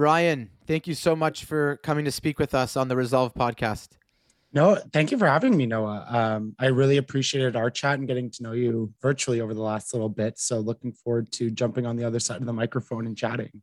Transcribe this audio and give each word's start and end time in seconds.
Ryan, 0.00 0.48
thank 0.66 0.86
you 0.86 0.94
so 0.94 1.14
much 1.14 1.44
for 1.44 1.76
coming 1.82 2.06
to 2.06 2.10
speak 2.10 2.38
with 2.38 2.54
us 2.54 2.74
on 2.74 2.88
the 2.88 2.96
Resolve 2.96 3.34
Podcast. 3.34 3.88
No, 4.50 4.76
thank 4.94 5.10
you 5.10 5.18
for 5.18 5.26
having 5.26 5.54
me, 5.54 5.66
Noah. 5.66 6.06
Um, 6.08 6.56
I 6.58 6.68
really 6.68 6.96
appreciated 6.96 7.54
our 7.54 7.70
chat 7.70 7.98
and 7.98 8.08
getting 8.08 8.30
to 8.30 8.42
know 8.42 8.52
you 8.52 8.94
virtually 9.02 9.42
over 9.42 9.52
the 9.52 9.60
last 9.60 9.92
little 9.92 10.08
bit. 10.08 10.38
So, 10.38 10.58
looking 10.58 10.92
forward 10.92 11.30
to 11.32 11.50
jumping 11.50 11.84
on 11.84 11.96
the 11.96 12.04
other 12.04 12.18
side 12.18 12.40
of 12.40 12.46
the 12.46 12.52
microphone 12.54 13.06
and 13.06 13.14
chatting. 13.14 13.60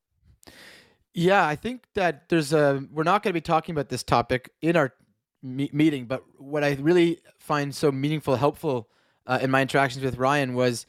Yeah, 1.15 1.43
I 1.43 1.55
think 1.55 1.85
that 1.95 2.29
there's 2.29 2.53
a. 2.53 2.83
We're 2.91 3.01
not 3.01 3.23
going 3.23 3.31
to 3.31 3.37
be 3.37 3.41
talking 3.41 3.73
about 3.73 3.89
this 3.89 4.03
topic 4.03 4.51
in 4.61 4.77
our 4.77 4.93
me- 5.41 5.71
meeting, 5.73 6.05
but 6.05 6.23
what 6.37 6.63
I 6.63 6.77
really 6.79 7.19
find 7.39 7.73
so 7.73 7.91
meaningful, 7.91 8.35
helpful 8.35 8.89
uh, 9.25 9.39
in 9.41 9.49
my 9.49 9.63
interactions 9.63 10.05
with 10.05 10.19
Ryan 10.19 10.53
was 10.53 10.85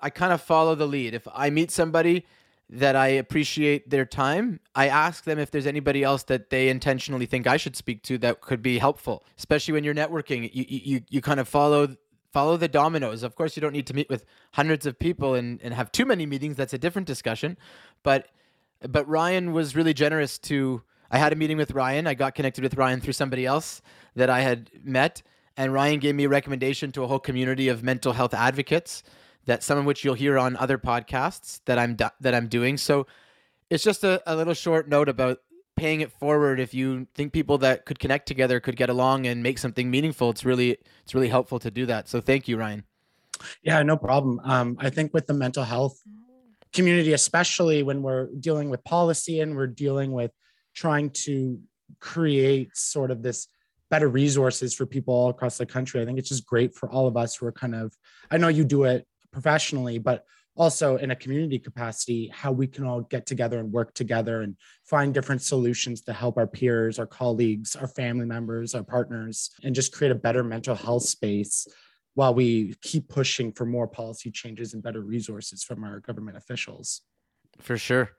I 0.00 0.10
kind 0.10 0.32
of 0.32 0.42
follow 0.42 0.74
the 0.74 0.88
lead. 0.88 1.14
If 1.14 1.28
I 1.32 1.50
meet 1.50 1.70
somebody 1.70 2.26
that 2.68 2.96
I 2.96 3.08
appreciate 3.08 3.90
their 3.90 4.04
time, 4.04 4.60
I 4.74 4.88
ask 4.88 5.24
them 5.24 5.38
if 5.38 5.50
there's 5.50 5.66
anybody 5.66 6.02
else 6.02 6.24
that 6.24 6.50
they 6.50 6.68
intentionally 6.68 7.26
think 7.26 7.46
I 7.46 7.56
should 7.56 7.76
speak 7.76 8.02
to 8.04 8.18
that 8.18 8.40
could 8.40 8.62
be 8.62 8.78
helpful, 8.78 9.24
especially 9.38 9.72
when 9.72 9.84
you're 9.84 9.94
networking. 9.94 10.50
You 10.52 10.64
you 10.68 11.00
you 11.08 11.20
kind 11.20 11.38
of 11.38 11.48
follow 11.48 11.96
follow 12.32 12.56
the 12.56 12.68
dominoes. 12.68 13.22
Of 13.22 13.36
course, 13.36 13.56
you 13.56 13.60
don't 13.60 13.72
need 13.72 13.86
to 13.86 13.94
meet 13.94 14.10
with 14.10 14.24
hundreds 14.52 14.84
of 14.84 14.98
people 14.98 15.34
and, 15.34 15.60
and 15.62 15.72
have 15.74 15.92
too 15.92 16.04
many 16.04 16.26
meetings. 16.26 16.56
That's 16.56 16.74
a 16.74 16.78
different 16.78 17.06
discussion. 17.06 17.56
But 18.02 18.28
but 18.80 19.08
Ryan 19.08 19.52
was 19.52 19.76
really 19.76 19.94
generous 19.94 20.38
to 20.40 20.82
I 21.10 21.18
had 21.18 21.32
a 21.32 21.36
meeting 21.36 21.56
with 21.56 21.70
Ryan. 21.70 22.08
I 22.08 22.14
got 22.14 22.34
connected 22.34 22.64
with 22.64 22.74
Ryan 22.74 23.00
through 23.00 23.12
somebody 23.12 23.46
else 23.46 23.80
that 24.16 24.28
I 24.28 24.40
had 24.40 24.70
met 24.82 25.22
and 25.56 25.72
Ryan 25.72 25.98
gave 25.98 26.14
me 26.14 26.24
a 26.24 26.28
recommendation 26.28 26.92
to 26.92 27.02
a 27.02 27.06
whole 27.06 27.18
community 27.18 27.68
of 27.68 27.82
mental 27.82 28.12
health 28.12 28.34
advocates 28.34 29.02
that 29.46 29.62
some 29.62 29.78
of 29.78 29.84
which 29.84 30.04
you'll 30.04 30.14
hear 30.14 30.38
on 30.38 30.56
other 30.56 30.78
podcasts 30.78 31.60
that 31.64 31.78
I'm 31.78 31.94
do- 31.94 32.08
that 32.20 32.34
I'm 32.34 32.48
doing. 32.48 32.76
So 32.76 33.06
it's 33.70 33.82
just 33.82 34.04
a, 34.04 34.22
a 34.26 34.36
little 34.36 34.54
short 34.54 34.88
note 34.88 35.08
about 35.08 35.38
paying 35.76 36.00
it 36.00 36.10
forward 36.12 36.58
if 36.58 36.72
you 36.72 37.06
think 37.14 37.32
people 37.32 37.58
that 37.58 37.84
could 37.84 37.98
connect 37.98 38.26
together 38.26 38.60
could 38.60 38.76
get 38.76 38.88
along 38.88 39.26
and 39.26 39.42
make 39.42 39.58
something 39.58 39.90
meaningful 39.90 40.30
it's 40.30 40.42
really 40.42 40.78
it's 41.02 41.14
really 41.14 41.28
helpful 41.28 41.58
to 41.58 41.70
do 41.70 41.84
that 41.84 42.08
so 42.08 42.18
thank 42.18 42.48
you 42.48 42.56
ryan 42.56 42.82
Yeah, 43.62 43.82
no 43.82 43.96
problem. 43.96 44.40
Um, 44.44 44.76
I 44.80 44.90
think 44.90 45.12
with 45.12 45.26
the 45.26 45.34
mental 45.34 45.64
health 45.64 46.00
community, 46.72 47.12
especially 47.12 47.82
when 47.82 48.02
we're 48.02 48.28
dealing 48.40 48.70
with 48.70 48.82
policy 48.84 49.40
and 49.40 49.56
we're 49.56 49.66
dealing 49.66 50.12
with 50.12 50.30
trying 50.74 51.10
to 51.10 51.58
create 52.00 52.76
sort 52.76 53.10
of 53.10 53.22
this 53.22 53.48
better 53.88 54.08
resources 54.08 54.74
for 54.74 54.84
people 54.84 55.14
all 55.14 55.30
across 55.30 55.58
the 55.58 55.66
country, 55.66 56.00
I 56.00 56.04
think 56.04 56.18
it's 56.18 56.28
just 56.28 56.46
great 56.46 56.74
for 56.74 56.90
all 56.90 57.06
of 57.06 57.16
us 57.16 57.36
who 57.36 57.46
are 57.46 57.52
kind 57.52 57.74
of, 57.74 57.94
I 58.30 58.38
know 58.38 58.48
you 58.48 58.64
do 58.64 58.84
it 58.84 59.06
professionally, 59.36 59.98
but 59.98 60.24
also 60.56 60.96
in 60.96 61.10
a 61.10 61.16
community 61.16 61.58
capacity, 61.58 62.30
how 62.32 62.50
we 62.50 62.66
can 62.66 62.86
all 62.86 63.02
get 63.02 63.26
together 63.26 63.58
and 63.58 63.70
work 63.70 63.92
together 63.92 64.40
and 64.40 64.56
find 64.82 65.12
different 65.12 65.42
solutions 65.42 66.00
to 66.00 66.10
help 66.10 66.38
our 66.38 66.46
peers, 66.46 66.98
our 66.98 67.06
colleagues, 67.06 67.76
our 67.76 67.86
family 67.86 68.24
members, 68.24 68.74
our 68.74 68.82
partners, 68.82 69.50
and 69.62 69.74
just 69.74 69.92
create 69.92 70.10
a 70.10 70.14
better 70.14 70.42
mental 70.42 70.74
health 70.74 71.02
space 71.02 71.68
while 72.14 72.32
we 72.32 72.74
keep 72.80 73.10
pushing 73.10 73.52
for 73.52 73.66
more 73.66 73.86
policy 73.86 74.30
changes 74.30 74.72
and 74.72 74.82
better 74.82 75.02
resources 75.02 75.62
from 75.62 75.84
our 75.84 76.00
government 76.00 76.38
officials. 76.38 77.02
for 77.60 77.76
sure 77.76 78.12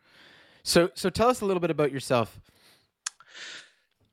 so 0.64 0.90
so 0.94 1.10
tell 1.10 1.30
us 1.30 1.42
a 1.42 1.46
little 1.46 1.62
bit 1.62 1.72
about 1.72 1.92
yourself 1.92 2.40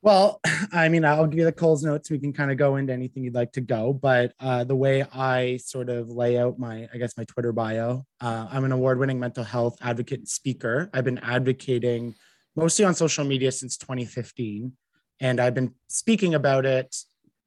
Well, 0.04 0.42
I 0.72 0.90
mean, 0.90 1.02
I'll 1.02 1.26
give 1.26 1.38
you 1.38 1.46
the 1.46 1.52
Coles 1.52 1.82
notes. 1.82 2.10
We 2.10 2.18
can 2.18 2.34
kind 2.34 2.50
of 2.50 2.58
go 2.58 2.76
into 2.76 2.92
anything 2.92 3.24
you'd 3.24 3.34
like 3.34 3.52
to 3.52 3.62
go, 3.62 3.94
but 3.94 4.34
uh, 4.38 4.62
the 4.62 4.76
way 4.76 5.02
I 5.02 5.56
sort 5.56 5.88
of 5.88 6.10
lay 6.10 6.38
out 6.38 6.58
my, 6.58 6.86
I 6.92 6.98
guess, 6.98 7.16
my 7.16 7.24
Twitter 7.24 7.52
bio, 7.52 8.04
uh, 8.20 8.46
I'm 8.50 8.64
an 8.64 8.72
award-winning 8.72 9.18
mental 9.18 9.44
health 9.44 9.78
advocate 9.80 10.18
and 10.18 10.28
speaker. 10.28 10.90
I've 10.92 11.04
been 11.04 11.18
advocating 11.20 12.14
mostly 12.54 12.84
on 12.84 12.94
social 12.94 13.24
media 13.24 13.50
since 13.50 13.78
2015, 13.78 14.72
and 15.20 15.40
I've 15.40 15.54
been 15.54 15.72
speaking 15.88 16.34
about 16.34 16.66
it 16.66 16.94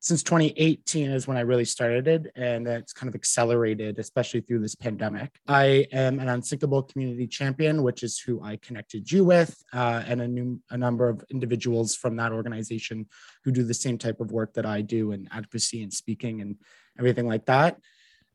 since 0.08 0.24
2018 0.24 1.12
is 1.12 1.28
when 1.28 1.36
I 1.36 1.42
really 1.42 1.66
started 1.66 2.08
it, 2.08 2.32
and 2.38 2.66
it's 2.66 2.94
kind 2.94 3.10
of 3.10 3.16
accelerated, 3.16 4.00
especially 4.00 4.40
through 4.40 4.60
this 4.60 4.74
pandemic. 4.74 5.38
I 5.50 5.86
am 5.92 6.22
an 6.22 6.30
unsinkable 6.30 6.84
community 6.84 7.28
champion, 7.28 7.84
which 7.84 8.04
is 8.04 8.18
who 8.18 8.42
I 8.42 8.56
connected 8.56 9.12
you 9.12 9.26
with, 9.26 9.62
uh, 9.74 10.04
and 10.08 10.22
a, 10.22 10.28
new, 10.28 10.62
a 10.70 10.78
number 10.78 11.10
of 11.10 11.26
individuals 11.30 11.94
from 11.94 12.16
that 12.16 12.32
organization 12.32 13.08
who 13.44 13.52
do 13.52 13.64
the 13.64 13.74
same 13.74 13.98
type 13.98 14.22
of 14.22 14.32
work 14.32 14.54
that 14.54 14.66
I 14.66 14.80
do 14.80 15.12
in 15.12 15.28
advocacy 15.30 15.84
and 15.84 15.92
speaking 15.92 16.40
and 16.40 16.56
everything 16.98 17.28
like 17.28 17.46
that. 17.48 17.78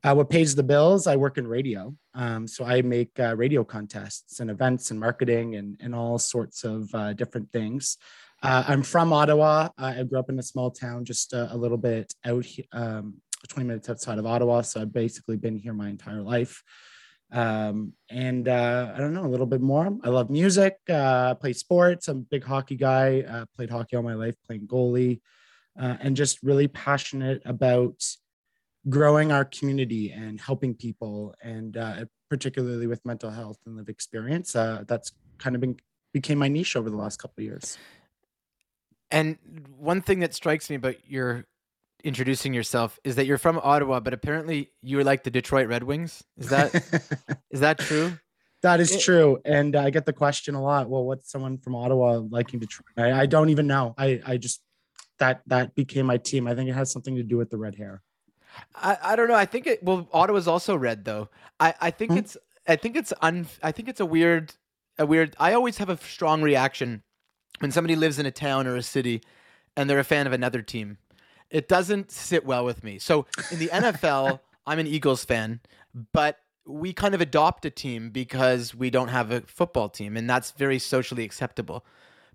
Uh, 0.04 0.14
what 0.14 0.28
pays 0.28 0.54
the 0.54 0.62
bills? 0.62 1.06
I 1.06 1.16
work 1.16 1.38
in 1.38 1.46
radio. 1.46 1.94
Um, 2.12 2.46
so 2.46 2.66
I 2.66 2.82
make 2.82 3.18
uh, 3.18 3.34
radio 3.36 3.64
contests 3.64 4.40
and 4.40 4.50
events 4.50 4.90
and 4.90 5.00
marketing 5.00 5.54
and, 5.54 5.80
and 5.80 5.94
all 5.94 6.18
sorts 6.18 6.64
of 6.64 6.94
uh, 6.94 7.14
different 7.14 7.50
things. 7.50 7.96
Uh, 8.42 8.64
I'm 8.66 8.82
from 8.82 9.12
Ottawa. 9.12 9.68
I 9.78 10.02
grew 10.02 10.18
up 10.18 10.28
in 10.28 10.38
a 10.38 10.42
small 10.42 10.70
town 10.70 11.04
just 11.04 11.32
a, 11.32 11.54
a 11.54 11.56
little 11.56 11.76
bit 11.76 12.12
out, 12.24 12.44
um, 12.72 13.14
20 13.48 13.68
minutes 13.68 13.88
outside 13.88 14.18
of 14.18 14.26
Ottawa. 14.26 14.62
So 14.62 14.80
I've 14.80 14.92
basically 14.92 15.36
been 15.36 15.56
here 15.56 15.72
my 15.72 15.88
entire 15.88 16.22
life. 16.22 16.62
Um, 17.30 17.92
and 18.10 18.48
uh, 18.48 18.92
I 18.94 18.98
don't 18.98 19.14
know, 19.14 19.24
a 19.24 19.28
little 19.28 19.46
bit 19.46 19.60
more. 19.60 19.96
I 20.02 20.08
love 20.08 20.28
music, 20.28 20.76
uh, 20.90 21.34
play 21.36 21.52
sports. 21.52 22.08
I'm 22.08 22.18
a 22.18 22.20
big 22.20 22.44
hockey 22.44 22.74
guy, 22.74 23.22
uh, 23.22 23.44
played 23.56 23.70
hockey 23.70 23.96
all 23.96 24.02
my 24.02 24.14
life, 24.14 24.34
playing 24.46 24.66
goalie, 24.66 25.20
uh, 25.80 25.96
and 26.00 26.16
just 26.16 26.42
really 26.42 26.68
passionate 26.68 27.42
about 27.44 28.04
growing 28.88 29.30
our 29.30 29.44
community 29.44 30.10
and 30.10 30.40
helping 30.40 30.74
people, 30.74 31.34
and 31.42 31.76
uh, 31.76 32.04
particularly 32.28 32.88
with 32.88 33.06
mental 33.06 33.30
health 33.30 33.58
and 33.66 33.76
live 33.76 33.88
experience. 33.88 34.54
Uh, 34.56 34.82
that's 34.86 35.12
kind 35.38 35.54
of 35.54 35.60
been 35.60 35.76
became 36.12 36.38
my 36.38 36.48
niche 36.48 36.76
over 36.76 36.90
the 36.90 36.96
last 36.96 37.18
couple 37.18 37.40
of 37.40 37.44
years. 37.44 37.78
And 39.12 39.38
one 39.78 40.00
thing 40.02 40.20
that 40.20 40.34
strikes 40.34 40.68
me 40.70 40.76
about 40.76 40.96
your 41.08 41.44
introducing 42.04 42.52
yourself 42.52 42.98
is 43.04 43.14
that 43.16 43.26
you're 43.26 43.38
from 43.38 43.60
ottawa 43.62 44.00
but 44.00 44.12
apparently 44.12 44.70
you 44.82 44.96
were 44.96 45.04
like 45.04 45.22
the 45.22 45.30
detroit 45.30 45.68
red 45.68 45.84
wings 45.84 46.24
is 46.36 46.48
that 46.48 46.74
is 47.52 47.60
that 47.60 47.78
true 47.78 48.12
That 48.62 48.78
is 48.80 48.92
It- 48.94 49.00
true, 49.00 49.40
and 49.44 49.74
I 49.74 49.90
get 49.90 50.06
the 50.06 50.12
question 50.12 50.54
a 50.54 50.62
lot. 50.62 50.88
Well, 50.88 51.04
what's 51.04 51.28
someone 51.32 51.58
from 51.58 51.74
Ottawa 51.74 52.22
liking 52.30 52.60
try? 52.60 52.86
I, 53.10 53.22
I 53.22 53.26
don't 53.26 53.50
even 53.50 53.66
know. 53.66 53.92
I, 53.98 54.20
I 54.24 54.36
just 54.36 54.62
that 55.18 55.42
that 55.48 55.74
became 55.74 56.06
my 56.06 56.16
team. 56.16 56.46
I 56.46 56.54
think 56.54 56.70
it 56.70 56.74
has 56.74 56.92
something 56.92 57.16
to 57.16 57.24
do 57.24 57.36
with 57.36 57.50
the 57.50 57.58
red 57.58 57.74
hair. 57.74 58.02
I, 58.76 58.96
I 59.02 59.16
don't 59.16 59.26
know. 59.26 59.34
I 59.34 59.46
think 59.46 59.66
it 59.66 59.82
well 59.82 60.06
Ottawa's 60.12 60.46
also 60.46 60.76
red 60.76 61.04
though. 61.04 61.28
I, 61.58 61.74
I 61.80 61.90
think 61.90 62.12
Hmm? 62.12 62.18
it's 62.18 62.36
I 62.68 62.76
think 62.76 62.94
it's 62.94 63.12
un 63.20 63.46
I 63.64 63.72
think 63.72 63.88
it's 63.88 63.98
a 63.98 64.06
weird 64.06 64.54
a 64.96 65.06
weird 65.06 65.34
I 65.40 65.54
always 65.54 65.78
have 65.78 65.90
a 65.90 65.96
strong 65.98 66.40
reaction 66.40 67.02
when 67.62 67.70
somebody 67.70 67.96
lives 67.96 68.18
in 68.18 68.26
a 68.26 68.30
town 68.30 68.66
or 68.66 68.76
a 68.76 68.82
city 68.82 69.22
and 69.76 69.88
they're 69.88 69.98
a 69.98 70.04
fan 70.04 70.26
of 70.26 70.32
another 70.32 70.62
team. 70.62 70.98
It 71.50 71.68
doesn't 71.68 72.10
sit 72.10 72.44
well 72.44 72.64
with 72.64 72.82
me. 72.82 72.98
So 72.98 73.26
in 73.50 73.58
the 73.58 73.68
NFL, 73.68 74.40
I'm 74.66 74.78
an 74.78 74.86
Eagles 74.86 75.24
fan, 75.24 75.60
but 76.12 76.38
we 76.66 76.92
kind 76.92 77.14
of 77.14 77.20
adopt 77.20 77.64
a 77.64 77.70
team 77.70 78.10
because 78.10 78.74
we 78.74 78.90
don't 78.90 79.08
have 79.08 79.30
a 79.30 79.40
football 79.42 79.88
team 79.88 80.16
and 80.16 80.28
that's 80.28 80.52
very 80.52 80.78
socially 80.78 81.24
acceptable. 81.24 81.84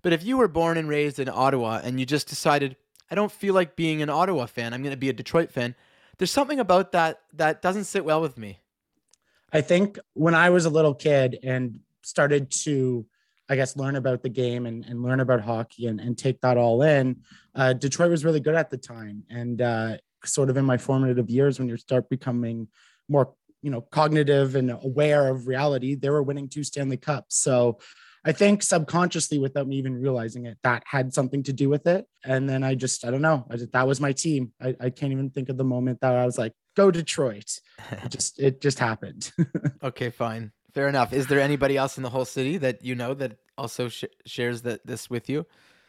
But 0.02 0.12
if 0.12 0.24
you 0.24 0.36
were 0.36 0.48
born 0.48 0.76
and 0.76 0.88
raised 0.88 1.18
in 1.18 1.28
Ottawa 1.28 1.80
and 1.82 1.98
you 1.98 2.06
just 2.06 2.28
decided 2.28 2.76
I 3.10 3.14
don't 3.14 3.32
feel 3.32 3.54
like 3.54 3.74
being 3.74 4.02
an 4.02 4.10
Ottawa 4.10 4.46
fan, 4.46 4.74
I'm 4.74 4.82
going 4.82 4.92
to 4.92 4.98
be 4.98 5.08
a 5.08 5.14
Detroit 5.14 5.50
fan 5.50 5.74
there's 6.18 6.32
something 6.32 6.60
about 6.60 6.92
that 6.92 7.20
that 7.34 7.62
doesn't 7.62 7.84
sit 7.84 8.04
well 8.04 8.20
with 8.20 8.36
me. 8.36 8.60
I 9.52 9.60
think 9.60 9.98
when 10.14 10.34
I 10.34 10.50
was 10.50 10.66
a 10.66 10.70
little 10.70 10.94
kid 10.94 11.38
and 11.42 11.80
started 12.02 12.50
to, 12.64 13.06
I 13.48 13.56
guess, 13.56 13.76
learn 13.76 13.96
about 13.96 14.22
the 14.22 14.28
game 14.28 14.66
and, 14.66 14.84
and 14.84 15.02
learn 15.02 15.20
about 15.20 15.40
hockey 15.40 15.86
and, 15.86 16.00
and 16.00 16.16
take 16.16 16.40
that 16.42 16.56
all 16.56 16.82
in, 16.82 17.22
uh, 17.54 17.72
Detroit 17.72 18.10
was 18.10 18.24
really 18.24 18.40
good 18.40 18.54
at 18.54 18.70
the 18.70 18.76
time. 18.76 19.24
And 19.30 19.60
uh, 19.62 19.96
sort 20.24 20.50
of 20.50 20.56
in 20.56 20.64
my 20.64 20.76
formative 20.76 21.30
years, 21.30 21.58
when 21.58 21.68
you 21.68 21.76
start 21.76 22.08
becoming 22.08 22.68
more, 23.08 23.32
you 23.62 23.70
know, 23.70 23.80
cognitive 23.80 24.54
and 24.54 24.70
aware 24.70 25.28
of 25.28 25.48
reality, 25.48 25.94
they 25.94 26.10
were 26.10 26.22
winning 26.22 26.48
two 26.48 26.62
Stanley 26.62 26.96
Cups. 26.98 27.36
So 27.36 27.78
I 28.24 28.32
think 28.32 28.62
subconsciously, 28.62 29.38
without 29.38 29.66
me 29.66 29.76
even 29.76 29.94
realizing 29.94 30.46
it, 30.46 30.58
that 30.62 30.82
had 30.86 31.14
something 31.14 31.42
to 31.44 31.52
do 31.52 31.68
with 31.68 31.86
it. 31.86 32.06
And 32.24 32.48
then 32.48 32.62
I 32.62 32.74
just, 32.74 33.04
I 33.04 33.10
don't 33.10 33.22
know, 33.22 33.46
I 33.50 33.56
just, 33.56 33.72
that 33.72 33.86
was 33.86 34.00
my 34.00 34.12
team. 34.12 34.52
I, 34.60 34.74
I 34.80 34.90
can't 34.90 35.12
even 35.12 35.30
think 35.30 35.48
of 35.48 35.56
the 35.56 35.64
moment 35.64 36.00
that 36.02 36.14
I 36.14 36.26
was 36.26 36.36
like, 36.36 36.52
go 36.76 36.90
Detroit. 36.90 37.60
It 37.90 38.10
just, 38.10 38.38
it 38.38 38.60
just 38.60 38.78
happened. 38.78 39.32
Okay, 39.80 40.10
fine. 40.10 40.50
Fair 40.78 40.86
enough. 40.86 41.12
Is 41.12 41.26
there 41.26 41.40
anybody 41.40 41.76
else 41.76 41.96
in 41.96 42.04
the 42.04 42.08
whole 42.08 42.24
city 42.24 42.56
that 42.58 42.84
you 42.84 42.94
know 42.94 43.12
that 43.14 43.36
also 43.56 43.88
sh- 43.88 44.04
shares 44.24 44.62
that 44.62 44.86
this 44.86 45.10
with 45.10 45.28
you? 45.28 45.44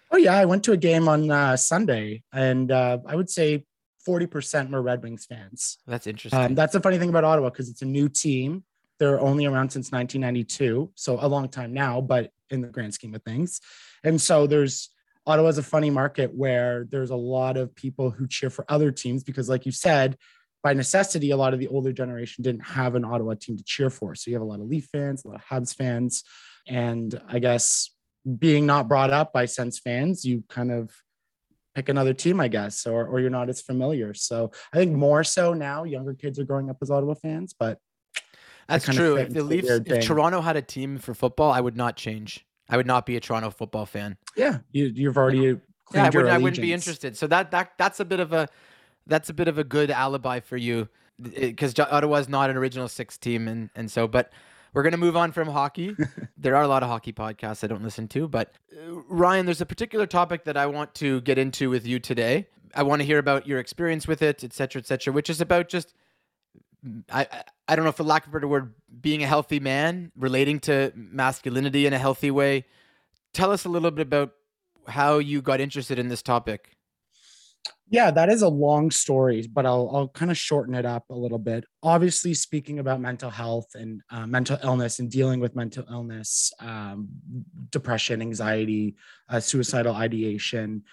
Oh 0.09 0.17
yeah, 0.17 0.33
I 0.33 0.45
went 0.45 0.63
to 0.63 0.71
a 0.71 0.77
game 0.77 1.07
on 1.07 1.29
uh, 1.29 1.57
Sunday, 1.57 2.23
and 2.33 2.71
uh, 2.71 2.97
I 3.05 3.15
would 3.15 3.29
say 3.29 3.67
forty 4.03 4.25
percent 4.25 4.71
were 4.71 4.81
Red 4.81 5.03
Wings 5.03 5.27
fans. 5.27 5.77
That's 5.85 6.07
interesting. 6.07 6.39
Um, 6.39 6.55
that's 6.55 6.73
the 6.73 6.79
funny 6.79 6.97
thing 6.97 7.09
about 7.09 7.23
Ottawa 7.23 7.51
because 7.51 7.69
it's 7.69 7.83
a 7.83 7.85
new 7.85 8.09
team. 8.09 8.63
They're 8.97 9.21
only 9.21 9.45
around 9.45 9.69
since 9.69 9.91
1992, 9.91 10.91
so 10.95 11.19
a 11.21 11.27
long 11.27 11.49
time 11.49 11.71
now, 11.71 12.01
but 12.01 12.31
in 12.49 12.61
the 12.61 12.67
grand 12.67 12.95
scheme 12.95 13.13
of 13.13 13.21
things. 13.21 13.61
And 14.03 14.19
so 14.19 14.47
there's 14.47 14.89
Ottawa's 15.27 15.59
a 15.59 15.63
funny 15.63 15.91
market 15.91 16.33
where 16.33 16.87
there's 16.89 17.11
a 17.11 17.15
lot 17.15 17.57
of 17.57 17.75
people 17.75 18.09
who 18.09 18.27
cheer 18.27 18.49
for 18.49 18.65
other 18.67 18.91
teams 18.91 19.23
because, 19.23 19.49
like 19.49 19.67
you 19.67 19.71
said, 19.71 20.17
by 20.61 20.73
necessity, 20.73 21.31
a 21.31 21.37
lot 21.37 21.53
of 21.53 21.59
the 21.59 21.67
older 21.67 21.91
generation 21.91 22.43
didn't 22.43 22.65
have 22.65 22.95
an 22.95 23.05
Ottawa 23.05 23.35
team 23.39 23.57
to 23.57 23.63
cheer 23.63 23.89
for. 23.89 24.15
So 24.15 24.29
you 24.29 24.35
have 24.35 24.41
a 24.41 24.45
lot 24.45 24.59
of 24.59 24.67
Leaf 24.67 24.89
fans, 24.91 25.23
a 25.23 25.29
lot 25.29 25.37
of 25.37 25.45
Habs 25.45 25.75
fans, 25.75 26.23
and 26.67 27.19
I 27.27 27.39
guess 27.39 27.91
being 28.37 28.65
not 28.65 28.87
brought 28.87 29.09
up 29.09 29.31
by 29.31 29.45
Sens 29.45 29.79
fans, 29.79 30.25
you 30.25 30.43
kind 30.49 30.71
of 30.71 30.93
pick 31.75 31.89
another 31.89 32.13
team, 32.13 32.39
I 32.39 32.47
guess, 32.47 32.85
or 32.85 33.07
or 33.07 33.19
you're 33.19 33.29
not 33.29 33.49
as 33.49 33.61
familiar. 33.61 34.13
So 34.13 34.51
I 34.73 34.77
think 34.77 34.91
more 34.91 35.23
so 35.23 35.53
now, 35.53 35.83
younger 35.83 36.13
kids 36.13 36.39
are 36.39 36.43
growing 36.43 36.69
up 36.69 36.77
as 36.81 36.91
Ottawa 36.91 37.13
fans, 37.13 37.55
but 37.57 37.79
that's 38.67 38.85
true. 38.85 39.15
If 39.15 39.29
the 39.29 39.43
Leafs, 39.43 39.69
if 39.69 40.05
Toronto 40.05 40.41
had 40.41 40.55
a 40.55 40.61
team 40.61 40.99
for 40.99 41.13
football, 41.13 41.51
I 41.51 41.59
would 41.59 41.75
not 41.75 41.95
change. 41.95 42.45
I 42.69 42.77
would 42.77 42.85
not 42.85 43.05
be 43.05 43.15
a 43.15 43.19
Toronto 43.19 43.49
football 43.49 43.87
fan. 43.87 44.17
Yeah, 44.35 44.59
you, 44.71 44.85
you've 44.93 45.17
already. 45.17 45.57
Yeah, 45.91 46.05
I, 46.05 46.09
would, 46.09 46.27
I 46.27 46.37
wouldn't 46.37 46.61
be 46.61 46.71
interested. 46.71 47.17
So 47.17 47.25
that 47.27 47.49
that 47.49 47.71
that's 47.79 47.99
a 47.99 48.05
bit 48.05 48.19
of 48.19 48.31
a 48.31 48.47
that's 49.09 49.29
a 49.29 49.33
bit 49.33 49.47
of 49.47 49.57
a 49.57 49.63
good 49.63 49.91
alibi 49.91 50.39
for 50.39 50.57
you 50.57 50.87
because 51.21 51.77
Ottawa's 51.77 52.29
not 52.29 52.49
an 52.49 52.57
original 52.57 52.87
six 52.87 53.17
team, 53.17 53.47
and 53.47 53.69
and 53.75 53.91
so 53.91 54.07
but. 54.07 54.31
We're 54.71 54.83
going 54.83 54.91
to 54.91 54.99
move 54.99 55.17
on 55.17 55.31
from 55.31 55.47
hockey. 55.47 55.95
there 56.37 56.55
are 56.55 56.61
a 56.61 56.67
lot 56.67 56.83
of 56.83 56.89
hockey 56.89 57.11
podcasts 57.11 57.63
I 57.63 57.67
don't 57.67 57.81
listen 57.81 58.07
to, 58.09 58.27
but 58.27 58.53
uh, 58.71 59.01
Ryan, 59.09 59.47
there's 59.47 59.61
a 59.61 59.65
particular 59.65 60.05
topic 60.05 60.43
that 60.43 60.57
I 60.57 60.67
want 60.67 60.93
to 60.93 61.21
get 61.21 61.39
into 61.39 61.71
with 61.71 61.87
you 61.87 61.97
today. 61.97 62.45
I 62.75 62.83
want 62.83 63.01
to 63.01 63.05
hear 63.07 63.17
about 63.17 63.47
your 63.47 63.57
experience 63.57 64.07
with 64.07 64.21
it, 64.21 64.43
et 64.43 64.53
cetera, 64.53 64.79
et 64.79 64.85
cetera, 64.85 65.11
which 65.11 65.27
is 65.27 65.41
about 65.41 65.69
just 65.69 65.95
I 67.11 67.27
I 67.67 67.75
don't 67.75 67.85
know 67.85 67.91
for 67.91 68.03
lack 68.03 68.25
of 68.25 68.33
a 68.33 68.37
better 68.37 68.47
word, 68.47 68.73
being 69.01 69.23
a 69.23 69.27
healthy 69.27 69.59
man, 69.59 70.11
relating 70.15 70.59
to 70.61 70.91
masculinity 70.95 71.85
in 71.85 71.93
a 71.93 71.97
healthy 71.97 72.31
way. 72.31 72.65
Tell 73.33 73.51
us 73.51 73.65
a 73.65 73.69
little 73.69 73.91
bit 73.91 74.01
about 74.01 74.31
how 74.87 75.19
you 75.19 75.41
got 75.41 75.59
interested 75.59 75.99
in 75.99 76.09
this 76.09 76.21
topic. 76.21 76.77
Yeah, 77.91 78.11
that 78.11 78.29
is 78.29 78.43
a 78.43 78.47
long 78.47 78.91
story, 78.91 79.47
but 79.51 79.65
I'll 79.65 79.89
I'll 79.91 80.07
kind 80.09 80.29
of 80.29 80.37
shorten 80.37 80.75
it 80.75 80.85
up 80.85 81.05
a 81.09 81.15
little 81.15 81.39
bit. 81.39 81.65
Obviously, 81.81 82.35
speaking 82.35 82.77
about 82.77 83.01
mental 83.01 83.31
health 83.31 83.67
and 83.73 84.01
uh, 84.11 84.27
mental 84.27 84.59
illness 84.63 84.99
and 84.99 85.09
dealing 85.09 85.39
with 85.39 85.55
mental 85.55 85.85
illness, 85.89 86.53
um, 86.59 87.07
depression, 87.71 88.21
anxiety, 88.21 88.95
uh, 89.27 89.39
suicidal 89.39 89.95
ideation, 89.95 90.83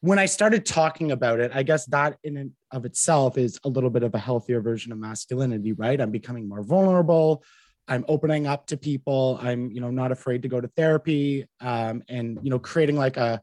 when 0.00 0.18
I 0.18 0.26
started 0.26 0.66
talking 0.66 1.12
about 1.12 1.40
it, 1.40 1.52
I 1.54 1.62
guess 1.62 1.86
that 1.86 2.18
in 2.22 2.36
and 2.36 2.52
of 2.70 2.84
itself 2.84 3.38
is 3.38 3.58
a 3.64 3.68
little 3.68 3.90
bit 3.90 4.02
of 4.02 4.14
a 4.14 4.18
healthier 4.18 4.60
version 4.60 4.92
of 4.92 4.98
masculinity, 4.98 5.72
right? 5.72 6.00
I'm 6.00 6.10
becoming 6.10 6.48
more 6.48 6.62
vulnerable. 6.62 7.42
I'm 7.88 8.04
opening 8.08 8.46
up 8.46 8.66
to 8.68 8.76
people. 8.76 9.38
I'm, 9.42 9.70
you 9.70 9.80
know, 9.80 9.90
not 9.90 10.12
afraid 10.12 10.42
to 10.42 10.48
go 10.48 10.60
to 10.60 10.68
therapy, 10.68 11.46
um, 11.60 12.02
and 12.08 12.38
you 12.42 12.50
know, 12.50 12.58
creating 12.58 12.96
like 12.96 13.16
a 13.16 13.42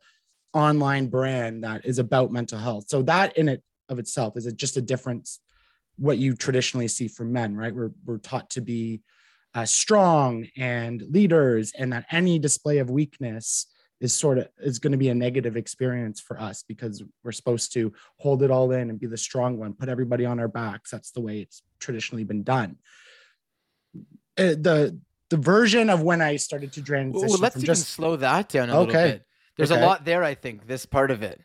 online 0.54 1.08
brand 1.08 1.64
that 1.64 1.86
is 1.86 2.00
about 2.00 2.32
mental 2.32 2.60
health. 2.60 2.86
So 2.88 3.02
that 3.04 3.38
in 3.38 3.50
it 3.50 3.64
of 3.90 4.00
itself 4.00 4.36
is 4.36 4.46
it 4.46 4.58
just 4.58 4.78
a 4.78 4.82
difference 4.82 5.40
what 5.98 6.18
you 6.18 6.36
traditionally 6.36 6.88
see 6.88 7.08
for 7.08 7.24
men, 7.26 7.56
right? 7.56 7.74
We're 7.74 7.92
we're 8.06 8.18
taught 8.18 8.50
to 8.52 8.62
be 8.62 9.02
uh, 9.56 9.66
strong 9.66 10.48
and 10.56 11.02
leaders, 11.10 11.72
and 11.78 11.92
that 11.94 12.06
any 12.12 12.38
display 12.38 12.78
of 12.78 12.90
weakness 12.90 13.68
is 14.00 14.14
sort 14.14 14.38
of 14.38 14.48
is 14.60 14.80
going 14.80 14.92
to 14.92 14.98
be 14.98 15.10
a 15.10 15.16
negative 15.16 15.58
experience 15.58 16.20
for 16.22 16.40
us 16.40 16.64
because 16.68 17.04
we're 17.24 17.32
supposed 17.32 17.74
to 17.74 17.92
hold 18.20 18.44
it 18.44 18.52
all 18.52 18.72
in 18.72 18.90
and 18.90 19.00
be 19.00 19.08
the 19.08 19.18
strong 19.18 19.58
one 19.58 19.74
put 19.74 19.90
everybody 19.90 20.26
on 20.26 20.40
our 20.40 20.48
backs 20.48 20.92
that's 20.92 21.12
the 21.12 21.22
way 21.22 21.40
it's 21.40 21.64
traditionally 21.80 22.24
been 22.24 22.44
done 22.44 22.76
uh, 24.38 24.54
the 24.54 25.00
the 25.30 25.38
version 25.38 25.90
of 25.90 26.04
when 26.04 26.22
i 26.22 26.36
started 26.36 26.72
to 26.72 26.84
transition 26.84 27.28
well, 27.28 27.40
let's 27.40 27.56
even 27.56 27.66
just 27.66 27.90
slow 27.90 28.16
that 28.16 28.50
down 28.50 28.70
a 28.70 28.78
Okay. 28.78 28.94
little 28.94 29.12
bit 29.14 29.27
there's 29.58 29.72
Okay. 29.72 29.82
a 29.82 29.86
lot 29.86 30.06
there 30.06 30.24
i 30.24 30.34
think 30.34 30.68
this 30.68 30.86
part 30.86 31.12
of 31.12 31.22
it. 31.24 31.42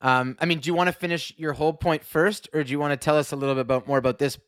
Um, 0.00 0.36
i 0.40 0.44
mean 0.46 0.58
do 0.58 0.66
you 0.68 0.74
want 0.74 0.88
to 0.88 0.92
finish 0.92 1.32
your 1.36 1.52
whole 1.54 1.72
point 1.72 2.04
first 2.04 2.48
or 2.52 2.62
do 2.64 2.70
you 2.70 2.78
want 2.78 2.92
to 2.92 2.96
tell 3.02 3.16
us 3.16 3.32
a 3.32 3.36
little 3.36 3.54
bit 3.54 3.62
about 3.62 3.86
more 3.86 3.98
about 3.98 4.18
this? 4.18 4.38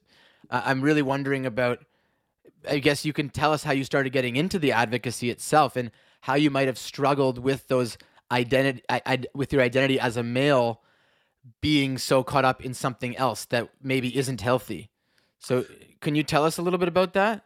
Uh, 0.50 0.62
i'm 0.64 0.82
really 0.82 1.02
wondering 1.02 1.46
about 1.46 1.78
i 2.68 2.78
guess 2.78 3.04
you 3.04 3.12
can 3.12 3.28
tell 3.30 3.52
us 3.52 3.62
how 3.64 3.72
you 3.72 3.84
started 3.84 4.12
getting 4.12 4.36
into 4.36 4.58
the 4.58 4.72
advocacy 4.72 5.30
itself 5.30 5.76
and 5.76 5.90
how 6.22 6.34
you 6.34 6.50
might 6.50 6.66
have 6.66 6.78
struggled 6.78 7.38
with 7.38 7.68
those 7.68 7.96
identity 8.32 8.82
I, 8.88 9.02
I, 9.06 9.22
with 9.34 9.52
your 9.52 9.62
identity 9.62 10.00
as 10.00 10.16
a 10.16 10.22
male 10.22 10.80
being 11.60 11.98
so 11.98 12.24
caught 12.24 12.44
up 12.44 12.64
in 12.64 12.72
something 12.74 13.16
else 13.18 13.44
that 13.46 13.68
maybe 13.82 14.16
isn't 14.16 14.40
healthy. 14.40 14.88
So 15.38 15.66
can 16.00 16.14
you 16.14 16.22
tell 16.22 16.42
us 16.42 16.56
a 16.56 16.62
little 16.62 16.78
bit 16.78 16.88
about 16.88 17.12
that 17.12 17.43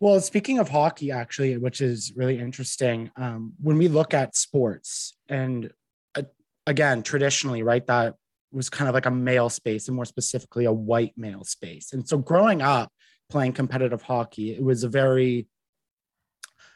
Well, 0.00 0.20
speaking 0.20 0.58
of 0.58 0.68
hockey, 0.68 1.10
actually, 1.10 1.56
which 1.56 1.80
is 1.80 2.12
really 2.16 2.38
interesting, 2.38 3.10
um, 3.16 3.52
when 3.60 3.78
we 3.78 3.88
look 3.88 4.12
at 4.12 4.36
sports, 4.36 5.16
and 5.28 5.70
uh, 6.16 6.22
again, 6.66 7.02
traditionally, 7.02 7.62
right, 7.62 7.86
that 7.86 8.16
was 8.52 8.68
kind 8.68 8.88
of 8.88 8.94
like 8.94 9.06
a 9.06 9.10
male 9.10 9.48
space, 9.48 9.86
and 9.88 9.94
more 9.94 10.04
specifically, 10.04 10.64
a 10.64 10.72
white 10.72 11.12
male 11.16 11.44
space. 11.44 11.92
And 11.92 12.06
so, 12.08 12.18
growing 12.18 12.60
up 12.60 12.92
playing 13.30 13.52
competitive 13.52 14.02
hockey, 14.02 14.54
it 14.54 14.62
was 14.62 14.82
a 14.82 14.88
very 14.88 15.46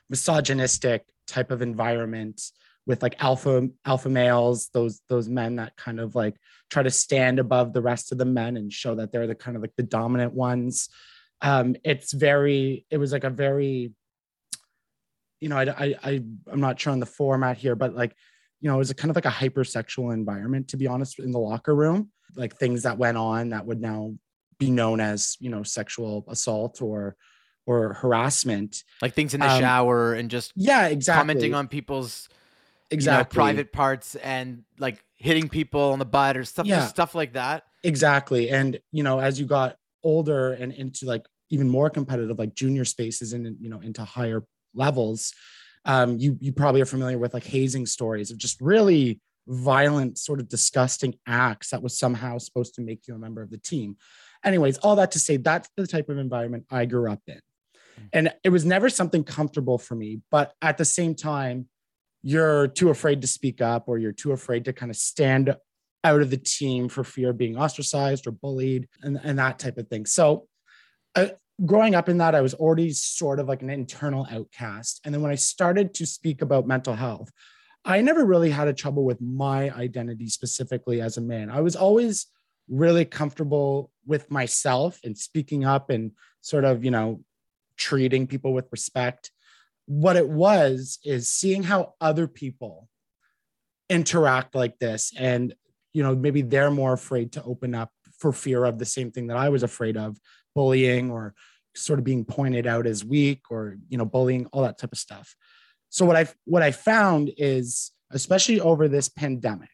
misogynistic 0.08 1.04
type 1.26 1.50
of 1.50 1.60
environment 1.60 2.40
with 2.86 3.02
like 3.02 3.22
alpha 3.22 3.68
alpha 3.84 4.08
males 4.08 4.70
those 4.72 5.02
those 5.10 5.28
men 5.28 5.56
that 5.56 5.76
kind 5.76 6.00
of 6.00 6.14
like 6.14 6.34
try 6.70 6.82
to 6.82 6.90
stand 6.90 7.38
above 7.38 7.74
the 7.74 7.82
rest 7.82 8.10
of 8.10 8.18
the 8.18 8.24
men 8.24 8.56
and 8.56 8.72
show 8.72 8.94
that 8.94 9.12
they're 9.12 9.26
the 9.26 9.34
kind 9.34 9.56
of 9.56 9.62
like 9.62 9.74
the 9.76 9.82
dominant 9.82 10.32
ones 10.32 10.88
um 11.42 11.76
it's 11.84 12.12
very 12.12 12.84
it 12.90 12.98
was 12.98 13.12
like 13.12 13.24
a 13.24 13.30
very 13.30 13.92
you 15.40 15.48
know 15.48 15.56
i 15.56 15.62
i, 15.64 15.94
I 16.02 16.10
i'm 16.50 16.60
not 16.60 16.78
sure 16.80 16.92
on 16.92 17.00
the 17.00 17.06
format 17.06 17.56
here 17.58 17.76
but 17.76 17.94
like 17.94 18.14
you 18.60 18.68
know 18.68 18.74
it 18.74 18.78
was 18.78 18.90
a 18.90 18.94
kind 18.94 19.10
of 19.10 19.16
like 19.16 19.24
a 19.24 19.30
hypersexual 19.30 20.12
environment 20.12 20.68
to 20.68 20.76
be 20.76 20.86
honest 20.86 21.18
in 21.18 21.30
the 21.30 21.38
locker 21.38 21.74
room. 21.74 22.10
Like 22.36 22.56
things 22.56 22.82
that 22.82 22.98
went 22.98 23.16
on 23.16 23.50
that 23.50 23.64
would 23.64 23.80
now 23.80 24.14
be 24.58 24.70
known 24.70 25.00
as 25.00 25.36
you 25.40 25.48
know 25.48 25.62
sexual 25.62 26.24
assault 26.28 26.82
or 26.82 27.16
or 27.66 27.94
harassment. 27.94 28.82
Like 29.00 29.14
things 29.14 29.32
in 29.32 29.40
the 29.40 29.48
Um, 29.48 29.60
shower 29.60 30.12
and 30.12 30.30
just 30.30 30.52
yeah 30.56 30.88
exactly. 30.88 31.22
commenting 31.24 31.54
on 31.54 31.68
people's 31.68 32.28
exactly 32.90 33.36
you 33.36 33.40
know, 33.40 33.44
private 33.46 33.72
parts 33.72 34.14
and 34.16 34.64
like 34.78 35.02
hitting 35.16 35.48
people 35.48 35.92
on 35.92 35.98
the 36.00 36.04
butt 36.04 36.36
or 36.36 36.44
stuff 36.44 36.66
Yeah. 36.66 36.86
stuff 36.86 37.14
like 37.14 37.32
that. 37.34 37.62
Exactly. 37.84 38.50
And 38.50 38.78
you 38.92 39.04
know 39.04 39.20
as 39.20 39.38
you 39.40 39.46
got 39.46 39.77
older 40.02 40.52
and 40.52 40.72
into 40.72 41.06
like 41.06 41.26
even 41.50 41.68
more 41.68 41.90
competitive 41.90 42.38
like 42.38 42.54
junior 42.54 42.84
spaces 42.84 43.32
and 43.32 43.56
you 43.60 43.68
know 43.68 43.80
into 43.80 44.04
higher 44.04 44.44
levels 44.74 45.32
um 45.84 46.18
you 46.18 46.36
you 46.40 46.52
probably 46.52 46.80
are 46.80 46.86
familiar 46.86 47.18
with 47.18 47.34
like 47.34 47.44
hazing 47.44 47.86
stories 47.86 48.30
of 48.30 48.38
just 48.38 48.60
really 48.60 49.20
violent 49.46 50.18
sort 50.18 50.40
of 50.40 50.48
disgusting 50.48 51.14
acts 51.26 51.70
that 51.70 51.82
was 51.82 51.98
somehow 51.98 52.36
supposed 52.36 52.74
to 52.74 52.82
make 52.82 53.08
you 53.08 53.14
a 53.14 53.18
member 53.18 53.40
of 53.40 53.50
the 53.50 53.56
team. 53.58 53.96
Anyways 54.44 54.78
all 54.78 54.96
that 54.96 55.10
to 55.12 55.18
say 55.18 55.38
that's 55.38 55.68
the 55.76 55.86
type 55.86 56.08
of 56.08 56.18
environment 56.18 56.66
i 56.70 56.84
grew 56.84 57.10
up 57.10 57.22
in. 57.26 57.40
And 58.12 58.32
it 58.44 58.50
was 58.50 58.64
never 58.64 58.88
something 58.88 59.24
comfortable 59.24 59.78
for 59.78 59.94
me 59.94 60.20
but 60.30 60.52
at 60.62 60.78
the 60.78 60.84
same 60.84 61.14
time 61.14 61.66
you're 62.22 62.68
too 62.68 62.90
afraid 62.90 63.20
to 63.22 63.26
speak 63.26 63.60
up 63.60 63.88
or 63.88 63.98
you're 63.98 64.12
too 64.12 64.32
afraid 64.32 64.64
to 64.66 64.72
kind 64.72 64.90
of 64.90 64.96
stand 64.96 65.54
out 66.04 66.20
of 66.20 66.30
the 66.30 66.36
team 66.36 66.88
for 66.88 67.04
fear 67.04 67.30
of 67.30 67.38
being 67.38 67.56
ostracized 67.56 68.26
or 68.26 68.30
bullied 68.30 68.88
and, 69.02 69.18
and 69.22 69.38
that 69.38 69.58
type 69.58 69.78
of 69.78 69.88
thing. 69.88 70.06
So, 70.06 70.46
uh, 71.14 71.28
growing 71.64 71.94
up 71.94 72.08
in 72.08 72.18
that, 72.18 72.34
I 72.34 72.40
was 72.40 72.54
already 72.54 72.92
sort 72.92 73.40
of 73.40 73.48
like 73.48 73.62
an 73.62 73.70
internal 73.70 74.26
outcast. 74.30 75.00
And 75.04 75.12
then 75.12 75.22
when 75.22 75.32
I 75.32 75.36
started 75.36 75.94
to 75.94 76.06
speak 76.06 76.40
about 76.42 76.66
mental 76.66 76.94
health, 76.94 77.30
I 77.84 78.00
never 78.00 78.24
really 78.24 78.50
had 78.50 78.68
a 78.68 78.72
trouble 78.72 79.04
with 79.04 79.20
my 79.20 79.70
identity 79.70 80.28
specifically 80.28 81.00
as 81.00 81.16
a 81.16 81.22
man. 81.22 81.50
I 81.50 81.60
was 81.60 81.74
always 81.74 82.26
really 82.68 83.04
comfortable 83.04 83.90
with 84.06 84.30
myself 84.30 85.00
and 85.02 85.16
speaking 85.16 85.64
up 85.64 85.90
and 85.90 86.12
sort 86.42 86.64
of, 86.64 86.84
you 86.84 86.90
know, 86.90 87.22
treating 87.76 88.26
people 88.26 88.52
with 88.52 88.66
respect. 88.70 89.30
What 89.86 90.16
it 90.16 90.28
was 90.28 90.98
is 91.02 91.30
seeing 91.30 91.62
how 91.62 91.94
other 92.00 92.28
people 92.28 92.88
interact 93.88 94.54
like 94.54 94.78
this 94.78 95.12
and 95.18 95.54
you 95.92 96.02
know 96.02 96.14
maybe 96.14 96.42
they're 96.42 96.70
more 96.70 96.92
afraid 96.92 97.32
to 97.32 97.42
open 97.44 97.74
up 97.74 97.90
for 98.18 98.32
fear 98.32 98.64
of 98.64 98.78
the 98.78 98.84
same 98.84 99.10
thing 99.10 99.26
that 99.28 99.36
i 99.36 99.48
was 99.48 99.62
afraid 99.62 99.96
of 99.96 100.18
bullying 100.54 101.10
or 101.10 101.34
sort 101.74 101.98
of 101.98 102.04
being 102.04 102.24
pointed 102.24 102.66
out 102.66 102.86
as 102.86 103.04
weak 103.04 103.42
or 103.50 103.76
you 103.88 103.98
know 103.98 104.04
bullying 104.04 104.46
all 104.46 104.62
that 104.62 104.78
type 104.78 104.92
of 104.92 104.98
stuff 104.98 105.34
so 105.88 106.04
what 106.04 106.16
i 106.16 106.26
what 106.44 106.62
i 106.62 106.70
found 106.70 107.30
is 107.36 107.92
especially 108.10 108.60
over 108.60 108.88
this 108.88 109.08
pandemic 109.08 109.70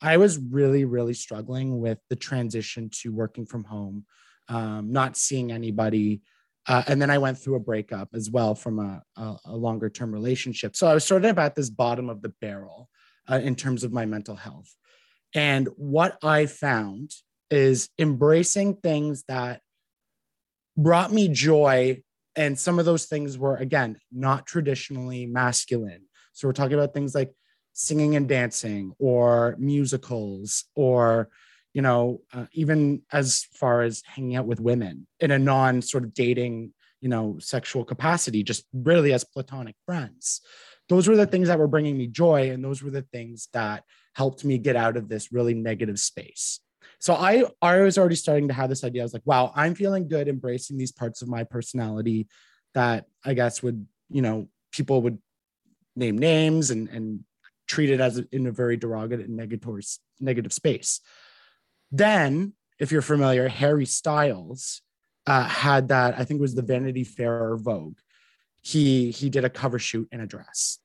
i 0.00 0.16
was 0.16 0.38
really 0.38 0.84
really 0.84 1.14
struggling 1.14 1.80
with 1.80 1.98
the 2.10 2.16
transition 2.16 2.88
to 2.90 3.12
working 3.12 3.46
from 3.46 3.64
home 3.64 4.04
um, 4.48 4.92
not 4.92 5.16
seeing 5.16 5.52
anybody 5.52 6.22
Uh, 6.68 6.82
and 6.86 7.00
then 7.00 7.10
I 7.10 7.18
went 7.18 7.38
through 7.38 7.56
a 7.56 7.68
breakup 7.70 8.08
as 8.12 8.28
well 8.30 8.54
from 8.54 8.78
a, 8.78 9.02
a, 9.16 9.36
a 9.46 9.56
longer 9.56 9.88
term 9.88 10.12
relationship. 10.12 10.76
So 10.76 10.86
I 10.86 10.92
was 10.92 11.04
sort 11.04 11.24
of 11.24 11.38
at 11.38 11.54
this 11.54 11.70
bottom 11.70 12.10
of 12.10 12.20
the 12.20 12.32
barrel 12.42 12.90
uh, 13.30 13.40
in 13.42 13.54
terms 13.54 13.84
of 13.84 13.92
my 13.92 14.04
mental 14.04 14.36
health. 14.36 14.70
And 15.34 15.68
what 15.76 16.18
I 16.22 16.46
found 16.46 17.12
is 17.50 17.88
embracing 17.98 18.76
things 18.76 19.24
that 19.28 19.60
brought 20.76 21.12
me 21.12 21.28
joy. 21.28 22.02
And 22.36 22.58
some 22.58 22.78
of 22.78 22.84
those 22.84 23.06
things 23.06 23.36
were, 23.36 23.56
again, 23.56 23.98
not 24.12 24.46
traditionally 24.46 25.26
masculine. 25.26 26.02
So 26.32 26.46
we're 26.46 26.52
talking 26.52 26.74
about 26.74 26.94
things 26.94 27.14
like 27.14 27.32
singing 27.78 28.16
and 28.16 28.28
dancing 28.28 28.92
or 28.98 29.54
musicals 29.58 30.64
or 30.74 31.28
you 31.74 31.80
know 31.80 32.20
uh, 32.32 32.46
even 32.52 33.02
as 33.12 33.46
far 33.54 33.82
as 33.82 34.02
hanging 34.04 34.34
out 34.34 34.46
with 34.46 34.58
women 34.58 35.06
in 35.20 35.30
a 35.30 35.38
non 35.38 35.80
sort 35.80 36.02
of 36.02 36.12
dating 36.12 36.72
you 37.00 37.08
know 37.08 37.36
sexual 37.38 37.84
capacity 37.84 38.42
just 38.42 38.64
really 38.72 39.12
as 39.12 39.22
platonic 39.22 39.76
friends 39.86 40.40
those 40.88 41.08
were 41.08 41.16
the 41.16 41.26
things 41.26 41.48
that 41.48 41.58
were 41.58 41.66
bringing 41.66 41.96
me 41.96 42.06
joy 42.06 42.50
and 42.50 42.64
those 42.64 42.82
were 42.82 42.90
the 42.90 43.02
things 43.02 43.48
that 43.52 43.84
helped 44.14 44.44
me 44.44 44.58
get 44.58 44.76
out 44.76 44.96
of 44.96 45.08
this 45.08 45.32
really 45.32 45.54
negative 45.54 45.98
space. 45.98 46.60
So 47.00 47.14
i 47.14 47.44
i 47.62 47.80
was 47.80 47.98
already 47.98 48.16
starting 48.16 48.48
to 48.48 48.54
have 48.54 48.68
this 48.68 48.84
idea. 48.84 49.02
I 49.02 49.04
was 49.04 49.12
like 49.12 49.26
wow 49.26 49.52
i'm 49.54 49.74
feeling 49.74 50.08
good 50.08 50.28
embracing 50.28 50.76
these 50.76 50.92
parts 50.92 51.22
of 51.22 51.28
my 51.28 51.44
personality 51.44 52.28
that 52.74 53.06
i 53.24 53.34
guess 53.34 53.62
would 53.62 53.86
you 54.10 54.22
know 54.22 54.48
people 54.72 55.02
would 55.02 55.18
name 55.94 56.18
names 56.18 56.70
and 56.70 56.88
and 56.88 57.20
treat 57.66 57.90
it 57.90 58.00
as 58.00 58.18
a, 58.18 58.24
in 58.32 58.46
a 58.46 58.52
very 58.52 58.78
derogative 58.78 59.26
and 59.26 59.36
negative 59.36 59.84
negative 60.20 60.52
space. 60.52 61.00
Then 61.92 62.54
if 62.78 62.92
you're 62.92 63.02
familiar 63.02 63.48
harry 63.48 63.86
styles 63.86 64.82
uh, 65.26 65.44
had 65.44 65.88
that 65.88 66.18
i 66.18 66.24
think 66.24 66.38
it 66.38 66.42
was 66.42 66.54
the 66.54 66.62
vanity 66.62 67.04
fair 67.04 67.52
or 67.52 67.56
vogue 67.56 67.98
he 68.68 69.10
he 69.10 69.30
did 69.30 69.46
a 69.46 69.50
cover 69.50 69.78
shoot 69.78 70.08
in 70.12 70.20
a 70.20 70.26
dress. 70.26 70.78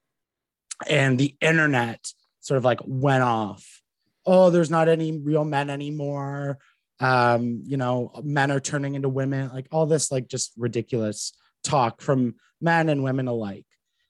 And 0.90 1.20
the 1.20 1.36
internet 1.42 2.00
sort 2.40 2.58
of 2.58 2.64
like 2.64 2.80
went 2.86 3.24
off. 3.24 3.82
Oh 4.26 4.50
there's 4.50 4.72
not 4.72 4.88
any 4.88 5.18
real 5.18 5.44
men 5.44 5.70
anymore. 5.70 6.60
Um 7.02 7.62
you 7.66 7.76
know 7.76 8.12
men 8.24 8.52
are 8.52 8.62
turning 8.62 8.96
into 8.96 9.10
women 9.10 9.50
like 9.50 9.68
all 9.70 9.86
this 9.86 10.12
like 10.14 10.30
just 10.30 10.54
ridiculous 10.58 11.34
talk 11.64 12.02
from 12.02 12.36
men 12.62 12.88
and 12.88 13.04
women 13.04 13.28
alike. 13.28 13.66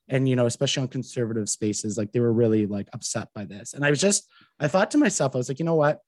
And 0.08 0.28
you 0.28 0.36
know 0.36 0.46
especially 0.46 0.82
on 0.82 0.88
conservative 0.88 1.48
spaces 1.48 1.98
like 1.98 2.12
they 2.12 2.20
were 2.20 2.32
really 2.32 2.66
like 2.66 2.88
upset 2.92 3.28
by 3.34 3.44
this. 3.44 3.74
And 3.74 3.84
i 3.84 3.90
was 3.90 4.00
just 4.00 4.28
i 4.60 4.68
thought 4.68 4.92
to 4.92 4.98
myself 4.98 5.34
i 5.34 5.38
was 5.38 5.48
like 5.48 5.58
you 5.58 5.64
know 5.64 5.74
what? 5.74 5.98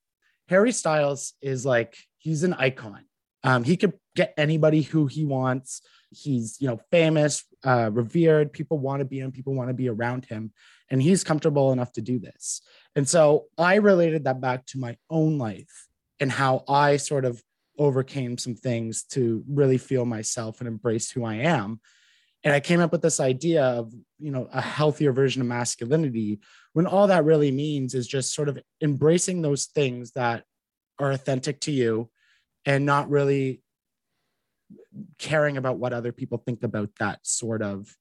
Harry 0.48 0.70
styles 0.70 1.32
is 1.42 1.66
like 1.66 1.96
he's 2.18 2.44
an 2.44 2.52
icon. 2.52 3.06
Um, 3.42 3.64
he 3.64 3.76
could 3.76 3.94
get 4.16 4.34
anybody 4.36 4.82
who 4.82 5.06
he 5.06 5.24
wants. 5.24 5.82
He's 6.10 6.56
you 6.60 6.66
know 6.66 6.80
famous 6.90 7.44
uh, 7.64 7.90
revered. 7.92 8.52
People 8.52 8.78
want 8.78 9.00
to 9.00 9.04
be 9.04 9.20
him. 9.20 9.30
People 9.30 9.54
want 9.54 9.68
to 9.68 9.74
be 9.74 9.88
around 9.88 10.24
him. 10.24 10.52
And 10.90 11.02
he's 11.02 11.24
comfortable 11.24 11.72
enough 11.72 11.92
to 11.92 12.00
do 12.00 12.18
this. 12.18 12.62
And 12.96 13.08
so 13.08 13.46
i 13.58 13.76
related 13.76 14.24
that 14.24 14.40
back 14.40 14.66
to 14.66 14.78
my 14.78 14.96
own 15.10 15.38
life 15.38 15.86
and 16.18 16.32
how 16.32 16.64
i 16.68 16.96
sort 16.96 17.24
of 17.24 17.42
overcame 17.78 18.38
some 18.38 18.54
things 18.54 19.02
to 19.02 19.44
really 19.46 19.76
feel 19.76 20.06
myself 20.06 20.60
and 20.60 20.68
embrace 20.68 21.10
who 21.10 21.24
i 21.24 21.34
am. 21.34 21.80
And 22.42 22.54
i 22.54 22.60
came 22.60 22.80
up 22.80 22.92
with 22.92 23.02
this 23.02 23.20
idea 23.20 23.62
of 23.64 23.92
you 24.18 24.30
know 24.30 24.48
a 24.52 24.60
healthier 24.60 25.12
version 25.12 25.42
of 25.42 25.48
masculinity 25.48 26.40
when 26.72 26.86
all 26.86 27.06
that 27.08 27.24
really 27.24 27.50
means 27.50 27.94
is 27.94 28.06
just 28.06 28.34
sort 28.34 28.48
of 28.48 28.58
embracing 28.80 29.42
those 29.42 29.66
things 29.66 30.12
that 30.12 30.44
are 30.98 31.10
authentic 31.10 31.60
to 31.60 31.72
you 31.72 32.10
and 32.64 32.84
not 32.84 33.08
really 33.08 33.62
caring 35.18 35.56
about 35.56 35.78
what 35.78 35.92
other 35.92 36.12
people 36.12 36.38
think 36.38 36.62
about 36.62 36.90
that 36.98 37.18
sort 37.22 37.62
of 37.62 37.94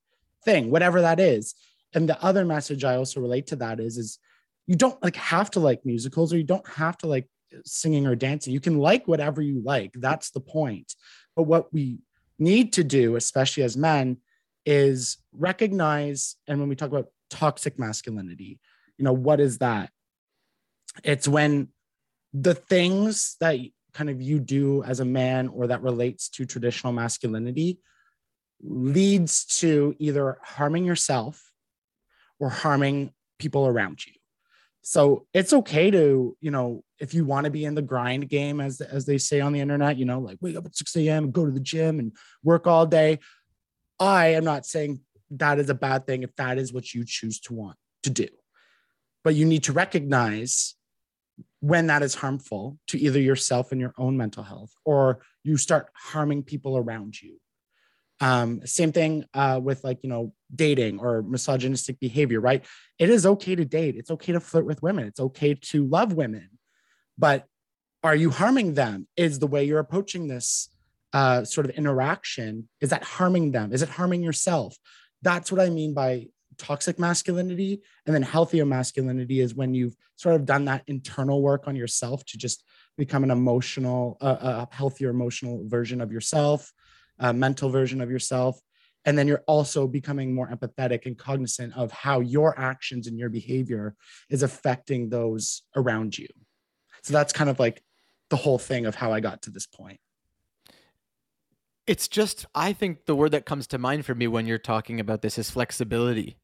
thing 0.44 0.70
whatever 0.70 1.00
that 1.00 1.20
is. 1.20 1.54
And 1.94 2.08
the 2.08 2.22
other 2.22 2.44
message 2.44 2.84
i 2.84 2.96
also 2.96 3.20
relate 3.20 3.48
to 3.48 3.56
that 3.56 3.80
is 3.80 3.96
is 3.96 4.18
you 4.66 4.76
don't 4.76 5.02
like 5.02 5.16
have 5.16 5.50
to 5.52 5.60
like 5.60 5.86
musicals 5.86 6.32
or 6.32 6.38
you 6.38 6.44
don't 6.44 6.68
have 6.68 6.98
to 6.98 7.06
like 7.06 7.28
singing 7.64 8.06
or 8.06 8.16
dancing. 8.16 8.52
You 8.52 8.60
can 8.60 8.78
like 8.78 9.06
whatever 9.06 9.40
you 9.40 9.62
like. 9.64 9.92
That's 9.94 10.30
the 10.30 10.40
point. 10.40 10.94
But 11.36 11.44
what 11.44 11.72
we 11.72 11.98
need 12.38 12.72
to 12.74 12.84
do 12.84 13.16
especially 13.16 13.62
as 13.62 13.76
men 13.76 14.18
is 14.66 15.18
recognize 15.32 16.36
and 16.46 16.58
when 16.60 16.68
we 16.68 16.76
talk 16.76 16.90
about 16.90 17.06
toxic 17.30 17.78
masculinity 17.78 18.60
you 18.96 19.04
know 19.04 19.12
what 19.12 19.40
is 19.40 19.58
that? 19.58 19.90
It's 21.04 21.28
when 21.28 21.68
the 22.32 22.54
things 22.54 23.36
that 23.40 23.58
kind 23.96 24.10
of 24.10 24.20
you 24.20 24.38
do 24.38 24.82
as 24.84 25.00
a 25.00 25.04
man 25.04 25.48
or 25.48 25.66
that 25.66 25.82
relates 25.82 26.28
to 26.28 26.44
traditional 26.44 26.92
masculinity 26.92 27.78
leads 28.62 29.44
to 29.44 29.94
either 29.98 30.38
harming 30.42 30.84
yourself 30.84 31.42
or 32.38 32.48
harming 32.48 33.12
people 33.38 33.66
around 33.66 34.04
you 34.06 34.12
so 34.82 35.26
it's 35.34 35.52
okay 35.52 35.90
to 35.90 36.36
you 36.40 36.50
know 36.50 36.82
if 36.98 37.12
you 37.12 37.24
want 37.24 37.44
to 37.44 37.50
be 37.50 37.64
in 37.64 37.74
the 37.74 37.82
grind 37.82 38.28
game 38.28 38.60
as 38.60 38.80
as 38.80 39.04
they 39.04 39.18
say 39.18 39.40
on 39.40 39.52
the 39.52 39.60
internet 39.60 39.98
you 39.98 40.04
know 40.04 40.20
like 40.20 40.38
wake 40.40 40.56
up 40.56 40.66
at 40.66 40.76
6 40.76 40.96
a.m 40.96 41.30
go 41.30 41.44
to 41.44 41.52
the 41.52 41.60
gym 41.60 41.98
and 41.98 42.12
work 42.42 42.66
all 42.66 42.86
day 42.86 43.18
I 43.98 44.28
am 44.28 44.44
not 44.44 44.66
saying 44.66 45.00
that 45.30 45.58
is 45.58 45.70
a 45.70 45.74
bad 45.74 46.06
thing 46.06 46.22
if 46.22 46.34
that 46.36 46.58
is 46.58 46.72
what 46.72 46.92
you 46.94 47.04
choose 47.04 47.40
to 47.40 47.54
want 47.54 47.76
to 48.02 48.10
do. 48.10 48.28
But 49.24 49.34
you 49.34 49.44
need 49.44 49.64
to 49.64 49.72
recognize 49.72 50.74
when 51.66 51.86
that 51.88 52.02
is 52.02 52.14
harmful 52.14 52.78
to 52.88 52.98
either 52.98 53.20
yourself 53.20 53.72
and 53.72 53.80
your 53.80 53.94
own 53.98 54.16
mental 54.16 54.42
health, 54.42 54.72
or 54.84 55.20
you 55.42 55.56
start 55.56 55.88
harming 55.94 56.42
people 56.42 56.76
around 56.76 57.20
you. 57.20 57.38
Um, 58.20 58.60
same 58.64 58.92
thing 58.92 59.24
uh, 59.34 59.60
with 59.62 59.84
like, 59.84 59.98
you 60.02 60.08
know, 60.08 60.32
dating 60.54 61.00
or 61.00 61.22
misogynistic 61.22 61.98
behavior, 62.00 62.40
right? 62.40 62.64
It 62.98 63.10
is 63.10 63.26
okay 63.26 63.54
to 63.54 63.64
date. 63.64 63.96
It's 63.96 64.10
okay 64.10 64.32
to 64.32 64.40
flirt 64.40 64.64
with 64.64 64.82
women. 64.82 65.06
It's 65.06 65.20
okay 65.20 65.54
to 65.54 65.86
love 65.86 66.12
women. 66.12 66.48
But 67.18 67.44
are 68.02 68.14
you 68.14 68.30
harming 68.30 68.74
them? 68.74 69.08
Is 69.16 69.38
the 69.38 69.46
way 69.46 69.64
you're 69.64 69.80
approaching 69.80 70.28
this 70.28 70.70
uh, 71.12 71.44
sort 71.44 71.66
of 71.66 71.74
interaction 71.76 72.68
is 72.80 72.90
that 72.90 73.02
harming 73.02 73.50
them 73.50 73.72
is 73.72 73.80
it 73.80 73.88
harming 73.88 74.22
yourself 74.22 74.76
that's 75.22 75.50
what 75.50 75.60
i 75.60 75.70
mean 75.70 75.94
by 75.94 76.26
toxic 76.58 76.98
masculinity 76.98 77.82
and 78.06 78.14
then 78.14 78.22
healthier 78.22 78.66
masculinity 78.66 79.40
is 79.40 79.54
when 79.54 79.74
you've 79.74 79.96
sort 80.16 80.34
of 80.34 80.44
done 80.44 80.64
that 80.64 80.82
internal 80.86 81.42
work 81.42 81.66
on 81.66 81.76
yourself 81.76 82.24
to 82.24 82.38
just 82.38 82.64
become 82.96 83.24
an 83.24 83.30
emotional 83.30 84.16
uh, 84.20 84.66
a 84.70 84.74
healthier 84.74 85.10
emotional 85.10 85.62
version 85.66 86.00
of 86.00 86.10
yourself 86.10 86.72
a 87.18 87.32
mental 87.32 87.70
version 87.70 88.00
of 88.00 88.10
yourself. 88.10 88.60
And 89.04 89.16
then 89.16 89.28
you're 89.28 89.44
also 89.46 89.86
becoming 89.86 90.34
more 90.34 90.48
empathetic 90.48 91.06
and 91.06 91.16
cognizant 91.16 91.76
of 91.76 91.92
how 91.92 92.20
your 92.20 92.58
actions 92.58 93.06
and 93.06 93.18
your 93.18 93.28
behavior 93.28 93.94
is 94.28 94.42
affecting 94.42 95.08
those 95.08 95.62
around 95.76 96.18
you. 96.18 96.26
So 97.02 97.12
that's 97.12 97.32
kind 97.32 97.48
of 97.48 97.60
like 97.60 97.82
the 98.30 98.36
whole 98.36 98.58
thing 98.58 98.86
of 98.86 98.96
how 98.96 99.12
i 99.12 99.20
got 99.20 99.42
to 99.42 99.50
this 99.50 99.66
point. 99.66 100.00
It's 101.86 102.08
just, 102.08 102.46
I 102.52 102.72
think 102.72 103.06
the 103.06 103.14
word 103.14 103.30
that 103.30 103.46
comes 103.46 103.68
to 103.68 103.78
mind 103.78 104.04
for 104.04 104.14
me 104.16 104.26
when 104.26 104.46
you're 104.46 104.58
talking 104.58 104.98
about 104.98 105.22
this 105.22 105.38
is 105.38 105.50
flexibility 105.50 106.36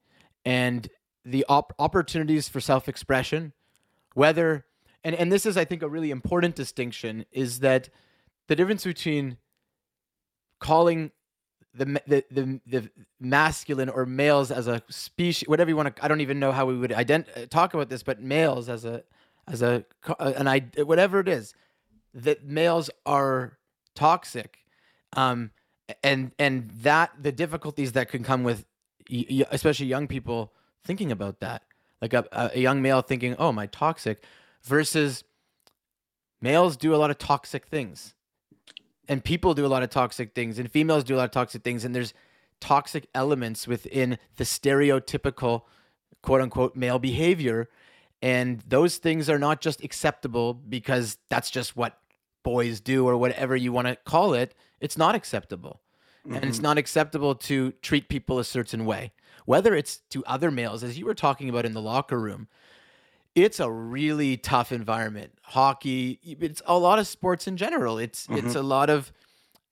and 0.45 0.89
the 1.25 1.45
op- 1.49 1.75
opportunities 1.79 2.49
for 2.49 2.61
self 2.61 2.89
expression. 2.89 3.53
Whether, 4.15 4.67
and, 5.05 5.15
and 5.15 5.33
this 5.33 5.47
is, 5.47 5.57
I 5.57 5.65
think, 5.65 5.83
a 5.83 5.89
really 5.89 6.11
important 6.11 6.55
distinction 6.55 7.25
is 7.33 7.61
that 7.61 7.89
the 8.49 8.57
difference 8.57 8.85
between 8.85 9.39
calling 10.59 11.11
the, 11.75 12.03
the 12.07 12.25
the 12.31 12.61
the 12.67 12.91
masculine 13.19 13.89
or 13.89 14.05
males 14.05 14.51
as 14.51 14.69
a 14.69 14.83
species 14.91 15.49
whatever 15.49 15.71
you 15.71 15.77
want 15.77 15.97
to 15.97 16.05
i 16.05 16.07
don't 16.07 16.21
even 16.21 16.39
know 16.39 16.53
how 16.53 16.67
we 16.67 16.77
would 16.77 16.91
ident- 16.91 17.49
talk 17.49 17.73
about 17.73 17.89
this 17.89 18.03
but 18.03 18.21
males 18.21 18.69
as 18.69 18.85
a 18.85 19.03
as 19.49 19.63
a 19.63 19.83
an 20.19 20.47
i 20.47 20.61
whatever 20.85 21.19
it 21.19 21.29
is 21.29 21.55
that 22.13 22.45
males 22.45 22.91
are 23.07 23.57
toxic 23.95 24.59
um, 25.15 25.51
and 26.03 26.33
and 26.39 26.71
that 26.83 27.11
the 27.21 27.33
difficulties 27.33 27.93
that 27.93 28.09
can 28.09 28.23
come 28.23 28.45
with 28.45 28.65
especially 29.51 29.87
young 29.87 30.09
people 30.09 30.53
thinking 30.85 31.13
about 31.13 31.41
that. 31.41 31.63
Like 32.01 32.15
a, 32.15 32.27
a 32.33 32.59
young 32.59 32.83
male 32.83 33.03
thinking 33.03 33.37
oh 33.39 33.53
my 33.53 33.67
toxic? 33.67 34.23
versus 34.63 35.25
males 36.41 36.77
do 36.77 36.95
a 36.95 36.97
lot 36.97 37.11
of 37.11 37.19
toxic 37.19 37.67
things. 37.67 38.15
And 39.09 39.23
people 39.23 39.55
do 39.55 39.67
a 39.67 39.69
lot 39.69 39.83
of 39.83 39.91
toxic 39.91 40.35
things 40.35 40.59
and 40.59 40.71
females 40.71 41.05
do 41.05 41.17
a 41.17 41.19
lot 41.19 41.25
of 41.25 41.31
toxic 41.33 41.63
things 41.63 41.85
and 41.85 41.95
there's 41.95 42.15
toxic 42.61 43.09
elements 43.15 43.67
within 43.67 44.19
the 44.37 44.45
stereotypical 44.45 45.63
quote 46.23 46.41
unquote 46.41 46.77
male 46.77 46.99
behavior. 46.99 47.69
And 48.23 48.61
those 48.69 48.99
things 48.99 49.29
are 49.29 49.39
not 49.39 49.61
just 49.61 49.83
acceptable 49.83 50.55
because 50.55 51.19
that's 51.29 51.51
just 51.51 51.77
what 51.77 51.99
boys 52.45 52.81
do 52.81 53.07
or 53.07 53.17
whatever 53.17 53.57
you 53.57 53.73
want 53.73 53.89
to 53.89 53.97
call 53.97 54.33
it. 54.33 54.55
It's 54.81 54.97
not 54.97 55.15
acceptable. 55.15 55.81
Mm-hmm. 56.27 56.37
And 56.37 56.45
it's 56.45 56.59
mm-hmm. 56.59 56.65
not 56.65 56.79
acceptable 56.79 57.35
to 57.35 57.73
treat 57.83 58.09
people 58.09 58.39
a 58.39 58.45
certain 58.45 58.85
way, 58.85 59.13
whether 59.45 59.75
it's 59.75 59.99
to 60.11 60.25
other 60.25 60.51
males, 60.51 60.85
as 60.85 60.99
you 60.99 61.07
were 61.07 61.15
talking 61.15 61.49
about 61.49 61.65
in 61.65 61.73
the 61.73 61.83
locker 61.83 62.19
room. 62.19 62.49
It's 63.35 63.61
a 63.61 63.71
really 63.71 64.37
tough 64.37 64.73
environment. 64.73 65.33
Hockey, 65.43 66.21
it's 66.23 66.61
a 66.67 66.79
lot 66.79 66.99
of 66.99 67.07
sports 67.07 67.47
in 67.47 67.57
general. 67.57 67.99
It's 67.99 68.27
mm-hmm. 68.27 68.47
it's 68.47 68.55
a 68.55 68.63
lot 68.63 68.91
of, 68.91 69.11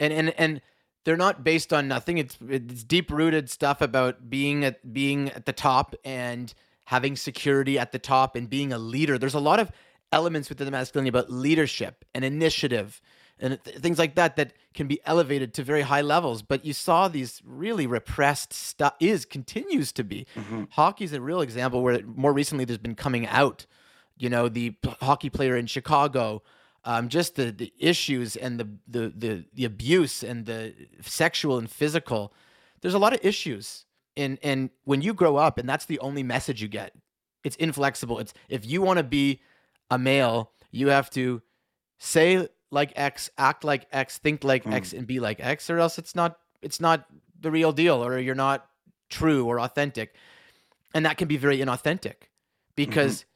and 0.01 0.13
and 0.13 0.31
and 0.39 0.61
they're 1.05 1.17
not 1.17 1.45
based 1.45 1.73
on 1.73 1.87
nothing. 1.87 2.19
It's 2.19 2.39
it's 2.49 2.83
deep 2.85 3.11
rooted 3.11 3.51
stuff 3.51 3.81
about 3.83 4.31
being 4.31 4.65
at 4.65 4.93
being 4.93 5.31
at 5.31 5.45
the 5.45 5.53
top 5.53 5.95
and 6.05 6.53
having 6.85 7.17
security 7.17 7.79
at 7.79 7.93
the 7.93 7.99
top 7.99 8.35
and 8.35 8.49
being 8.49 8.73
a 8.73 8.79
leader. 8.79 9.19
There's 9.19 9.35
a 9.35 9.41
lot 9.41 9.61
of 9.61 9.71
elements 10.11 10.49
within 10.49 10.65
the 10.65 10.73
masculinity 10.73 11.11
about 11.11 11.31
leadership 11.31 12.05
and 12.15 12.25
initiative 12.25 13.01
and 13.41 13.59
th- 13.65 13.79
things 13.79 13.99
like 13.99 14.15
that 14.15 14.37
that 14.37 14.53
can 14.75 14.87
be 14.87 15.01
elevated 15.05 15.55
to 15.55 15.65
very 15.65 15.83
high 15.83 16.03
levels. 16.03 16.43
But 16.43 16.65
you 16.65 16.73
saw 16.73 17.09
these 17.09 17.41
really 17.45 17.87
repressed 17.87 18.53
stuff 18.53 18.95
is 19.01 19.25
continues 19.25 19.93
to 19.93 20.05
be. 20.05 20.27
Mm-hmm. 20.37 20.65
Hockey 20.71 21.05
is 21.05 21.13
a 21.13 21.21
real 21.21 21.41
example 21.41 21.83
where 21.83 22.01
more 22.05 22.33
recently 22.33 22.65
there's 22.65 22.79
been 22.79 22.95
coming 22.95 23.27
out. 23.27 23.67
You 24.17 24.29
know, 24.29 24.49
the 24.49 24.71
p- 24.71 24.95
hockey 25.01 25.31
player 25.31 25.57
in 25.57 25.67
Chicago, 25.67 26.43
um, 26.85 27.09
just 27.09 27.37
the 27.37 27.51
the 27.51 27.73
issues 27.79 28.37
and 28.37 28.61
the, 28.61 28.69
the 28.87 29.13
the 29.17 29.45
the 29.55 29.65
abuse 29.65 30.23
and 30.23 30.47
the 30.47 30.75
sexual 31.01 31.59
and 31.59 31.71
physical. 31.71 32.33
There's 32.83 32.95
a 32.95 32.99
lot 32.99 33.13
of 33.13 33.21
issues. 33.23 33.87
And 34.17 34.39
and 34.43 34.71
when 34.85 35.01
you 35.01 35.15
grow 35.15 35.37
up 35.37 35.57
and 35.59 35.69
that's 35.69 35.87
the 35.87 35.99
only 36.01 36.23
message 36.23 36.61
you 36.61 36.69
get, 36.69 36.95
it's 37.43 37.57
inflexible. 37.57 38.19
It's 38.19 38.35
if 38.49 38.67
you 38.67 38.83
want 38.83 38.99
to 38.99 39.05
be 39.05 39.41
a 39.91 39.99
male, 39.99 40.53
you 40.71 40.89
have 40.89 41.11
to 41.11 41.43
say 41.99 42.49
like 42.71 42.93
X, 42.97 43.31
act 43.39 43.65
like 43.65 43.87
X, 43.93 44.19
think 44.19 44.45
like 44.45 44.65
mm. 44.65 44.73
X, 44.73 44.93
and 44.93 45.07
be 45.07 45.21
like 45.21 45.41
X, 45.41 45.71
or 45.71 45.79
else 45.79 45.99
it's 45.99 46.15
not 46.15 46.39
it's 46.63 46.81
not 46.81 47.07
the 47.41 47.51
real 47.51 47.73
deal, 47.73 48.05
or 48.05 48.19
you're 48.19 48.35
not 48.35 48.67
true 49.09 49.47
or 49.47 49.61
authentic, 49.61 50.15
and 50.95 51.05
that 51.07 51.19
can 51.19 51.29
be 51.29 51.37
very 51.37 51.59
inauthentic 51.59 52.29
because. 52.77 53.21
Mm-hmm. 53.21 53.27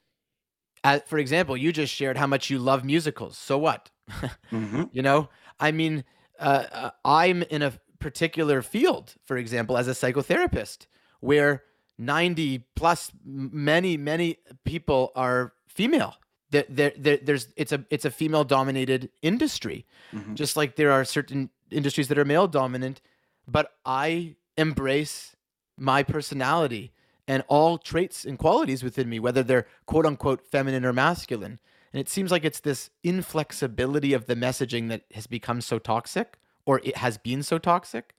As, 0.87 1.01
for 1.07 1.17
example, 1.17 1.57
you 1.57 1.73
just 1.73 1.95
shared 1.95 2.19
how 2.19 2.27
much 2.27 2.51
you 2.51 2.59
love 2.59 2.85
musicals. 2.85 3.39
So 3.39 3.57
what? 3.57 3.91
mm-hmm. 4.53 4.83
You 4.93 5.01
know, 5.01 5.31
I 5.59 5.73
mean, 5.73 6.05
uh, 6.39 6.65
uh, 6.71 6.91
I'm 7.07 7.43
in 7.45 7.63
a 7.63 7.73
particular 8.01 8.61
field, 8.61 9.15
for 9.25 9.39
example, 9.39 9.79
as 9.79 9.89
a 9.89 9.93
psychotherapist, 9.93 10.87
where 11.21 11.63
90 11.97 12.67
plus 12.77 13.13
many, 13.25 13.97
many 13.97 14.37
people 14.65 15.11
are 15.17 15.55
female 15.69 16.17
there, 16.55 16.65
there, 16.69 16.93
there, 16.97 17.19
there's 17.19 17.49
it's 17.57 17.73
a 17.73 17.85
it's 17.91 18.05
a 18.05 18.11
female 18.11 18.45
dominated 18.45 19.11
industry. 19.23 19.85
Mm-hmm. 20.13 20.35
just 20.35 20.57
like 20.57 20.77
there 20.77 20.93
are 20.93 21.05
certain 21.05 21.51
industries 21.71 22.09
that 22.09 22.19
are 22.19 22.25
male 22.25 22.47
dominant 22.47 23.01
but 23.49 23.73
i 23.85 24.37
embrace 24.57 25.35
my 25.77 26.03
personality 26.03 26.93
and 27.27 27.43
all 27.49 27.79
traits 27.79 28.25
and 28.25 28.39
qualities 28.39 28.83
within 28.83 29.09
me 29.09 29.19
whether 29.19 29.43
they're 29.43 29.67
quote 29.87 30.07
unquote 30.07 30.47
feminine 30.47 30.85
or 30.85 30.93
masculine. 30.93 31.59
And 31.93 32.01
it 32.01 32.09
seems 32.09 32.31
like 32.31 32.45
it's 32.45 32.61
this 32.61 32.91
inflexibility 33.03 34.13
of 34.13 34.27
the 34.27 34.35
messaging 34.35 34.89
that 34.89 35.03
has 35.15 35.27
become 35.27 35.61
so 35.61 35.79
toxic 35.79 36.39
or 36.67 36.81
it 36.83 36.97
has 36.99 37.19
been 37.19 37.43
so 37.43 37.59
toxic. 37.59 38.15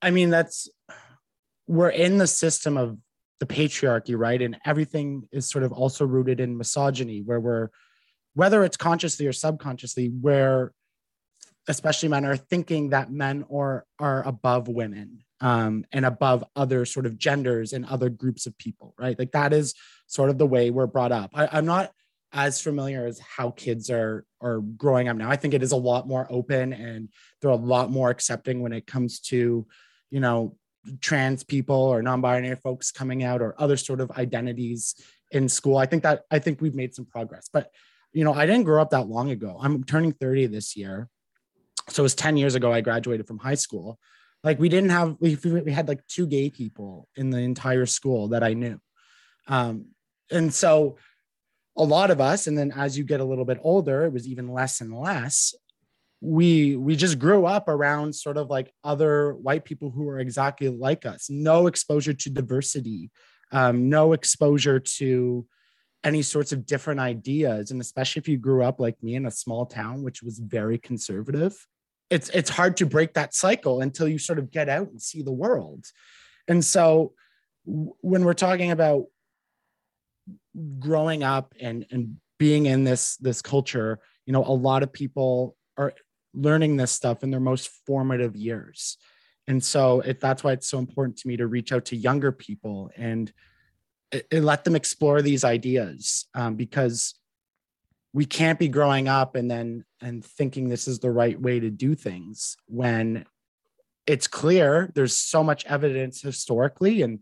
I 0.00 0.10
mean 0.10 0.30
that's 0.30 0.68
we're 1.66 1.90
in 1.90 2.18
the 2.18 2.26
system 2.26 2.76
of 2.76 2.98
the 3.42 3.54
patriarchy, 3.54 4.16
right? 4.16 4.40
And 4.40 4.56
everything 4.64 5.28
is 5.32 5.50
sort 5.50 5.64
of 5.64 5.72
also 5.72 6.06
rooted 6.06 6.38
in 6.38 6.56
misogyny, 6.56 7.22
where 7.22 7.40
we're, 7.40 7.70
whether 8.34 8.62
it's 8.62 8.76
consciously 8.76 9.26
or 9.26 9.32
subconsciously, 9.32 10.06
where 10.20 10.72
especially 11.66 12.08
men 12.08 12.24
are 12.24 12.36
thinking 12.36 12.90
that 12.90 13.10
men 13.10 13.44
are 13.52 13.84
are 13.98 14.22
above 14.28 14.68
women 14.68 15.24
um, 15.40 15.84
and 15.90 16.06
above 16.06 16.44
other 16.54 16.84
sort 16.84 17.04
of 17.04 17.18
genders 17.18 17.72
and 17.72 17.84
other 17.86 18.08
groups 18.08 18.46
of 18.46 18.56
people, 18.58 18.94
right? 18.96 19.18
Like 19.18 19.32
that 19.32 19.52
is 19.52 19.74
sort 20.06 20.30
of 20.30 20.38
the 20.38 20.46
way 20.46 20.70
we're 20.70 20.86
brought 20.86 21.10
up. 21.10 21.30
I, 21.34 21.48
I'm 21.50 21.66
not 21.66 21.90
as 22.32 22.60
familiar 22.60 23.06
as 23.06 23.18
how 23.18 23.50
kids 23.50 23.90
are 23.90 24.24
are 24.40 24.60
growing 24.60 25.08
up 25.08 25.16
now. 25.16 25.28
I 25.28 25.34
think 25.34 25.52
it 25.52 25.64
is 25.64 25.72
a 25.72 25.76
lot 25.76 26.06
more 26.06 26.28
open 26.30 26.72
and 26.72 27.08
they're 27.40 27.50
a 27.50 27.56
lot 27.56 27.90
more 27.90 28.10
accepting 28.10 28.62
when 28.62 28.72
it 28.72 28.86
comes 28.86 29.18
to, 29.30 29.66
you 30.12 30.20
know, 30.20 30.56
trans 31.00 31.44
people 31.44 31.76
or 31.76 32.02
non-binary 32.02 32.56
folks 32.56 32.90
coming 32.90 33.22
out 33.22 33.40
or 33.40 33.54
other 33.58 33.76
sort 33.76 34.00
of 34.00 34.10
identities 34.12 34.94
in 35.30 35.48
school. 35.48 35.76
I 35.76 35.86
think 35.86 36.02
that 36.02 36.22
I 36.30 36.38
think 36.38 36.60
we've 36.60 36.74
made 36.74 36.94
some 36.94 37.06
progress. 37.06 37.48
But 37.52 37.70
you 38.12 38.24
know, 38.24 38.34
I 38.34 38.46
didn't 38.46 38.64
grow 38.64 38.82
up 38.82 38.90
that 38.90 39.08
long 39.08 39.30
ago. 39.30 39.58
I'm 39.60 39.84
turning 39.84 40.12
30 40.12 40.46
this 40.46 40.76
year. 40.76 41.08
So 41.88 42.02
it 42.02 42.04
was 42.04 42.14
10 42.14 42.36
years 42.36 42.54
ago 42.54 42.72
I 42.72 42.80
graduated 42.80 43.26
from 43.26 43.38
high 43.38 43.54
school. 43.54 43.98
Like 44.44 44.58
we 44.58 44.68
didn't 44.68 44.90
have 44.90 45.16
we, 45.20 45.36
we 45.36 45.72
had 45.72 45.88
like 45.88 46.06
two 46.08 46.26
gay 46.26 46.50
people 46.50 47.08
in 47.16 47.30
the 47.30 47.38
entire 47.38 47.86
school 47.86 48.28
that 48.28 48.42
I 48.42 48.54
knew. 48.54 48.80
Um, 49.48 49.86
and 50.30 50.52
so 50.52 50.96
a 51.76 51.84
lot 51.84 52.10
of 52.10 52.20
us 52.20 52.46
and 52.46 52.58
then 52.58 52.70
as 52.72 52.98
you 52.98 53.04
get 53.04 53.20
a 53.20 53.24
little 53.24 53.46
bit 53.46 53.58
older 53.62 54.04
it 54.04 54.12
was 54.12 54.28
even 54.28 54.48
less 54.48 54.82
and 54.82 54.94
less 54.94 55.54
we 56.24 56.76
we 56.76 56.94
just 56.94 57.18
grew 57.18 57.46
up 57.46 57.68
around 57.68 58.14
sort 58.14 58.36
of 58.36 58.48
like 58.48 58.72
other 58.84 59.34
white 59.34 59.64
people 59.64 59.90
who 59.90 60.08
are 60.08 60.20
exactly 60.20 60.68
like 60.68 61.04
us. 61.04 61.28
No 61.28 61.66
exposure 61.66 62.14
to 62.14 62.30
diversity 62.30 63.10
um, 63.52 63.88
no 63.90 64.14
exposure 64.14 64.80
to 64.80 65.46
any 66.04 66.22
sorts 66.22 66.52
of 66.52 66.66
different 66.66 66.98
ideas. 66.98 67.70
And 67.70 67.80
especially 67.80 68.20
if 68.20 68.28
you 68.28 68.38
grew 68.38 68.64
up 68.64 68.80
like 68.80 69.00
me 69.02 69.14
in 69.14 69.26
a 69.26 69.30
small 69.30 69.66
town 69.66 70.02
which 70.02 70.22
was 70.22 70.38
very 70.38 70.78
conservative 70.78 71.54
it's 72.10 72.28
it's 72.30 72.50
hard 72.50 72.76
to 72.76 72.84
break 72.84 73.14
that 73.14 73.34
cycle 73.34 73.80
until 73.80 74.06
you 74.06 74.18
sort 74.18 74.38
of 74.38 74.50
get 74.50 74.68
out 74.68 74.90
and 74.90 75.00
see 75.00 75.22
the 75.22 75.32
world. 75.32 75.86
And 76.46 76.62
so 76.62 77.14
when 77.64 78.24
we're 78.24 78.34
talking 78.34 78.70
about 78.70 79.04
growing 80.78 81.22
up 81.22 81.54
and 81.58 81.86
and 81.90 82.16
being 82.38 82.66
in 82.66 82.84
this 82.84 83.16
this 83.16 83.40
culture 83.40 83.98
you 84.26 84.32
know 84.32 84.44
a 84.44 84.52
lot 84.52 84.82
of 84.82 84.92
people 84.92 85.56
are 85.78 85.94
learning 86.34 86.76
this 86.76 86.92
stuff 86.92 87.22
in 87.22 87.30
their 87.30 87.40
most 87.40 87.70
formative 87.86 88.36
years. 88.36 88.96
And 89.46 89.62
so 89.62 90.00
it, 90.00 90.20
that's 90.20 90.44
why 90.44 90.52
it's 90.52 90.68
so 90.68 90.78
important 90.78 91.18
to 91.18 91.28
me 91.28 91.36
to 91.36 91.46
reach 91.46 91.72
out 91.72 91.86
to 91.86 91.96
younger 91.96 92.32
people 92.32 92.90
and, 92.96 93.32
and 94.30 94.44
let 94.44 94.64
them 94.64 94.76
explore 94.76 95.20
these 95.22 95.44
ideas 95.44 96.26
um, 96.34 96.54
because 96.54 97.14
we 98.12 98.24
can't 98.24 98.58
be 98.58 98.68
growing 98.68 99.08
up 99.08 99.34
and 99.34 99.50
then 99.50 99.84
and 100.00 100.24
thinking 100.24 100.68
this 100.68 100.86
is 100.86 100.98
the 100.98 101.10
right 101.10 101.40
way 101.40 101.58
to 101.60 101.70
do 101.70 101.94
things 101.94 102.56
when 102.66 103.24
it's 104.06 104.26
clear 104.26 104.90
there's 104.94 105.16
so 105.16 105.42
much 105.42 105.64
evidence 105.66 106.20
historically 106.20 107.02
and 107.02 107.20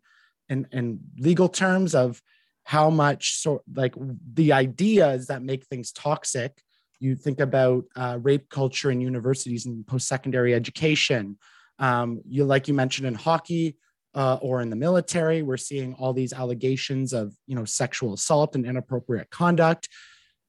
and, 0.49 0.67
and 0.73 0.99
legal 1.17 1.49
terms 1.49 1.95
of 1.95 2.21
how 2.65 2.91
much 2.91 3.37
so 3.37 3.63
like 3.75 3.95
the 4.35 4.53
ideas 4.53 5.29
that 5.29 5.43
make 5.43 5.65
things 5.65 5.93
toxic 5.93 6.63
you 7.01 7.17
think 7.17 7.41
about 7.41 7.85
uh, 7.97 8.19
rape 8.21 8.49
culture 8.51 8.91
in 8.91 9.01
universities 9.01 9.67
and 9.67 9.87
post-secondary 9.87 10.55
education. 10.55 11.39
Um, 11.79 12.21
you 12.29 12.45
like 12.45 12.69
you 12.69 12.75
mentioned 12.75 13.09
in 13.09 13.15
hockey 13.15 13.77
uh, 14.15 14.39
or 14.43 14.61
in 14.61 14.71
the 14.71 14.77
military, 14.77 15.43
we're 15.43 15.57
seeing 15.57 15.95
all 15.95 16.13
these 16.13 16.33
allegations 16.33 17.13
of 17.13 17.35
you 17.47 17.57
know 17.57 17.65
sexual 17.65 18.13
assault 18.13 18.55
and 18.55 18.67
inappropriate 18.67 19.31
conduct 19.31 19.89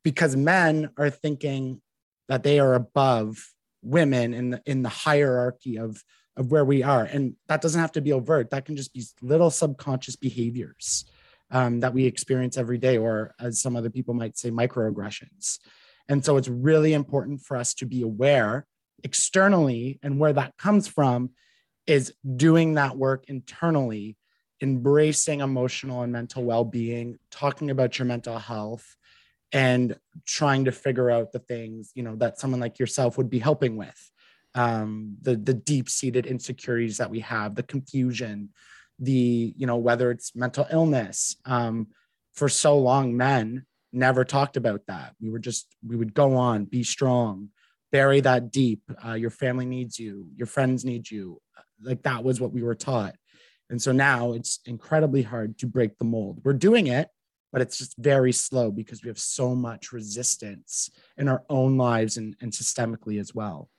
because 0.03 0.35
men 0.35 0.89
are 0.97 1.09
thinking 1.09 1.81
that 2.27 2.43
they 2.43 2.59
are 2.59 2.73
above 2.73 3.37
women 3.81 4.33
in 4.33 4.51
the 4.51 4.61
in 4.65 4.83
the 4.83 4.89
hierarchy 4.89 5.77
of 5.77 6.03
of 6.37 6.51
where 6.51 6.65
we 6.65 6.81
are, 6.83 7.03
and 7.03 7.35
that 7.47 7.61
doesn't 7.61 7.81
have 7.81 7.91
to 7.93 8.01
be 8.01 8.13
overt. 8.13 8.49
That 8.49 8.65
can 8.65 8.75
just 8.75 8.93
be 8.93 9.03
little 9.21 9.51
subconscious 9.51 10.15
behaviors 10.15 11.05
um, 11.51 11.81
that 11.81 11.93
we 11.93 12.05
experience 12.05 12.57
every 12.57 12.77
day, 12.77 12.97
or 12.97 13.35
as 13.39 13.61
some 13.61 13.75
other 13.75 13.89
people 13.89 14.13
might 14.13 14.37
say, 14.37 14.49
microaggressions. 14.49 15.59
And 16.11 16.25
so 16.25 16.35
it's 16.35 16.49
really 16.49 16.91
important 16.93 17.41
for 17.41 17.55
us 17.55 17.73
to 17.75 17.85
be 17.85 18.01
aware 18.01 18.67
externally 19.01 19.97
and 20.03 20.19
where 20.19 20.33
that 20.33 20.57
comes 20.57 20.85
from 20.85 21.29
is 21.87 22.13
doing 22.35 22.73
that 22.73 22.97
work 22.97 23.23
internally, 23.29 24.17
embracing 24.61 25.39
emotional 25.39 26.01
and 26.01 26.11
mental 26.11 26.43
well 26.43 26.65
being, 26.65 27.17
talking 27.31 27.71
about 27.71 27.97
your 27.97 28.07
mental 28.07 28.37
health, 28.37 28.97
and 29.53 29.97
trying 30.25 30.65
to 30.65 30.73
figure 30.73 31.09
out 31.09 31.31
the 31.31 31.39
things 31.39 31.91
you 31.95 32.03
know 32.03 32.17
that 32.17 32.37
someone 32.37 32.59
like 32.59 32.77
yourself 32.77 33.17
would 33.17 33.29
be 33.29 33.39
helping 33.39 33.77
with. 33.77 34.11
Um, 34.53 35.15
the 35.21 35.37
the 35.37 35.53
deep 35.53 35.89
seated 35.89 36.25
insecurities 36.25 36.97
that 36.97 37.09
we 37.09 37.21
have 37.21 37.55
the 37.55 37.63
confusion 37.63 38.49
the 38.99 39.53
you 39.55 39.65
know 39.65 39.77
whether 39.77 40.11
it's 40.11 40.35
mental 40.35 40.67
illness. 40.69 41.37
Um, 41.45 41.87
for 42.33 42.49
so 42.49 42.77
long 42.77 43.15
men 43.15 43.65
never 43.93 44.23
talked 44.23 44.57
about 44.57 44.85
that. 44.87 45.15
We 45.21 45.29
were 45.29 45.39
just, 45.39 45.67
we 45.85 45.95
would 45.95 46.13
go 46.13 46.35
on, 46.35 46.65
be 46.65 46.83
strong, 46.83 47.49
bury 47.91 48.21
that 48.21 48.51
deep. 48.51 48.83
Uh, 49.05 49.13
your 49.13 49.29
family 49.29 49.65
needs 49.65 49.99
you, 49.99 50.27
your 50.35 50.47
friends 50.47 50.85
need 50.85 51.09
you. 51.09 51.41
Like 51.81 52.03
that 52.03 52.23
was 52.23 52.39
what 52.39 52.53
we 52.53 52.63
were 52.63 52.75
taught. 52.75 53.15
And 53.69 53.81
so 53.81 53.91
now 53.91 54.33
it's 54.33 54.59
incredibly 54.65 55.21
hard 55.21 55.57
to 55.59 55.67
break 55.67 55.97
the 55.97 56.05
mold. 56.05 56.41
We're 56.43 56.53
doing 56.53 56.87
it, 56.87 57.07
but 57.51 57.61
it's 57.61 57.77
just 57.77 57.95
very 57.97 58.31
slow 58.33 58.71
because 58.71 59.03
we 59.03 59.07
have 59.07 59.19
so 59.19 59.55
much 59.55 59.91
resistance 59.91 60.89
in 61.17 61.27
our 61.27 61.43
own 61.49 61.77
lives 61.77 62.17
and, 62.17 62.35
and 62.41 62.51
systemically 62.51 63.19
as 63.19 63.33
well. 63.33 63.69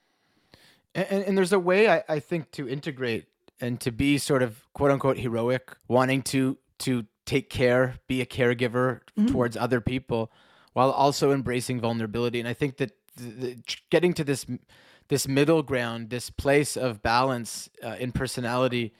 And, 0.95 1.23
and 1.23 1.37
there's 1.37 1.53
a 1.53 1.59
way 1.59 1.89
I, 1.89 2.03
I 2.09 2.19
think 2.19 2.51
to 2.51 2.67
integrate 2.67 3.25
and 3.61 3.79
to 3.81 3.91
be 3.91 4.17
sort 4.17 4.43
of 4.43 4.63
quote 4.73 4.91
unquote 4.91 5.17
heroic, 5.17 5.75
wanting 5.87 6.21
to 6.23 6.57
to 6.79 7.05
take 7.25 7.49
care, 7.49 7.95
be 8.07 8.21
a 8.21 8.25
caregiver 8.25 9.01
mm-hmm. 9.17 9.27
towards 9.27 9.57
other 9.57 9.81
people, 9.81 10.31
while 10.73 10.91
also 10.91 11.31
embracing 11.31 11.79
vulnerability. 11.79 12.39
And 12.39 12.47
I 12.47 12.53
think 12.53 12.77
that 12.77 12.91
the, 13.15 13.29
the, 13.29 13.57
getting 13.89 14.13
to 14.15 14.23
this 14.23 14.45
this 15.09 15.27
middle 15.27 15.63
ground, 15.63 16.09
this 16.09 16.29
place 16.29 16.77
of 16.77 17.01
balance 17.01 17.69
uh, 17.83 17.95
in 17.99 18.11
personality, 18.11 18.93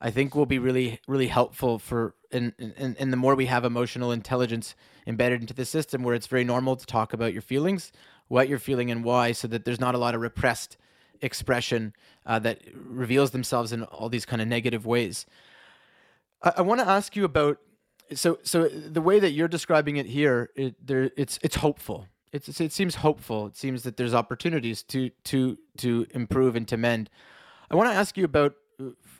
I 0.00 0.10
think 0.10 0.34
will 0.34 0.46
be 0.46 0.58
really, 0.58 1.00
really 1.06 1.28
helpful 1.28 1.78
for. 1.78 2.14
And, 2.30 2.52
and 2.58 2.96
and 2.98 3.12
the 3.12 3.16
more 3.16 3.34
we 3.34 3.46
have 3.46 3.64
emotional 3.64 4.12
intelligence 4.12 4.74
embedded 5.06 5.40
into 5.40 5.54
the 5.54 5.64
system, 5.64 6.02
where 6.02 6.14
it's 6.14 6.26
very 6.26 6.44
normal 6.44 6.76
to 6.76 6.86
talk 6.86 7.12
about 7.12 7.32
your 7.32 7.42
feelings, 7.42 7.92
what 8.28 8.48
you're 8.48 8.58
feeling, 8.58 8.90
and 8.90 9.02
why, 9.02 9.32
so 9.32 9.48
that 9.48 9.64
there's 9.64 9.80
not 9.80 9.94
a 9.94 9.98
lot 9.98 10.14
of 10.14 10.20
repressed 10.20 10.76
expression 11.20 11.94
uh, 12.26 12.38
that 12.38 12.60
reveals 12.74 13.30
themselves 13.30 13.72
in 13.72 13.82
all 13.84 14.08
these 14.08 14.26
kind 14.26 14.42
of 14.42 14.48
negative 14.48 14.86
ways. 14.86 15.26
I, 16.42 16.52
I 16.58 16.62
want 16.62 16.80
to 16.80 16.88
ask 16.88 17.16
you 17.16 17.24
about 17.24 17.58
so 18.14 18.38
so 18.42 18.68
the 18.68 19.00
way 19.00 19.18
that 19.20 19.32
you're 19.32 19.48
describing 19.48 19.96
it 19.96 20.06
here, 20.06 20.50
it, 20.54 20.74
there 20.86 21.10
it's 21.16 21.38
it's 21.42 21.56
hopeful. 21.56 22.06
It's, 22.32 22.60
it 22.60 22.72
seems 22.72 22.96
hopeful. 22.96 23.46
It 23.46 23.56
seems 23.56 23.84
that 23.84 23.96
there's 23.96 24.14
opportunities 24.14 24.82
to 24.84 25.10
to 25.24 25.58
to 25.78 26.06
improve 26.10 26.56
and 26.56 26.68
to 26.68 26.76
mend. 26.76 27.10
I 27.70 27.76
want 27.76 27.90
to 27.90 27.94
ask 27.94 28.16
you 28.16 28.24
about, 28.24 28.54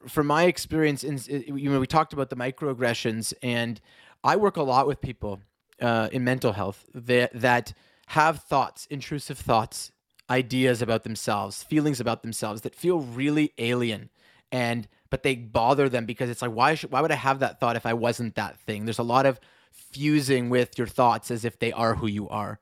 from 0.06 0.26
my 0.26 0.44
experience, 0.44 1.04
in 1.04 1.18
you 1.28 1.70
know, 1.70 1.80
we 1.80 1.86
talked 1.86 2.12
about 2.12 2.30
the 2.30 2.36
microaggressions, 2.36 3.34
and 3.42 3.80
I 4.24 4.36
work 4.36 4.56
a 4.56 4.62
lot 4.62 4.86
with 4.86 5.00
people 5.00 5.40
uh, 5.80 6.08
in 6.12 6.24
mental 6.24 6.52
health 6.52 6.84
that 6.94 7.30
that 7.34 7.72
have 8.08 8.40
thoughts, 8.40 8.86
intrusive 8.86 9.38
thoughts, 9.38 9.92
ideas 10.30 10.82
about 10.82 11.04
themselves, 11.04 11.62
feelings 11.62 12.00
about 12.00 12.22
themselves 12.22 12.62
that 12.62 12.74
feel 12.74 13.00
really 13.00 13.52
alien, 13.58 14.10
and 14.50 14.88
but 15.10 15.22
they 15.22 15.34
bother 15.34 15.88
them 15.88 16.06
because 16.06 16.30
it's 16.30 16.42
like 16.42 16.52
why 16.52 16.74
should 16.74 16.90
why 16.90 17.00
would 17.00 17.12
I 17.12 17.16
have 17.16 17.40
that 17.40 17.60
thought 17.60 17.76
if 17.76 17.86
I 17.86 17.94
wasn't 17.94 18.34
that 18.36 18.58
thing? 18.60 18.84
There's 18.84 18.98
a 18.98 19.04
lot 19.04 19.26
of 19.26 19.40
fusing 19.70 20.50
with 20.50 20.76
your 20.76 20.86
thoughts 20.86 21.30
as 21.30 21.44
if 21.44 21.58
they 21.58 21.72
are 21.72 21.94
who 21.94 22.06
you 22.06 22.28
are. 22.28 22.58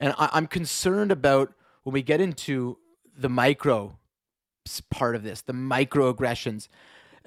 And 0.00 0.14
I, 0.18 0.30
I'm 0.32 0.46
concerned 0.46 1.12
about 1.12 1.52
when 1.82 1.92
we 1.92 2.02
get 2.02 2.20
into 2.20 2.78
the 3.16 3.28
micro 3.28 3.98
part 4.90 5.14
of 5.14 5.22
this, 5.22 5.42
the 5.42 5.52
microaggressions. 5.52 6.68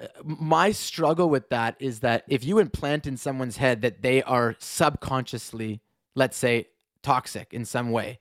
Uh, 0.00 0.06
my 0.22 0.72
struggle 0.72 1.28
with 1.28 1.48
that 1.50 1.76
is 1.78 2.00
that 2.00 2.24
if 2.28 2.44
you 2.44 2.58
implant 2.58 3.06
in 3.06 3.16
someone's 3.16 3.56
head 3.56 3.82
that 3.82 4.02
they 4.02 4.22
are 4.22 4.56
subconsciously, 4.58 5.80
let's 6.14 6.36
say, 6.36 6.68
toxic 7.02 7.52
in 7.52 7.64
some 7.64 7.90
way 7.90 8.18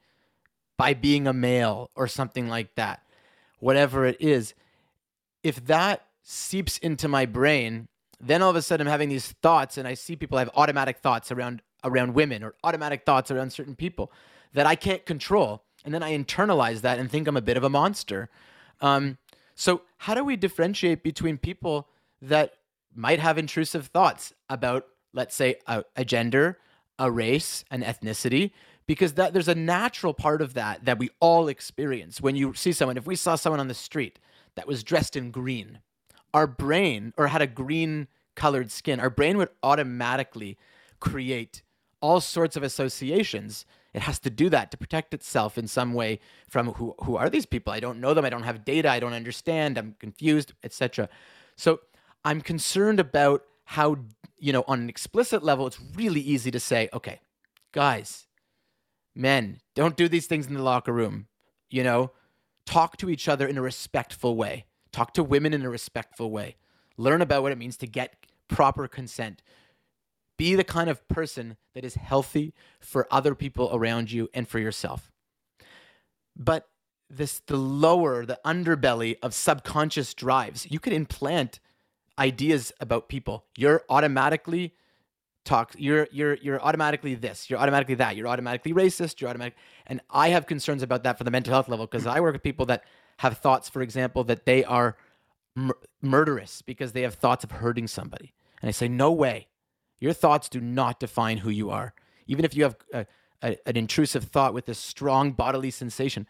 by 0.78 0.94
being 0.94 1.28
a 1.28 1.34
male 1.34 1.89
or 1.96 2.08
something 2.08 2.48
like 2.48 2.76
that, 2.76 3.04
whatever 3.60 4.06
it 4.06 4.18
is, 4.22 4.54
if 5.44 5.65
that 5.65 6.06
seeps 6.30 6.78
into 6.78 7.08
my 7.08 7.26
brain, 7.26 7.88
then 8.22 8.44
all 8.44 8.52
of 8.52 8.56
a 8.56 8.62
sudden 8.62 8.86
I'm 8.86 8.92
having 8.92 9.10
these 9.10 9.32
thoughts 9.42 9.80
and 9.80 9.88
I 9.88 9.96
see 9.96 10.15
people 10.15 10.38
have 10.38 10.52
automatic 10.56 11.00
thoughts 11.00 11.32
around 11.32 11.63
around 11.84 12.13
women 12.13 12.44
or 12.44 12.54
automatic 12.63 13.04
thoughts 13.04 13.32
around 13.32 13.52
certain 13.52 13.76
people 13.76 14.12
that 14.54 14.68
I 14.68 14.76
can't 14.76 15.06
control. 15.06 15.63
And 15.84 15.94
then 15.94 16.04
I 16.04 16.15
internalize 16.15 16.82
that 16.82 17.00
and 17.00 17.10
think 17.10 17.28
I'm 17.28 17.38
a 17.38 17.42
bit 17.42 17.58
of 17.58 17.63
a 17.63 17.70
monster. 17.70 18.30
Um, 18.80 19.18
so, 19.56 19.82
how 19.98 20.13
do 20.13 20.24
we 20.24 20.36
differentiate 20.36 21.04
between 21.04 21.38
people 21.38 21.88
that 22.22 22.54
might 22.94 23.20
have 23.20 23.38
intrusive 23.38 23.88
thoughts 23.88 24.34
about, 24.50 24.86
let's 25.13 25.36
say, 25.36 25.56
a, 25.68 25.84
a 25.96 26.06
gender, 26.06 26.60
a 27.00 27.10
race, 27.10 27.63
an 27.72 27.82
ethnicity? 27.82 28.52
Because 28.86 29.13
that 29.13 29.34
there's 29.34 29.48
a 29.48 29.56
natural 29.56 30.13
part 30.13 30.42
of 30.42 30.54
that 30.54 30.86
that 30.86 31.00
we 31.00 31.10
all 31.20 31.48
experience 31.48 32.22
when 32.22 32.36
you 32.36 32.54
see 32.54 32.72
someone. 32.72 32.98
If 32.98 33.08
we 33.08 33.15
saw 33.15 33.36
someone 33.36 33.60
on 33.60 33.68
the 33.68 33.74
street 33.74 34.20
that 34.56 34.68
was 34.68 34.84
dressed 34.84 35.15
in 35.15 35.32
green, 35.32 35.80
our 36.34 36.48
brain, 36.48 37.13
or 37.18 37.28
had 37.28 37.42
a 37.42 37.48
green 37.48 38.08
colored 38.36 38.72
skin, 38.72 39.00
our 39.00 39.10
brain 39.10 39.38
would 39.38 39.50
automatically 39.63 40.58
create 41.00 41.62
all 42.02 42.22
sorts 42.22 42.56
of 42.56 42.63
associations 42.63 43.65
it 43.94 44.02
has 44.04 44.20
to 44.20 44.30
do 44.30 44.50
that 44.50 44.72
to 44.72 44.78
protect 44.78 45.13
itself 45.13 45.58
in 45.58 45.68
some 45.68 45.94
way 45.94 46.20
from 46.48 46.74
who 46.74 46.96
who 47.04 47.18
are 47.18 47.30
these 47.30 47.46
people? 47.46 47.74
I 47.74 47.80
don't 47.80 48.00
know 48.00 48.13
them. 48.13 48.26
I 48.26 48.30
don't 48.30 48.44
have 48.44 48.63
data. 48.63 48.89
I 48.89 49.00
don't 49.00 49.13
understand. 49.13 49.78
I'm 49.78 49.96
confused, 50.00 50.54
etc. 50.63 51.10
So 51.56 51.82
I'm 52.24 52.42
concerned 52.42 53.00
about 53.00 53.44
how 53.65 53.98
you 54.38 54.54
know 54.54 54.63
on 54.68 54.80
an 54.82 54.89
explicit 54.89 55.44
level 55.44 55.65
it's 55.65 55.80
really 55.96 56.22
easy 56.22 56.52
to 56.52 56.60
say, 56.60 56.89
okay, 56.94 57.22
guys, 57.72 58.28
men, 59.15 59.60
don't 59.74 59.98
do 59.98 60.08
these 60.08 60.28
things 60.28 60.48
in 60.48 60.54
the 60.54 60.63
locker 60.63 60.94
room. 60.94 61.28
You 61.72 61.84
know, 61.84 62.12
talk 62.65 62.98
to 62.98 63.10
each 63.10 63.28
other 63.28 63.48
in 63.48 63.58
a 63.58 63.62
respectful 63.62 64.36
way. 64.36 64.65
Talk 64.91 65.13
to 65.13 65.23
women 65.23 65.54
in 65.54 65.63
a 65.63 65.69
respectful 65.69 66.32
way. 66.32 66.56
Learn 66.97 67.21
about 67.21 67.43
what 67.43 67.52
it 67.52 67.58
means 67.58 67.78
to 67.78 67.88
get 67.88 68.25
proper 68.47 68.88
consent. 68.88 69.41
Be 70.38 70.56
the 70.56 70.63
kind 70.63 70.89
of 70.89 71.08
person 71.08 71.58
that 71.73 71.84
is 71.84 71.95
healthy 71.95 72.54
for 72.80 73.08
other 73.12 73.36
people 73.36 73.69
around 73.73 74.12
you 74.12 74.30
and 74.34 74.47
for 74.47 74.60
yourself. 74.60 75.12
But 76.36 76.67
this 77.10 77.41
the 77.47 77.58
lower, 77.58 78.25
the 78.25 78.39
underbelly 78.45 79.17
of 79.21 79.34
subconscious 79.34 80.13
drives, 80.13 80.67
you 80.69 80.80
could 80.80 80.93
implant 80.93 81.60
ideas 82.17 82.71
about 82.80 83.10
people. 83.10 83.45
You're 83.58 83.84
automatically 83.89 84.73
talk 85.45 85.73
you're 85.78 86.08
you're 86.12 86.36
you're 86.36 86.62
automatically 86.62 87.15
this 87.15 87.49
you're 87.49 87.58
automatically 87.58 87.95
that 87.95 88.15
you're 88.15 88.28
automatically 88.28 88.73
racist 88.73 89.19
you're 89.19 89.30
automatic 89.30 89.56
and 89.88 90.02
i 90.10 90.30
have 90.30 90.45
concerns 90.45 90.84
about 90.84 91.04
that 91.04 91.17
for 91.17 91.23
the 91.23 91.32
mental 91.32 91.54
health 91.54 91.69
level 91.69 91.88
because 91.88 92.06
i 92.06 92.19
work 92.19 92.34
with 92.34 92.43
people 92.43 92.65
that 92.65 92.84
have 93.19 93.38
thoughts 93.38 93.69
for 93.69 93.82
example 93.82 94.23
that 94.23 94.45
they 94.45 94.63
are 94.63 94.97
mur- 95.55 95.77
murderous 96.01 96.62
because 96.62 96.91
they 96.91 97.03
have 97.03 97.15
thoughts 97.15 97.43
of 97.43 97.51
hurting 97.51 97.88
somebody 97.88 98.34
and 98.62 98.67
i 98.67 98.71
say 98.71 98.88
no 98.88 99.12
way 99.12 99.47
your 99.99 100.13
thoughts 100.13 100.49
do 100.49 100.62
not 100.62 100.99
define 100.99 101.39
who 101.39 101.49
you 101.49 101.69
are. 101.69 101.93
Even 102.27 102.45
if 102.45 102.55
you 102.55 102.63
have 102.63 102.75
a, 102.93 103.05
a, 103.41 103.58
an 103.67 103.75
intrusive 103.75 104.25
thought 104.25 104.53
with 104.53 104.69
a 104.69 104.73
strong 104.73 105.32
bodily 105.32 105.71
sensation, 105.71 106.27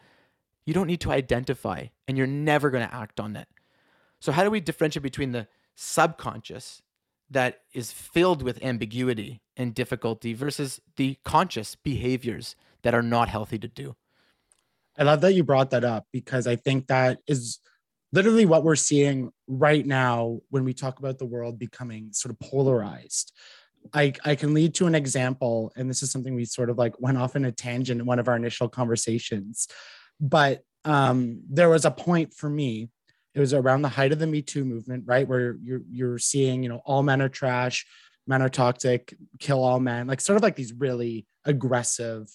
you 0.66 0.74
don't 0.74 0.86
need 0.86 1.00
to 1.00 1.10
identify 1.10 1.86
and 2.06 2.18
you're 2.18 2.26
never 2.26 2.70
going 2.70 2.86
to 2.86 2.94
act 2.94 3.20
on 3.20 3.36
it. 3.36 3.48
So, 4.20 4.32
how 4.32 4.44
do 4.44 4.50
we 4.50 4.60
differentiate 4.60 5.02
between 5.02 5.32
the 5.32 5.46
subconscious 5.74 6.82
that 7.30 7.60
is 7.72 7.92
filled 7.92 8.42
with 8.42 8.62
ambiguity 8.62 9.40
and 9.56 9.74
difficulty 9.74 10.34
versus 10.34 10.80
the 10.96 11.16
conscious 11.24 11.74
behaviors 11.74 12.56
that 12.82 12.94
are 12.94 13.02
not 13.02 13.28
healthy 13.28 13.58
to 13.58 13.68
do? 13.68 13.96
I 15.00 15.04
love 15.04 15.22
that 15.22 15.32
you 15.32 15.42
brought 15.42 15.70
that 15.70 15.82
up 15.82 16.06
because 16.12 16.46
I 16.46 16.56
think 16.56 16.88
that 16.88 17.20
is 17.26 17.58
literally 18.12 18.44
what 18.44 18.64
we're 18.64 18.76
seeing 18.76 19.30
right 19.48 19.84
now 19.84 20.40
when 20.50 20.62
we 20.62 20.74
talk 20.74 20.98
about 20.98 21.18
the 21.18 21.24
world 21.24 21.58
becoming 21.58 22.12
sort 22.12 22.34
of 22.34 22.38
polarized. 22.38 23.32
I, 23.94 24.12
I 24.26 24.34
can 24.34 24.52
lead 24.52 24.74
to 24.74 24.86
an 24.86 24.94
example, 24.94 25.72
and 25.74 25.88
this 25.88 26.02
is 26.02 26.10
something 26.10 26.34
we 26.34 26.44
sort 26.44 26.68
of 26.68 26.76
like 26.76 27.00
went 27.00 27.16
off 27.16 27.34
in 27.34 27.46
a 27.46 27.52
tangent 27.52 27.98
in 27.98 28.06
one 28.06 28.18
of 28.18 28.28
our 28.28 28.36
initial 28.36 28.68
conversations. 28.68 29.68
But 30.20 30.64
um, 30.84 31.40
there 31.48 31.70
was 31.70 31.86
a 31.86 31.90
point 31.90 32.34
for 32.34 32.50
me. 32.50 32.90
It 33.34 33.40
was 33.40 33.54
around 33.54 33.80
the 33.80 33.88
height 33.88 34.12
of 34.12 34.18
the 34.18 34.26
Me 34.26 34.42
Too 34.42 34.66
movement, 34.66 35.04
right, 35.06 35.26
where 35.26 35.56
you're 35.62 35.82
you're 35.88 36.18
seeing, 36.18 36.62
you 36.62 36.68
know, 36.68 36.82
all 36.84 37.02
men 37.02 37.22
are 37.22 37.28
trash, 37.30 37.86
men 38.26 38.42
are 38.42 38.50
toxic, 38.50 39.16
kill 39.38 39.62
all 39.64 39.80
men, 39.80 40.08
like 40.08 40.20
sort 40.20 40.36
of 40.36 40.42
like 40.42 40.56
these 40.56 40.74
really 40.74 41.26
aggressive 41.46 42.28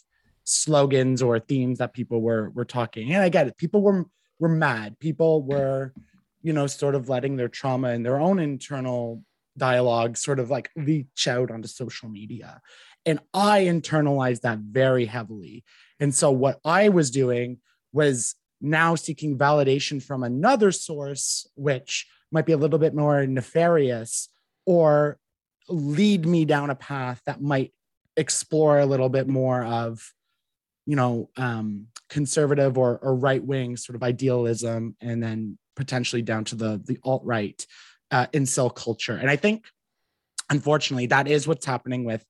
slogans 0.46 1.22
or 1.22 1.40
themes 1.40 1.80
that 1.80 1.94
people 1.94 2.22
were 2.22 2.50
were 2.52 2.66
talking. 2.66 3.14
And 3.14 3.22
I 3.22 3.30
get 3.30 3.48
it, 3.48 3.58
people 3.58 3.82
were 3.82 4.06
were 4.40 4.50
mad, 4.50 4.98
people 5.00 5.42
were, 5.42 5.94
you 6.42 6.54
know, 6.54 6.68
sort 6.68 6.96
of 6.96 7.10
letting 7.10 7.36
their 7.36 7.50
trauma 7.50 7.90
and 7.90 8.06
their 8.06 8.20
own 8.20 8.40
internal 8.40 9.24
dialogue 9.58 10.18
sort 10.18 10.40
of 10.40 10.50
like 10.50 10.70
leach 10.76 11.28
out 11.28 11.52
onto 11.52 11.68
social 11.68 12.10
media. 12.10 12.62
And 13.06 13.20
I 13.34 13.66
internalized 13.66 14.42
that 14.42 14.60
very 14.60 15.06
heavily. 15.06 15.64
And 16.00 16.14
so 16.14 16.32
what 16.32 16.60
I 16.66 16.90
was 16.90 17.12
doing 17.12 17.60
was 17.94 18.36
now 18.62 18.96
seeking 18.96 19.38
validation 19.38 20.02
from 20.02 20.24
another 20.24 20.72
source, 20.72 21.48
which 21.56 22.08
might 22.32 22.46
be 22.46 22.54
a 22.54 22.58
little 22.58 22.80
bit 22.80 22.94
more 22.94 23.26
nefarious 23.26 24.30
or 24.66 25.18
lead 25.70 26.26
me 26.26 26.46
down 26.46 26.70
a 26.70 26.76
path 26.76 27.22
that 27.26 27.42
might 27.42 27.74
explore 28.18 28.80
a 28.80 28.86
little 28.86 29.10
bit 29.10 29.28
more 29.28 29.64
of 29.64 30.14
you 30.86 30.96
know 30.96 31.30
um, 31.38 31.88
conservative 32.10 32.78
or, 32.78 33.00
or 33.00 33.16
right 33.16 33.44
wing 33.44 33.78
sort 33.78 33.96
of 33.96 34.04
idealism 34.04 34.96
and 35.02 35.22
then 35.22 35.58
potentially 35.76 36.22
down 36.22 36.44
to 36.46 36.56
the 36.56 36.82
the 36.86 36.98
alt 37.04 37.24
right 37.26 37.66
uh, 38.12 38.28
incel 38.28 38.74
culture. 38.74 39.18
And 39.18 39.30
I 39.30 39.36
think, 39.36 39.66
unfortunately, 40.50 41.08
that 41.08 41.28
is 41.28 41.48
what's 41.48 41.66
happening 41.66 42.06
with 42.06 42.24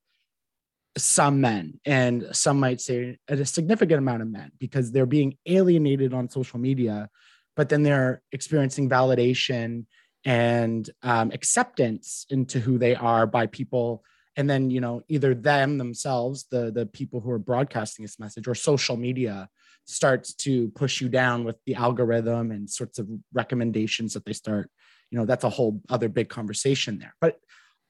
some 0.96 1.42
men, 1.42 1.78
and 1.84 2.26
some 2.32 2.58
might 2.58 2.80
say 2.80 3.18
a 3.28 3.44
significant 3.44 3.98
amount 3.98 4.22
of 4.22 4.28
men, 4.28 4.50
because 4.58 4.90
they're 4.90 5.04
being 5.04 5.36
alienated 5.44 6.14
on 6.14 6.30
social 6.30 6.58
media, 6.58 7.10
but 7.54 7.68
then 7.68 7.82
they're 7.82 8.22
experiencing 8.32 8.88
validation 8.88 9.84
and 10.24 10.90
um, 11.02 11.30
acceptance 11.32 12.26
into 12.30 12.58
who 12.58 12.78
they 12.78 12.94
are 12.96 13.26
by 13.26 13.46
people 13.46 14.02
and 14.36 14.48
then 14.48 14.70
you 14.70 14.80
know 14.80 15.02
either 15.08 15.34
them 15.34 15.78
themselves 15.78 16.46
the 16.50 16.70
the 16.70 16.86
people 16.86 17.20
who 17.20 17.30
are 17.30 17.38
broadcasting 17.38 18.04
this 18.04 18.18
message 18.18 18.46
or 18.48 18.54
social 18.54 18.96
media 18.96 19.48
starts 19.84 20.34
to 20.34 20.68
push 20.70 21.00
you 21.00 21.08
down 21.08 21.44
with 21.44 21.56
the 21.64 21.74
algorithm 21.74 22.50
and 22.50 22.68
sorts 22.68 22.98
of 22.98 23.08
recommendations 23.32 24.14
that 24.14 24.24
they 24.24 24.32
start 24.32 24.70
you 25.10 25.18
know 25.18 25.24
that's 25.24 25.44
a 25.44 25.50
whole 25.50 25.80
other 25.88 26.08
big 26.08 26.28
conversation 26.28 26.98
there 26.98 27.14
but 27.20 27.38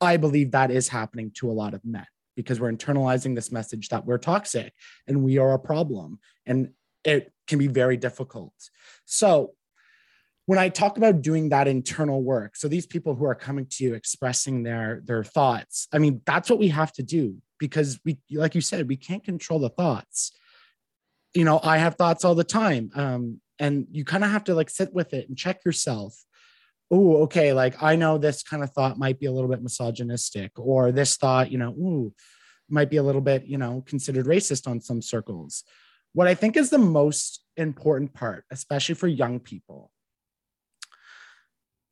i 0.01 0.17
believe 0.17 0.51
that 0.51 0.71
is 0.71 0.89
happening 0.89 1.31
to 1.35 1.51
a 1.51 1.53
lot 1.53 1.75
of 1.75 1.85
men 1.85 2.07
because 2.37 2.61
we're 2.61 2.73
internalizing 2.73 3.35
this 3.35 3.51
message 3.51 3.89
that 3.89 4.05
we're 4.05 4.19
toxic 4.19 4.73
and 5.07 5.23
we 5.23 5.39
are 5.39 5.55
a 5.55 5.59
problem 5.59 6.19
and 6.45 6.69
it 7.07 7.33
can 7.47 7.59
be 7.59 7.69
very 7.69 7.97
difficult. 7.97 8.53
So 9.05 9.53
when 10.47 10.61
I 10.61 10.69
talk 10.69 10.97
about 10.97 11.23
doing 11.23 11.49
that 11.49 11.67
internal 11.69 12.23
work, 12.23 12.57
so 12.57 12.69
these 12.69 12.87
people 12.87 13.17
who 13.17 13.27
are 13.27 13.35
coming 13.35 13.67
to 13.73 13.85
you 13.85 13.95
expressing 13.95 14.63
their 14.63 15.03
their 15.05 15.25
thoughts, 15.25 15.89
I 15.93 15.99
mean, 15.99 16.23
that's 16.25 16.49
what 16.49 16.61
we 16.61 16.69
have 16.69 16.93
to 16.95 17.03
do 17.03 17.37
because 17.59 17.99
we, 18.05 18.19
like 18.31 18.55
you 18.55 18.61
said, 18.61 18.89
we 18.89 18.97
can't 18.97 19.25
control 19.25 19.59
the 19.59 19.69
thoughts. 19.69 20.33
You 21.35 21.45
know, 21.45 21.61
I 21.63 21.79
have 21.79 21.97
thoughts 21.97 22.25
all 22.25 22.37
the 22.37 22.45
time, 22.45 22.91
um, 22.95 23.41
and 23.59 23.89
you 23.91 24.05
kind 24.05 24.25
of 24.25 24.31
have 24.31 24.45
to 24.45 24.55
like 24.55 24.71
sit 24.71 24.95
with 24.95 25.13
it 25.13 25.29
and 25.29 25.37
check 25.37 25.65
yourself. 25.65 26.15
Oh, 26.93 27.23
okay, 27.25 27.53
like 27.53 27.83
I 27.83 27.97
know 27.97 28.17
this 28.17 28.45
kind 28.45 28.63
of 28.63 28.71
thought 28.71 28.99
might 28.99 29.19
be 29.19 29.27
a 29.27 29.33
little 29.33 29.51
bit 29.51 29.63
misogynistic, 29.63 30.53
or 30.57 30.93
this 30.93 31.17
thought, 31.17 31.51
you 31.51 31.59
know, 31.59 31.71
ooh, 31.71 32.15
might 32.69 32.91
be 32.91 32.99
a 32.99 33.03
little 33.03 33.21
bit, 33.21 33.47
you 33.47 33.59
know, 33.59 33.83
considered 33.85 34.27
racist 34.27 34.69
on 34.69 34.81
some 34.81 35.03
circles. 35.03 35.65
What 36.13 36.29
I 36.29 36.35
think 36.35 36.57
is 36.57 36.71
the 36.71 36.79
most 36.79 37.45
important 37.57 38.15
part, 38.15 38.45
especially 38.53 38.95
for 38.95 39.09
young 39.09 39.41
people, 39.41 39.91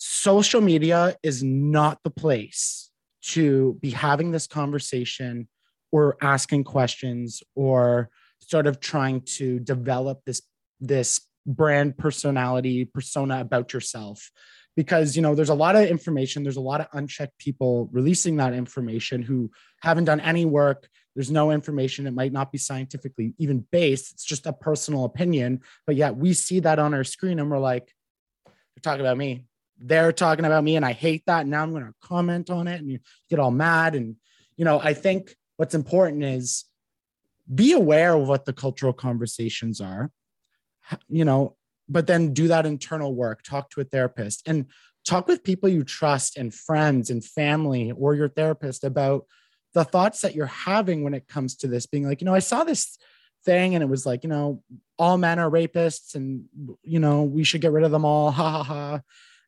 social 0.06 0.60
media 0.60 1.16
is 1.22 1.42
not 1.42 1.98
the 2.04 2.10
place 2.10 2.90
to 3.22 3.78
be 3.80 3.88
having 3.88 4.32
this 4.32 4.46
conversation 4.46 5.48
or 5.92 6.18
asking 6.20 6.62
questions 6.62 7.42
or 7.54 8.10
sort 8.38 8.66
of 8.66 8.80
trying 8.80 9.22
to 9.22 9.58
develop 9.60 10.20
this 10.26 10.42
this 10.78 11.22
brand 11.46 11.96
personality 11.96 12.84
persona 12.84 13.40
about 13.40 13.72
yourself. 13.72 14.30
Because 14.76 15.16
you 15.16 15.22
know 15.22 15.34
there's 15.34 15.48
a 15.48 15.54
lot 15.54 15.74
of 15.74 15.86
information 15.86 16.42
there's 16.42 16.58
a 16.58 16.60
lot 16.60 16.82
of 16.82 16.88
unchecked 16.92 17.38
people 17.38 17.88
releasing 17.90 18.36
that 18.36 18.52
information 18.52 19.22
who 19.22 19.50
haven't 19.80 20.04
done 20.04 20.20
any 20.20 20.44
work. 20.44 20.86
There's 21.14 21.30
no 21.30 21.50
information 21.50 22.06
it 22.06 22.12
might 22.12 22.32
not 22.32 22.52
be 22.52 22.58
scientifically 22.58 23.32
even 23.38 23.64
based. 23.72 24.12
It's 24.12 24.24
just 24.24 24.44
a 24.44 24.52
personal 24.52 25.06
opinion. 25.06 25.60
But 25.86 25.96
yet 25.96 26.14
we 26.14 26.34
see 26.34 26.60
that 26.60 26.78
on 26.78 26.92
our 26.92 27.04
screen 27.04 27.38
and 27.38 27.50
we're 27.50 27.58
like 27.58 27.90
they're 28.44 28.82
talking 28.82 29.00
about 29.00 29.16
me 29.16 29.46
they're 29.86 30.12
talking 30.12 30.44
about 30.44 30.64
me 30.64 30.76
and 30.76 30.84
i 30.84 30.92
hate 30.92 31.22
that. 31.26 31.46
Now 31.46 31.62
i'm 31.62 31.70
going 31.70 31.84
to 31.84 31.94
comment 32.02 32.50
on 32.50 32.66
it 32.68 32.80
and 32.80 32.90
you 32.90 33.00
get 33.28 33.38
all 33.38 33.50
mad. 33.50 33.94
And 33.94 34.16
you 34.56 34.64
know 34.64 34.80
i 34.80 34.94
think 34.94 35.34
what's 35.56 35.74
important 35.74 36.24
is 36.24 36.64
be 37.52 37.72
aware 37.72 38.14
of 38.14 38.26
what 38.28 38.44
the 38.44 38.52
cultural 38.52 38.92
conversations 38.92 39.80
are 39.80 40.10
you 41.08 41.24
know 41.24 41.56
but 41.88 42.06
then 42.06 42.32
do 42.32 42.48
that 42.48 42.66
internal 42.66 43.14
work. 43.14 43.42
Talk 43.42 43.70
to 43.70 43.80
a 43.80 43.84
therapist 43.84 44.42
and 44.46 44.66
talk 45.04 45.28
with 45.28 45.44
people 45.44 45.68
you 45.68 45.84
trust 45.84 46.36
and 46.36 46.54
friends 46.54 47.10
and 47.10 47.24
family 47.24 47.92
or 47.92 48.14
your 48.14 48.28
therapist 48.28 48.84
about 48.84 49.26
the 49.74 49.84
thoughts 49.84 50.20
that 50.20 50.34
you're 50.34 50.46
having 50.46 51.02
when 51.02 51.14
it 51.14 51.28
comes 51.28 51.56
to 51.56 51.68
this. 51.68 51.86
Being 51.86 52.06
like 52.06 52.20
you 52.20 52.24
know 52.24 52.34
i 52.34 52.40
saw 52.40 52.64
this 52.64 52.98
thing 53.44 53.74
and 53.74 53.82
it 53.82 53.88
was 53.88 54.06
like 54.06 54.24
you 54.24 54.30
know 54.30 54.62
all 54.98 55.18
men 55.18 55.38
are 55.38 55.50
rapists 55.50 56.14
and 56.14 56.44
you 56.82 56.98
know 56.98 57.24
we 57.24 57.44
should 57.44 57.60
get 57.60 57.72
rid 57.72 57.84
of 57.84 57.90
them 57.90 58.04
all. 58.04 58.30
Ha 58.30 58.50
ha 58.50 58.62
ha 58.62 59.00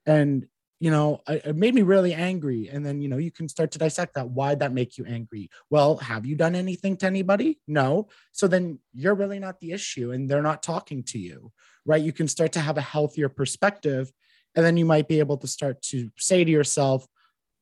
and 0.06 0.46
you 0.78 0.90
know 0.90 1.20
it 1.28 1.56
made 1.56 1.74
me 1.74 1.82
really 1.82 2.14
angry. 2.14 2.68
And 2.68 2.84
then 2.84 3.00
you 3.00 3.08
know 3.08 3.16
you 3.16 3.30
can 3.30 3.48
start 3.48 3.70
to 3.72 3.78
dissect 3.78 4.14
that. 4.14 4.30
Why'd 4.30 4.60
that 4.60 4.72
make 4.72 4.98
you 4.98 5.04
angry? 5.06 5.50
Well 5.70 5.96
have 5.96 6.26
you 6.26 6.36
done 6.36 6.54
anything 6.54 6.96
to 6.98 7.06
anybody? 7.06 7.60
No. 7.66 8.08
So 8.32 8.46
then 8.46 8.78
you're 8.92 9.14
really 9.14 9.38
not 9.38 9.60
the 9.60 9.72
issue 9.72 10.12
and 10.12 10.28
they're 10.28 10.42
not 10.42 10.62
talking 10.62 11.02
to 11.04 11.18
you 11.18 11.52
right? 11.86 12.02
You 12.02 12.12
can 12.12 12.28
start 12.28 12.52
to 12.52 12.60
have 12.60 12.76
a 12.76 12.82
healthier 12.82 13.28
perspective 13.28 14.12
and 14.54 14.64
then 14.64 14.76
you 14.76 14.84
might 14.84 15.08
be 15.08 15.20
able 15.20 15.38
to 15.38 15.46
start 15.46 15.80
to 15.82 16.10
say 16.18 16.44
to 16.44 16.50
yourself 16.50 17.06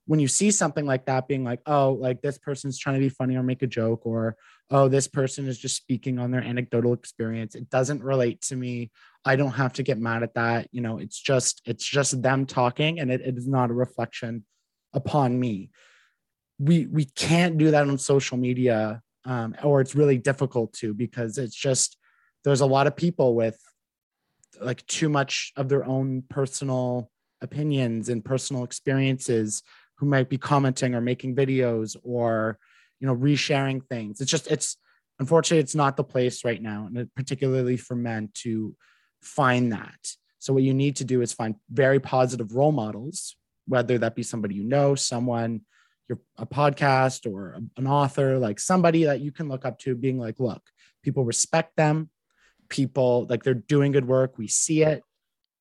when 0.07 0.21
you 0.21 0.29
see 0.29 0.51
something 0.51 0.85
like 0.85 1.07
that 1.07 1.29
being 1.29 1.45
like 1.45 1.61
oh 1.67 1.93
like 1.93 2.21
this 2.21 2.39
person's 2.39 2.79
trying 2.79 2.97
to 2.97 3.01
be 3.01 3.09
funny 3.09 3.37
or 3.37 3.43
make 3.43 3.63
a 3.63 3.67
joke 3.67 4.05
or 4.05 4.37
oh 4.71 4.87
this 4.87 5.09
person 5.09 5.47
is 5.47 5.59
just 5.59 5.77
speaking 5.77 6.19
on 6.19 6.31
their 6.31 6.43
anecdotal 6.43 6.93
experience. 6.93 7.55
It 7.55 7.71
doesn't 7.71 8.03
relate 8.03 8.41
to 8.43 8.57
me 8.57 8.91
i 9.25 9.37
don't 9.37 9.53
have 9.53 9.73
to 9.73 9.83
get 9.83 9.99
mad 9.99 10.23
at 10.23 10.35
that 10.35 10.69
you 10.73 10.81
know 10.81 10.99
it's 10.99 11.21
just 11.21 11.63
it's 11.65 11.85
just 11.85 12.23
them 12.23 12.47
talking 12.47 13.01
and 13.01 13.11
it, 13.11 13.21
it 13.21 13.37
is 13.37 13.49
not 13.49 13.71
a 13.71 13.75
reflection 13.75 14.45
upon 14.95 15.39
me. 15.39 15.71
We 16.59 16.87
we 16.87 17.05
can't 17.05 17.59
do 17.59 17.73
that 17.73 17.89
on 17.89 17.99
social 17.99 18.39
media 18.39 19.03
um, 19.27 19.57
or 19.63 19.81
it's 19.81 19.95
really 19.95 20.19
difficult 20.19 20.73
to 20.75 20.95
because 20.95 21.37
it's 21.37 21.57
just 21.57 21.99
there's 22.45 22.61
a 22.61 22.67
lot 22.67 22.87
of 22.87 22.97
people 22.97 23.35
with 23.35 23.59
like 24.61 24.87
too 24.87 25.09
much 25.09 25.53
of 25.57 25.69
their 25.69 25.85
own 25.85 26.23
personal 26.31 27.11
opinions 27.41 28.09
and 28.09 28.25
personal 28.25 28.63
experiences 28.63 29.63
who 29.99 30.07
might 30.07 30.29
be 30.29 30.39
commenting 30.39 30.95
or 30.95 31.01
making 31.01 31.35
videos 31.35 31.97
or 32.05 32.59
you 33.01 33.07
know 33.07 33.17
resharing 33.17 33.85
things. 33.89 34.21
It's 34.21 34.31
just 34.31 34.47
it's 34.47 34.77
unfortunately 35.19 35.61
it's 35.61 35.75
not 35.75 35.97
the 35.97 36.05
place 36.05 36.45
right 36.45 36.63
now 36.63 36.87
and 36.87 37.13
particularly 37.15 37.77
for 37.77 37.97
men 37.97 38.31
to 38.35 38.77
find 39.25 39.73
that. 39.73 39.99
So 40.39 40.53
what 40.53 40.63
you 40.63 40.75
need 40.75 40.97
to 40.97 41.05
do 41.05 41.23
is 41.23 41.33
find 41.33 41.57
very 41.71 42.01
positive 42.01 42.55
role 42.55 42.73
models 42.73 43.37
whether 43.67 43.97
that 43.97 44.15
be 44.15 44.23
somebody 44.23 44.55
you 44.55 44.63
know 44.63 44.95
someone 44.95 45.63
you're 46.07 46.19
a 46.37 46.45
podcast 46.45 47.31
or 47.31 47.59
an 47.79 47.87
author 47.87 48.39
like 48.39 48.61
somebody 48.61 49.05
that 49.05 49.21
you 49.21 49.33
can 49.33 49.49
look 49.49 49.65
up 49.65 49.79
to 49.79 49.95
being 49.95 50.19
like 50.19 50.39
look 50.39 50.61
people 51.05 51.25
respect 51.25 51.77
them. 51.77 52.11
People 52.69 53.27
like 53.29 53.45
they're 53.45 53.55
doing 53.55 53.93
good 53.93 54.09
work. 54.09 54.39
We 54.39 54.49
see 54.49 54.83
it. 54.83 55.03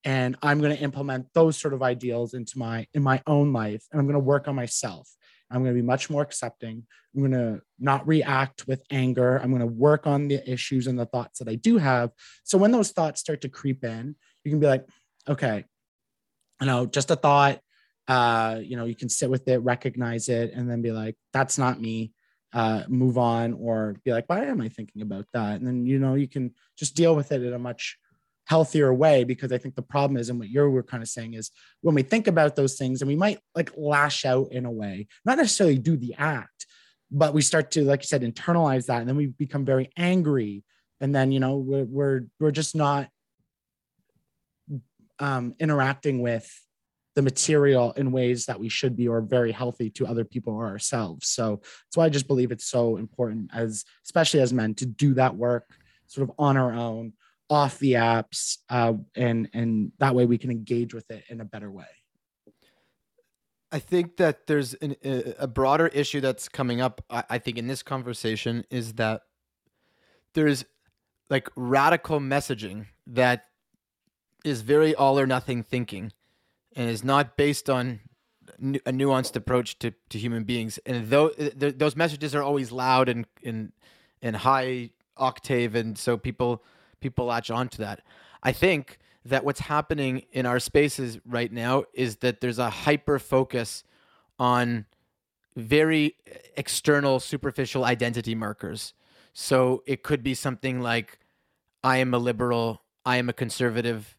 And 0.06 0.36
i'm 0.41 0.60
going 0.60 0.76
to 0.76 0.84
implement 0.84 1.28
those 1.34 1.56
sort 1.58 1.73
of 1.73 1.82
ideals 1.82 2.34
into 2.34 2.58
my 2.58 2.86
in 2.93 3.02
my 3.02 3.21
own 3.26 3.54
life 3.54 3.86
and 3.89 4.02
i'm 4.02 4.06
going 4.06 4.19
to 4.19 4.30
work 4.34 4.49
on 4.49 4.56
myself 4.56 5.08
i'm 5.53 5.63
going 5.63 5.75
to 5.75 5.81
be 5.81 5.85
much 5.85 6.09
more 6.09 6.21
accepting. 6.21 6.85
I'm 7.15 7.21
going 7.21 7.31
to 7.31 7.61
not 7.79 8.07
react 8.07 8.67
with 8.67 8.81
anger. 8.89 9.37
I'm 9.37 9.51
going 9.51 9.59
to 9.59 9.67
work 9.67 10.07
on 10.07 10.27
the 10.27 10.51
issues 10.51 10.87
and 10.87 10.97
the 10.97 11.05
thoughts 11.05 11.39
that 11.39 11.47
i 11.47 11.55
do 11.55 11.77
have. 11.77 12.11
So 12.43 12.57
when 12.57 12.71
those 12.71 12.91
thoughts 12.91 13.21
start 13.21 13.41
to 13.41 13.49
creep 13.49 13.83
in 13.83 14.15
you 14.43 14.51
can 14.51 14.59
be 14.59 14.67
like 14.67 14.85
okay 15.27 15.63
you 16.59 16.67
know 16.67 16.85
just 16.85 17.11
a 17.11 17.15
thought 17.15 17.59
uh 18.09 18.59
you 18.61 18.75
know 18.75 18.85
you 18.85 18.95
can 18.95 19.07
sit 19.07 19.29
with 19.29 19.47
it 19.47 19.59
recognize 19.59 20.27
it 20.27 20.51
and 20.53 20.69
then 20.69 20.81
be 20.81 20.91
like 20.91 21.15
that's 21.31 21.57
not 21.57 21.79
me 21.79 22.11
uh, 22.53 22.83
move 22.87 23.17
on 23.17 23.53
or 23.53 23.95
be 24.05 24.11
like, 24.11 24.25
why 24.27 24.45
am 24.45 24.61
I 24.61 24.69
thinking 24.69 25.01
about 25.01 25.25
that? 25.33 25.55
And 25.55 25.67
then, 25.67 25.85
you 25.85 25.99
know, 25.99 26.13
you 26.13 26.27
can 26.27 26.53
just 26.77 26.95
deal 26.95 27.15
with 27.15 27.31
it 27.31 27.41
in 27.41 27.53
a 27.53 27.59
much 27.59 27.97
healthier 28.45 28.93
way 28.93 29.23
because 29.23 29.51
I 29.51 29.58
think 29.58 29.75
the 29.75 29.82
problem 29.82 30.17
is, 30.17 30.29
and 30.29 30.39
what 30.39 30.49
you 30.49 30.69
were 30.69 30.84
kind 30.84 31.01
of 31.01 31.10
saying 31.10 31.34
is 31.34 31.51
when 31.82 31.95
we 31.95 32.03
think 32.03 32.27
about 32.27 32.56
those 32.56 32.75
things 32.75 33.01
and 33.01 33.08
we 33.08 33.15
might 33.15 33.39
like 33.56 33.71
lash 33.77 34.25
out 34.25 34.51
in 34.51 34.65
a 34.65 34.71
way, 34.71 35.08
not 35.25 35.38
necessarily 35.38 35.77
do 35.77 35.95
the 35.95 36.13
act, 36.17 36.67
but 37.12 37.34
we 37.34 37.41
start 37.41 37.71
to, 37.71 37.84
like 37.84 38.01
you 38.01 38.08
said, 38.08 38.21
internalize 38.21 38.88
that. 38.88 38.99
And 38.99 39.08
then 39.08 39.15
we 39.15 39.27
become 39.27 39.65
very 39.65 39.89
angry. 39.97 40.63
And 40.99 41.13
then, 41.13 41.32
you 41.32 41.39
know, 41.39 41.58
we're, 41.58 41.86
we're, 41.86 42.21
we're 42.39 42.51
just 42.51 42.75
not 42.75 43.08
um, 45.19 45.56
interacting 45.60 46.21
with 46.21 46.51
the 47.15 47.21
material 47.21 47.91
in 47.93 48.12
ways 48.12 48.47
that 48.47 48.60
we 48.60 48.69
should 48.69 48.95
be 48.95 49.08
or 49.08 49.21
very 49.21 49.51
healthy 49.51 49.89
to 49.91 50.08
other 50.08 50.25
people 50.25 50.53
or 50.53 50.65
ourselves. 50.65 51.27
So 51.27 51.62
that's 51.62 51.95
why 51.95 52.06
I 52.06 52.10
just 52.10 52.27
believe 52.27 52.51
it's 52.51 52.65
so 52.65 52.97
important 52.97 53.51
as 53.53 53.86
especially 54.03 54.39
as 54.39 54.51
men 54.51 54.73
to 54.75 54.86
do 54.86 55.13
that 55.13 55.36
work 55.36 55.69
sort 56.08 56.27
of 56.27 56.36
on 56.39 56.58
our 56.58 56.73
own 56.73 57.13
off 57.53 57.79
the 57.79 57.93
apps 57.93 58.57
uh, 58.69 58.93
and 59.15 59.49
and 59.53 59.91
that 59.99 60.15
way 60.15 60.25
we 60.25 60.37
can 60.37 60.51
engage 60.51 60.93
with 60.93 61.09
it 61.11 61.23
in 61.29 61.39
a 61.41 61.45
better 61.45 61.71
way 61.71 61.85
i 63.71 63.79
think 63.79 64.17
that 64.17 64.47
there's 64.47 64.73
an, 64.75 64.95
a 65.39 65.47
broader 65.47 65.87
issue 65.87 66.19
that's 66.21 66.49
coming 66.49 66.81
up 66.81 67.03
I, 67.09 67.37
think 67.37 67.57
in 67.57 67.67
this 67.67 67.83
conversation 67.83 68.65
is 68.69 68.93
that 68.93 69.21
there's 70.33 70.65
like 71.29 71.49
radical 71.55 72.19
messaging 72.19 72.87
that 73.07 73.45
is 74.43 74.61
very 74.61 74.93
all 74.93 75.19
or 75.19 75.25
nothing 75.25 75.63
thinking 75.63 76.11
and 76.75 76.89
is 76.89 77.03
not 77.03 77.37
based 77.37 77.69
on 77.69 78.01
a 78.61 78.91
nuanced 78.91 79.35
approach 79.35 79.79
to, 79.79 79.93
to 80.09 80.17
human 80.17 80.43
beings. 80.43 80.79
And 80.85 81.09
though 81.09 81.29
those 81.29 81.95
messages 81.95 82.35
are 82.35 82.43
always 82.43 82.71
loud 82.71 83.09
and 83.09 83.25
and 83.43 83.71
and 84.21 84.35
high 84.37 84.91
octave, 85.17 85.75
and 85.75 85.97
so 85.97 86.17
people 86.17 86.63
people 87.03 87.25
latch 87.25 87.51
onto 87.51 87.77
that. 87.77 88.01
I 88.41 88.51
think 88.51 88.97
that 89.25 89.45
what's 89.45 89.59
happening 89.59 90.23
in 90.31 90.45
our 90.45 90.59
spaces 90.59 91.19
right 91.25 91.51
now 91.51 91.83
is 91.93 92.17
that 92.17 92.41
there's 92.41 92.59
a 92.59 92.69
hyper 92.69 93.19
focus 93.19 93.83
on 94.39 94.85
very 95.55 96.15
external, 96.57 97.19
superficial 97.19 97.85
identity 97.85 98.33
markers. 98.33 98.93
So 99.33 99.83
it 99.85 100.01
could 100.01 100.23
be 100.23 100.33
something 100.33 100.81
like, 100.81 101.19
I 101.83 101.97
am 101.97 102.13
a 102.13 102.17
liberal, 102.17 102.81
I 103.05 103.17
am 103.17 103.29
a 103.29 103.33
conservative, 103.33 104.17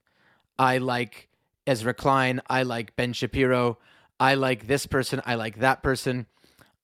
I 0.58 0.78
like 0.78 1.28
Ezra 1.66 1.94
Klein. 1.94 2.40
I 2.48 2.62
like 2.62 2.96
Ben 2.96 3.12
Shapiro. 3.12 3.78
I 4.20 4.34
like 4.34 4.66
this 4.66 4.86
person. 4.86 5.20
I 5.26 5.34
like 5.34 5.58
that 5.58 5.82
person. 5.82 6.26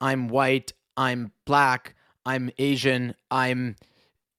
I'm 0.00 0.28
white. 0.28 0.72
I'm 0.96 1.32
black. 1.44 1.94
I'm 2.24 2.50
Asian. 2.58 3.14
I'm, 3.30 3.76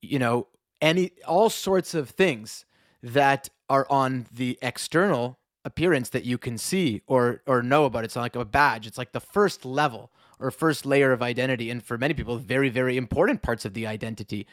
you 0.02 0.20
know, 0.20 0.48
any, 0.82 1.12
all 1.28 1.50
sorts 1.50 1.94
of 1.94 2.10
things 2.10 2.66
that 3.04 3.50
are 3.70 3.88
on 3.90 4.28
the 4.32 4.58
external 4.62 5.40
appearance 5.64 6.10
that 6.10 6.26
you 6.26 6.38
can 6.38 6.58
see 6.58 7.02
or 7.08 7.42
or 7.46 7.62
know 7.62 7.86
about. 7.86 8.04
It's 8.04 8.16
like 8.16 8.36
a 8.36 8.46
badge. 8.46 8.88
It's 8.88 8.98
like 8.98 9.12
the 9.12 9.20
first 9.20 9.64
level 9.64 10.12
or 10.40 10.50
first 10.50 10.86
layer 10.86 11.12
of 11.12 11.22
identity, 11.22 11.70
and 11.70 11.84
for 11.84 11.98
many 11.98 12.14
people, 12.14 12.38
very 12.38 12.70
very 12.70 12.98
important 12.98 13.42
parts 13.42 13.66
of 13.66 13.74
the 13.74 13.88
identity. 13.88 14.48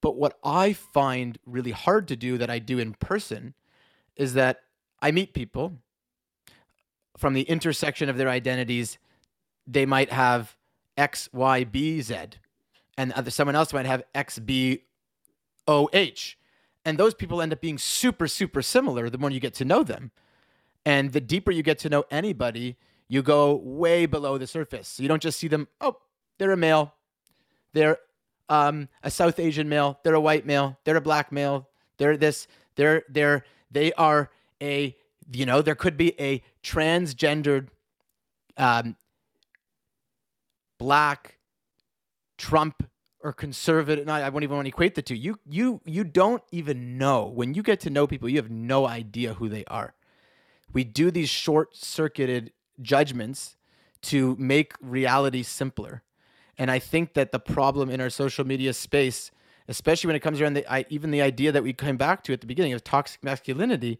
But 0.00 0.16
what 0.16 0.38
I 0.44 0.72
find 0.72 1.38
really 1.46 1.70
hard 1.70 2.08
to 2.08 2.16
do 2.16 2.38
that 2.38 2.50
I 2.50 2.58
do 2.58 2.78
in 2.78 2.94
person 2.94 3.54
is 4.16 4.34
that 4.34 4.60
I 5.00 5.10
meet 5.10 5.34
people 5.34 5.74
from 7.16 7.34
the 7.34 7.42
intersection 7.42 8.08
of 8.08 8.16
their 8.16 8.28
identities. 8.28 8.98
They 9.66 9.86
might 9.86 10.10
have 10.12 10.56
X, 10.96 11.28
Y, 11.32 11.64
B, 11.64 12.00
Z, 12.00 12.16
and 12.96 13.12
other, 13.12 13.30
someone 13.30 13.56
else 13.56 13.72
might 13.72 13.86
have 13.86 14.02
X, 14.14 14.38
B, 14.38 14.84
O, 15.66 15.88
H. 15.92 16.38
And 16.84 16.98
those 16.98 17.14
people 17.14 17.42
end 17.42 17.52
up 17.52 17.60
being 17.60 17.78
super, 17.78 18.28
super 18.28 18.62
similar 18.62 19.10
the 19.10 19.18
more 19.18 19.30
you 19.30 19.40
get 19.40 19.54
to 19.54 19.64
know 19.64 19.82
them. 19.82 20.12
And 20.84 21.12
the 21.12 21.20
deeper 21.20 21.50
you 21.50 21.64
get 21.64 21.78
to 21.80 21.88
know 21.88 22.04
anybody, 22.10 22.76
you 23.08 23.22
go 23.22 23.56
way 23.56 24.06
below 24.06 24.38
the 24.38 24.46
surface. 24.46 24.88
So 24.88 25.02
you 25.02 25.08
don't 25.08 25.22
just 25.22 25.38
see 25.38 25.48
them, 25.48 25.66
oh, 25.80 25.96
they're 26.38 26.52
a 26.52 26.56
male, 26.56 26.94
they're 27.72 27.98
um, 28.48 28.88
a 29.02 29.10
South 29.10 29.40
Asian 29.40 29.68
male, 29.68 29.98
they're 30.04 30.14
a 30.14 30.20
white 30.20 30.46
male, 30.46 30.78
they're 30.84 30.96
a 30.96 31.00
black 31.00 31.32
male, 31.32 31.68
they're 31.98 32.16
this, 32.16 32.46
they're 32.76 33.02
they're 33.08 33.44
they 33.70 33.92
are 33.94 34.30
a 34.62 34.94
you 35.32 35.46
know 35.46 35.62
there 35.62 35.74
could 35.74 35.96
be 35.96 36.18
a 36.20 36.42
transgendered 36.62 37.68
um, 38.56 38.96
black 40.78 41.38
Trump 42.38 42.88
or 43.26 43.32
conservative. 43.32 44.06
No, 44.06 44.12
I 44.12 44.28
won't 44.28 44.44
even 44.44 44.54
want 44.54 44.66
to 44.66 44.68
equate 44.68 44.94
the 44.94 45.02
two. 45.02 45.16
You 45.16 45.40
you 45.44 45.80
you 45.84 46.04
don't 46.04 46.44
even 46.52 46.96
know 46.96 47.24
when 47.26 47.54
you 47.54 47.62
get 47.64 47.80
to 47.80 47.90
know 47.90 48.06
people. 48.06 48.28
You 48.28 48.36
have 48.36 48.52
no 48.52 48.86
idea 48.86 49.34
who 49.34 49.48
they 49.48 49.64
are. 49.64 49.94
We 50.72 50.84
do 50.84 51.10
these 51.10 51.28
short 51.28 51.76
circuited 51.76 52.52
judgments 52.80 53.56
to 54.02 54.36
make 54.38 54.74
reality 54.80 55.42
simpler. 55.42 56.04
And 56.56 56.70
I 56.70 56.78
think 56.78 57.14
that 57.14 57.32
the 57.32 57.40
problem 57.40 57.90
in 57.90 58.00
our 58.00 58.10
social 58.10 58.46
media 58.46 58.72
space, 58.72 59.32
especially 59.66 60.06
when 60.06 60.16
it 60.16 60.20
comes 60.20 60.40
around 60.40 60.54
the 60.54 60.72
I, 60.72 60.86
even 60.88 61.10
the 61.10 61.20
idea 61.20 61.50
that 61.50 61.64
we 61.64 61.72
came 61.72 61.96
back 61.96 62.22
to 62.24 62.32
at 62.32 62.40
the 62.40 62.46
beginning 62.46 62.74
of 62.74 62.84
toxic 62.84 63.24
masculinity, 63.24 63.98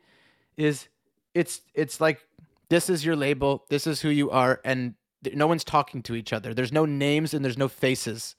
is 0.56 0.86
it's 1.34 1.62
it's 1.74 2.00
like 2.00 2.28
this 2.68 2.88
is 2.88 3.04
your 3.04 3.16
label, 3.16 3.64
this 3.70 3.88
is 3.88 4.02
who 4.02 4.08
you 4.08 4.30
are, 4.30 4.60
and 4.64 4.94
no 5.34 5.48
one's 5.48 5.64
talking 5.64 6.00
to 6.04 6.14
each 6.14 6.32
other. 6.32 6.54
There's 6.54 6.72
no 6.72 6.84
names 6.84 7.34
and 7.34 7.44
there's 7.44 7.58
no 7.58 7.66
faces. 7.66 8.36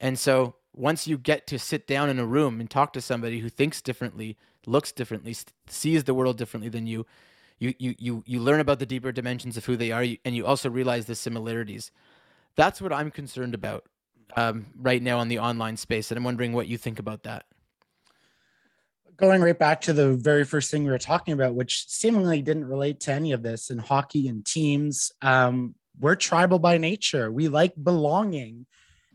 And 0.00 0.18
so 0.18 0.56
once 0.74 1.06
you 1.06 1.18
get 1.18 1.46
to 1.48 1.58
sit 1.58 1.86
down 1.86 2.08
in 2.08 2.18
a 2.18 2.26
room 2.26 2.60
and 2.60 2.68
talk 2.68 2.92
to 2.94 3.00
somebody 3.00 3.40
who 3.40 3.48
thinks 3.48 3.80
differently, 3.82 4.36
looks 4.66 4.92
differently, 4.92 5.36
sees 5.68 6.04
the 6.04 6.14
world 6.14 6.38
differently 6.38 6.68
than 6.68 6.86
you, 6.86 7.06
you 7.58 7.74
you 7.78 7.94
you 7.98 8.24
you 8.26 8.40
learn 8.40 8.60
about 8.60 8.80
the 8.80 8.86
deeper 8.86 9.12
dimensions 9.12 9.56
of 9.56 9.64
who 9.64 9.76
they 9.76 9.92
are, 9.92 10.04
and 10.24 10.34
you 10.34 10.44
also 10.44 10.68
realize 10.68 11.06
the 11.06 11.14
similarities. 11.14 11.92
That's 12.56 12.80
what 12.80 12.92
I'm 12.92 13.10
concerned 13.10 13.54
about 13.54 13.84
um, 14.36 14.66
right 14.76 15.00
now 15.00 15.18
on 15.18 15.28
the 15.28 15.38
online 15.38 15.76
space, 15.76 16.10
and 16.10 16.18
I'm 16.18 16.24
wondering 16.24 16.52
what 16.52 16.66
you 16.66 16.76
think 16.76 16.98
about 16.98 17.22
that. 17.22 17.44
Going 19.16 19.42
right 19.42 19.58
back 19.58 19.80
to 19.82 19.92
the 19.92 20.14
very 20.14 20.44
first 20.44 20.70
thing 20.70 20.84
we 20.84 20.90
were 20.90 20.98
talking 20.98 21.34
about, 21.34 21.54
which 21.54 21.86
seemingly 21.88 22.42
didn't 22.42 22.64
relate 22.64 22.98
to 23.00 23.12
any 23.12 23.30
of 23.32 23.42
this 23.42 23.70
in 23.70 23.78
hockey 23.78 24.26
and 24.26 24.44
teams. 24.44 25.12
Um, 25.22 25.76
we're 26.00 26.16
tribal 26.16 26.58
by 26.58 26.78
nature. 26.78 27.30
We 27.30 27.48
like 27.48 27.74
belonging. 27.80 28.66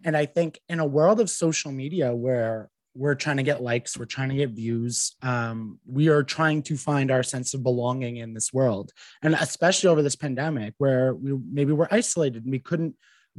And 0.03 0.15
I 0.15 0.25
think 0.25 0.59
in 0.69 0.79
a 0.79 0.85
world 0.85 1.19
of 1.19 1.29
social 1.29 1.71
media 1.71 2.15
where 2.15 2.69
we're 2.93 3.15
trying 3.15 3.37
to 3.37 3.43
get 3.43 3.61
likes, 3.61 3.97
we're 3.97 4.05
trying 4.05 4.29
to 4.29 4.35
get 4.35 4.49
views, 4.49 5.15
um, 5.21 5.79
we 5.85 6.09
are 6.09 6.23
trying 6.23 6.63
to 6.63 6.75
find 6.75 7.11
our 7.11 7.23
sense 7.23 7.53
of 7.53 7.61
belonging 7.61 8.17
in 8.17 8.33
this 8.33 8.51
world. 8.51 8.91
And 9.21 9.35
especially 9.35 9.89
over 9.89 10.01
this 10.01 10.15
pandemic 10.15 10.73
where 10.79 11.13
we 11.13 11.37
maybe 11.51 11.73
we're 11.73 11.87
isolated 11.91 12.43
and 12.43 12.51
we 12.51 12.59
couldn't 12.59 12.95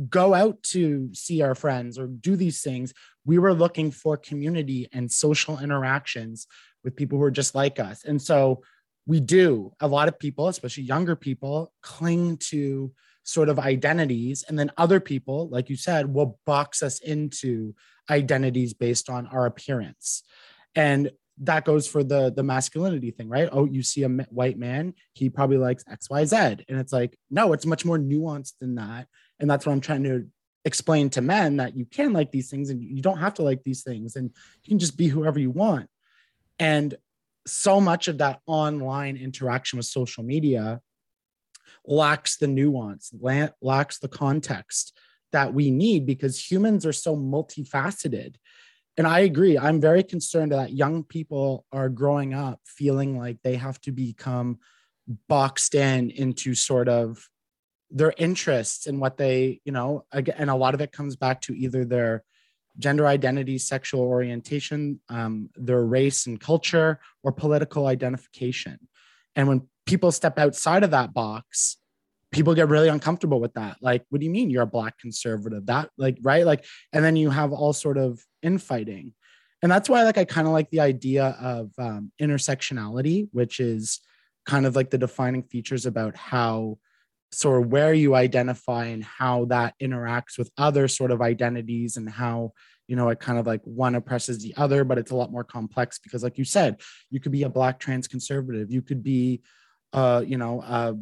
go 0.09 0.33
out 0.33 0.63
to 0.63 1.11
see 1.13 1.43
our 1.43 1.57
friends 1.57 1.99
or 1.99 2.07
do 2.07 2.37
these 2.37 2.63
things, 2.63 2.95
we 3.25 3.39
were 3.39 3.53
looking 3.53 3.91
for 3.91 4.17
community 4.17 4.87
and 4.93 5.11
social 5.11 5.59
interactions 5.59 6.47
with 6.85 6.95
people 6.95 7.19
who 7.19 7.25
are 7.25 7.31
just 7.33 7.57
like 7.57 7.81
us. 7.81 8.05
And 8.05 8.23
so 8.23 8.63
we 9.07 9.19
do, 9.21 9.73
a 9.81 9.89
lot 9.89 10.07
of 10.07 10.19
people, 10.19 10.49
especially 10.49 10.85
younger 10.85 11.17
people, 11.17 11.73
cling 11.83 12.37
to 12.37 12.93
sort 13.29 13.51
of 13.51 13.59
identities. 13.59 14.43
And 14.49 14.59
then 14.59 14.73
other 14.79 15.01
people, 15.01 15.51
like 15.51 15.69
you 15.69 15.77
said, 15.77 16.15
will 16.15 16.41
box 16.47 16.83
us 16.83 16.99
into 17.01 17.75
identities 18.09 18.73
based 18.73 19.11
on 19.11 19.27
our 19.27 19.45
appearance. 19.45 20.23
And 20.75 21.11
that 21.43 21.67
goes 21.67 21.87
for 21.87 22.03
the 22.03 22.33
the 22.35 22.43
masculinity 22.43 23.11
thing, 23.11 23.29
right? 23.29 23.51
Oh, 23.53 23.67
you 23.67 23.83
see 23.83 24.03
a 24.03 24.09
white 24.09 24.59
man, 24.59 24.95
he 25.13 25.29
probably 25.29 25.59
likes 25.59 25.85
XYZ. 25.85 26.65
And 26.69 26.79
it's 26.79 26.93
like, 26.93 27.19
no, 27.31 27.53
it's 27.53 27.67
much 27.67 27.85
more 27.85 27.99
nuanced 27.99 28.55
than 28.61 28.77
that. 28.77 29.07
And 29.39 29.49
that's 29.49 29.67
what 29.67 29.73
I'm 29.73 29.83
trying 29.83 30.05
to 30.05 30.27
explain 30.65 31.11
to 31.11 31.21
men 31.21 31.59
that 31.59 31.77
you 31.77 31.85
can 31.85 32.15
like 32.15 32.33
these 32.33 32.49
things 32.49 32.71
and 32.71 32.83
you 32.83 33.03
don't 33.03 33.19
have 33.19 33.35
to 33.35 33.43
like 33.43 33.63
these 33.63 33.83
things 33.83 34.17
and 34.17 34.31
you 34.65 34.71
can 34.71 34.79
just 34.79 34.97
be 34.97 35.07
whoever 35.07 35.39
you 35.39 35.51
want. 35.51 35.91
And 36.59 36.97
so 37.47 37.79
much 37.79 38.09
of 38.09 38.19
that 38.19 38.41
online 38.47 39.19
interaction 39.19 39.77
with 39.77 39.87
social 39.87 40.25
media 40.25 40.81
lacks 41.87 42.37
the 42.37 42.47
nuance, 42.47 43.13
lacks 43.61 43.99
the 43.99 44.09
context 44.09 44.97
that 45.33 45.53
we 45.53 45.71
need 45.71 46.07
because 46.07 46.51
humans 46.51 46.87
are 46.87 46.93
so 46.93 47.17
multifaceted. 47.17 48.37
And 48.97 49.07
I 49.07 49.21
agree. 49.21 49.57
I'm 49.57 49.81
very 49.81 50.03
concerned 50.03 50.53
that 50.53 50.73
young 50.73 51.05
people 51.05 51.65
are 51.71 51.89
growing 51.89 52.35
up 52.35 52.61
feeling 52.65 53.17
like 53.17 53.39
they 53.43 53.57
have 53.57 53.81
to 53.83 53.93
become 53.93 54.59
boxed 55.29 55.75
in 55.75 56.11
into 56.11 56.55
sort 56.55 56.89
of 56.89 57.29
their 57.91 58.13
interests 58.19 58.87
and 58.87 59.01
what 59.01 59.17
they, 59.17 59.61
you 59.65 59.73
know, 59.73 60.05
and 60.13 60.51
a 60.51 60.55
lot 60.55 60.75
of 60.75 60.81
it 60.81 60.93
comes 60.93 61.17
back 61.17 61.41
to 61.43 61.57
either 61.57 61.85
their 61.85 62.25
gender 62.79 63.07
identity, 63.07 63.59
sexual 63.59 64.03
orientation, 64.03 65.01
um, 65.09 65.51
their 65.57 65.85
race 65.85 66.27
and 66.27 66.41
culture, 66.41 67.01
or 67.23 67.33
political 67.33 67.87
identification. 67.87 68.79
And 69.35 69.49
when 69.49 69.69
people 69.89 70.13
step 70.13 70.39
outside 70.39 70.85
of 70.85 70.91
that 70.91 71.15
box, 71.15 71.79
people 72.31 72.55
get 72.55 72.69
really 72.69 72.89
uncomfortable 72.89 73.41
with 73.41 73.55
that. 73.55 73.79
Like, 73.81 74.05
what 74.11 74.21
do 74.21 74.27
you 74.27 74.31
mean 74.31 74.51
you're 74.51 74.63
a 74.63 74.67
black 74.67 74.99
conservative? 74.99 75.65
That 75.67 75.89
like 75.97 76.19
right? 76.23 76.45
Like, 76.45 76.67
and 76.93 77.03
then 77.03 77.17
you 77.17 77.31
have 77.31 77.53
all 77.53 77.73
sort 77.73 77.97
of 77.97 78.23
infighting. 78.43 79.15
And 79.63 79.73
that's 79.73 79.89
why 79.89 80.05
like 80.05 80.19
I 80.19 80.25
kind 80.25 80.47
of 80.47 80.53
like 80.53 80.71
the 80.71 80.81
idea 80.81 81.37
of 81.41 81.73
um, 81.79 82.13
intersectionality, 82.21 83.29
which 83.33 83.59
is 83.61 84.01
kind 84.45 84.67
of 84.67 84.77
like 84.77 84.91
the 84.91 84.99
defining 84.99 85.43
features 85.43 85.87
about 85.87 86.15
how 86.17 86.79
sort 87.33 87.63
of 87.63 87.69
where 87.69 87.95
you 87.95 88.15
identify 88.15 88.87
and 88.87 89.03
how 89.03 89.47
that 89.47 89.75
interacts 89.83 90.37
with 90.37 90.51
other 90.59 90.87
sort 90.87 91.11
of 91.11 91.23
identities 91.23 91.97
and 91.97 92.09
how 92.09 92.53
you 92.87 92.97
know 92.97 93.11
it 93.11 93.21
kind 93.21 93.39
of 93.39 93.47
like 93.47 93.61
one 93.65 93.95
oppresses 93.95 94.39
the 94.39 94.55
other 94.57 94.83
but 94.83 94.97
it's 94.97 95.11
a 95.11 95.17
lot 95.17 95.31
more 95.31 95.45
complex 95.45 95.99
because 95.99 96.23
like 96.23 96.39
you 96.39 96.45
said 96.45 96.81
you 97.11 97.21
could 97.21 97.33
be 97.33 97.43
a 97.43 97.49
black 97.49 97.79
trans 97.79 98.09
conservative 98.09 98.71
you 98.71 98.81
could 98.81 99.03
be 99.03 99.43
uh 99.93 100.23
you 100.27 100.37
know 100.37 100.61
uh, 100.61 100.93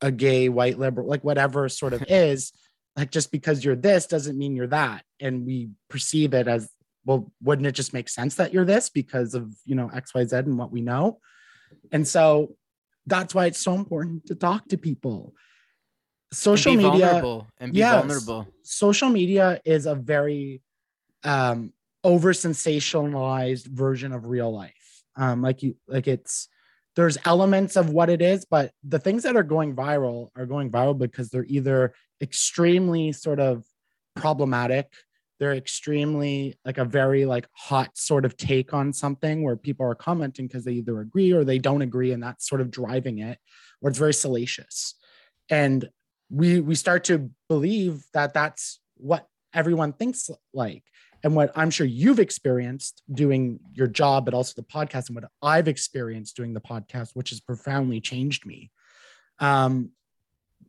a 0.00 0.10
gay 0.10 0.48
white 0.48 0.78
liberal 0.78 1.08
like 1.08 1.24
whatever 1.24 1.68
sort 1.68 1.92
of 1.92 2.04
is 2.08 2.52
like 2.96 3.10
just 3.10 3.30
because 3.30 3.64
you're 3.64 3.76
this 3.76 4.06
doesn't 4.06 4.38
mean 4.38 4.56
you're 4.56 4.66
that. 4.68 5.04
And 5.20 5.46
we 5.46 5.70
perceive 5.88 6.34
it 6.34 6.48
as 6.48 6.68
well 7.04 7.30
wouldn't 7.42 7.66
it 7.66 7.72
just 7.72 7.92
make 7.92 8.08
sense 8.08 8.36
that 8.36 8.52
you're 8.52 8.64
this 8.64 8.88
because 8.88 9.34
of 9.34 9.54
you 9.64 9.76
know 9.76 9.88
xyz 9.88 10.32
and 10.32 10.58
what 10.58 10.72
we 10.72 10.80
know? 10.80 11.20
And 11.92 12.06
so 12.08 12.56
that's 13.06 13.34
why 13.34 13.46
it's 13.46 13.60
so 13.60 13.74
important 13.74 14.26
to 14.26 14.34
talk 14.34 14.66
to 14.68 14.78
people. 14.78 15.34
Social 16.32 16.72
and 16.72 16.82
media 16.82 17.22
and 17.58 17.72
be 17.72 17.78
yes, 17.78 17.94
vulnerable. 17.94 18.48
Social 18.62 19.10
media 19.10 19.60
is 19.64 19.86
a 19.86 19.94
very 19.94 20.62
um 21.22 21.72
over 22.02 22.32
sensationalized 22.32 23.66
version 23.66 24.12
of 24.12 24.26
real 24.26 24.52
life. 24.52 25.04
Um 25.16 25.42
like 25.42 25.62
you 25.62 25.76
like 25.86 26.08
it's 26.08 26.48
there's 26.96 27.18
elements 27.24 27.76
of 27.76 27.90
what 27.90 28.10
it 28.10 28.20
is 28.20 28.44
but 28.44 28.72
the 28.82 28.98
things 28.98 29.22
that 29.22 29.36
are 29.36 29.42
going 29.42 29.76
viral 29.76 30.28
are 30.36 30.46
going 30.46 30.70
viral 30.70 30.96
because 30.96 31.28
they're 31.28 31.46
either 31.48 31.94
extremely 32.20 33.12
sort 33.12 33.38
of 33.38 33.64
problematic 34.14 34.90
they're 35.38 35.54
extremely 35.54 36.58
like 36.64 36.78
a 36.78 36.84
very 36.84 37.26
like 37.26 37.46
hot 37.52 37.90
sort 37.96 38.24
of 38.24 38.36
take 38.36 38.72
on 38.72 38.92
something 38.92 39.42
where 39.42 39.56
people 39.56 39.84
are 39.84 39.94
commenting 39.94 40.46
because 40.46 40.64
they 40.64 40.72
either 40.72 41.00
agree 41.00 41.32
or 41.32 41.44
they 41.44 41.58
don't 41.58 41.82
agree 41.82 42.12
and 42.12 42.22
that's 42.22 42.48
sort 42.48 42.60
of 42.60 42.70
driving 42.70 43.18
it 43.18 43.38
or 43.80 43.90
it's 43.90 43.98
very 43.98 44.14
salacious. 44.14 44.94
And 45.50 45.88
we 46.30 46.60
we 46.60 46.74
start 46.74 47.04
to 47.04 47.30
believe 47.48 48.04
that 48.12 48.34
that's 48.34 48.80
what 48.96 49.26
everyone 49.54 49.92
thinks 49.92 50.28
like 50.52 50.82
and 51.26 51.34
what 51.34 51.50
i'm 51.56 51.70
sure 51.70 51.86
you've 51.86 52.20
experienced 52.20 53.02
doing 53.12 53.58
your 53.72 53.88
job 53.88 54.24
but 54.24 54.32
also 54.32 54.54
the 54.56 54.62
podcast 54.62 55.08
and 55.08 55.16
what 55.16 55.28
i've 55.42 55.66
experienced 55.66 56.36
doing 56.36 56.54
the 56.54 56.60
podcast 56.60 57.10
which 57.14 57.30
has 57.30 57.40
profoundly 57.40 58.00
changed 58.00 58.46
me. 58.46 58.70
Um 59.40 59.90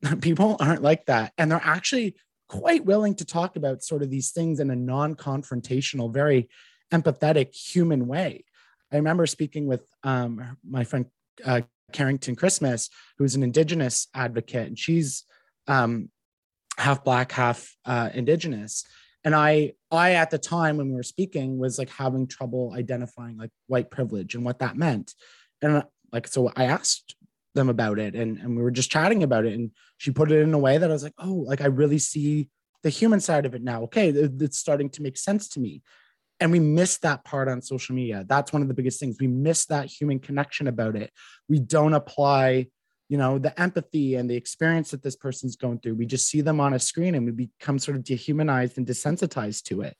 people 0.22 0.58
aren't 0.60 0.82
like 0.82 1.06
that. 1.06 1.34
And 1.38 1.52
they're 1.52 1.62
actually 1.64 2.16
quite 2.50 2.86
willing 2.86 3.16
to 3.16 3.26
talk 3.26 3.56
about 3.56 3.84
sort 3.84 4.02
of 4.02 4.10
these 4.10 4.32
things 4.32 4.60
in 4.60 4.70
a 4.70 4.76
non-confrontational 4.76 6.14
very 6.14 6.50
empathetic 6.92 7.54
human 7.54 8.08
way. 8.08 8.46
I 8.92 8.96
remember 8.96 9.26
speaking 9.26 9.68
with 9.68 9.86
um, 10.04 10.58
my 10.68 10.84
friend 10.84 11.06
uh, 11.46 11.62
carrington 11.94 12.36
christmas 12.36 12.90
who's 13.18 13.36
an 13.36 13.44
indigenous 13.44 14.08
advocate 14.14 14.68
and 14.68 14.78
she's 14.78 15.24
um, 15.68 16.10
half 16.78 17.04
black, 17.04 17.32
half 17.32 17.76
uh, 17.86 18.10
indigenous. 18.14 18.86
And 19.24 19.36
i 19.36 19.74
i 19.92 20.14
at 20.14 20.30
the 20.30 20.38
time 20.38 20.78
when 20.78 20.90
we 20.90 20.96
were 20.96 21.04
speaking 21.04 21.58
was 21.58 21.78
like 21.78 21.90
having 21.90 22.28
trouble 22.28 22.74
identifying 22.76 23.38
like 23.38 23.52
white 23.68 23.90
privilege 23.90 24.36
and 24.36 24.46
what 24.46 24.60
that 24.60 24.78
meant. 24.78 25.14
And 25.62 25.84
like 26.12 26.28
so 26.28 26.52
i 26.56 26.66
asked 26.66 27.16
them 27.56 27.70
about 27.70 27.98
it 27.98 28.14
and, 28.14 28.38
and 28.38 28.56
we 28.56 28.62
were 28.62 28.72
just 28.72 28.92
chatting 28.92 29.24
about 29.24 29.46
it. 29.46 29.54
And 29.54 29.72
she 29.98 30.12
put 30.12 30.32
it 30.32 30.42
in 30.42 30.54
a 30.54 30.60
way 30.60 30.78
that 30.78 30.90
i 30.90 30.94
was 30.94 31.04
like 31.04 31.16
oh 31.18 31.34
like 31.34 31.62
i 31.62 31.66
really 31.68 32.00
see 32.00 32.50
the 32.84 32.90
human 32.90 33.20
side 33.20 33.46
of 33.46 33.56
it 33.56 33.64
now. 33.64 33.84
Okay 33.84 34.10
it's 34.10 34.60
starting 34.60 34.90
to 34.92 35.02
make 35.02 35.18
sense 35.18 35.50
to 35.50 35.60
me. 35.60 35.82
And 36.40 36.52
we 36.52 36.60
miss 36.60 37.00
that 37.00 37.24
part 37.26 37.48
on 37.50 37.64
social 37.64 37.96
media. 37.96 38.24
That's 38.28 38.54
one 38.54 38.62
of 38.62 38.68
the 38.68 38.76
biggest 38.76 39.00
things. 39.00 39.18
We 39.20 39.26
miss 39.26 39.66
that 39.66 39.88
human 39.88 40.20
connection 40.20 40.68
about 40.68 40.96
it. 40.96 41.12
We 41.50 41.58
don't 41.60 41.96
apply 41.96 42.68
you 43.10 43.18
know 43.18 43.38
the 43.38 43.60
empathy 43.60 44.16
and 44.16 44.30
the 44.30 44.36
experience 44.36 44.92
that 44.92 45.04
this 45.04 45.16
person's 45.16 45.56
going 45.56 45.80
through 45.80 45.96
we 45.96 46.06
just 46.06 46.28
see 46.28 46.42
them 46.42 46.60
on 46.60 46.74
a 46.74 46.80
screen 46.80 47.16
and 47.16 47.26
we 47.26 47.32
become 47.32 47.80
sort 47.80 47.98
of 47.98 48.04
dehumanized 48.04 48.78
and 48.78 48.88
desensitized 48.88 49.64
to 49.64 49.82
it. 49.82 49.96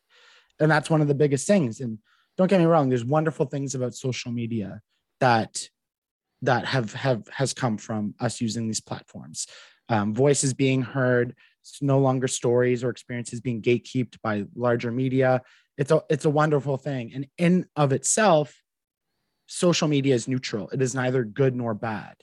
And 0.60 0.70
that's 0.70 0.90
one 0.90 1.02
of 1.02 1.08
the 1.08 1.16
biggest 1.16 1.48
things. 1.48 1.80
And 1.80 2.00
don't 2.38 2.50
get 2.50 2.60
me 2.60 2.66
wrong 2.66 2.90
there's 2.90 3.06
wonderful 3.06 3.46
things 3.46 3.76
about 3.76 3.94
social 3.96 4.32
media 4.32 4.82
that 5.20 5.70
that 6.44 6.66
have 6.66 6.94
have 6.94 7.28
has 7.30 7.54
come 7.54 7.78
from 7.78 8.14
us 8.20 8.42
using 8.42 8.68
these 8.68 8.82
platforms. 8.82 9.48
Um, 9.90 10.14
voices 10.14 10.54
being 10.54 10.82
heard 10.82 11.34
it's 11.62 11.82
no 11.82 12.00
longer 12.00 12.28
stories 12.28 12.84
or 12.84 12.90
experiences 12.90 13.42
being 13.42 13.62
gatekept 13.62 14.22
by 14.22 14.46
larger 14.56 14.92
media. 14.92 15.42
It's 15.78 15.92
a 15.92 16.02
it's 16.10 16.26
a 16.26 16.30
wonderful 16.30 16.78
thing. 16.78 17.12
And 17.14 17.28
in 17.38 17.66
of 17.76 17.92
itself 17.92 18.56
social 19.48 19.88
media 19.88 20.14
is 20.14 20.28
neutral. 20.28 20.70
It 20.70 20.82
is 20.82 20.94
neither 20.94 21.24
good 21.24 21.56
nor 21.56 21.74
bad 21.74 22.16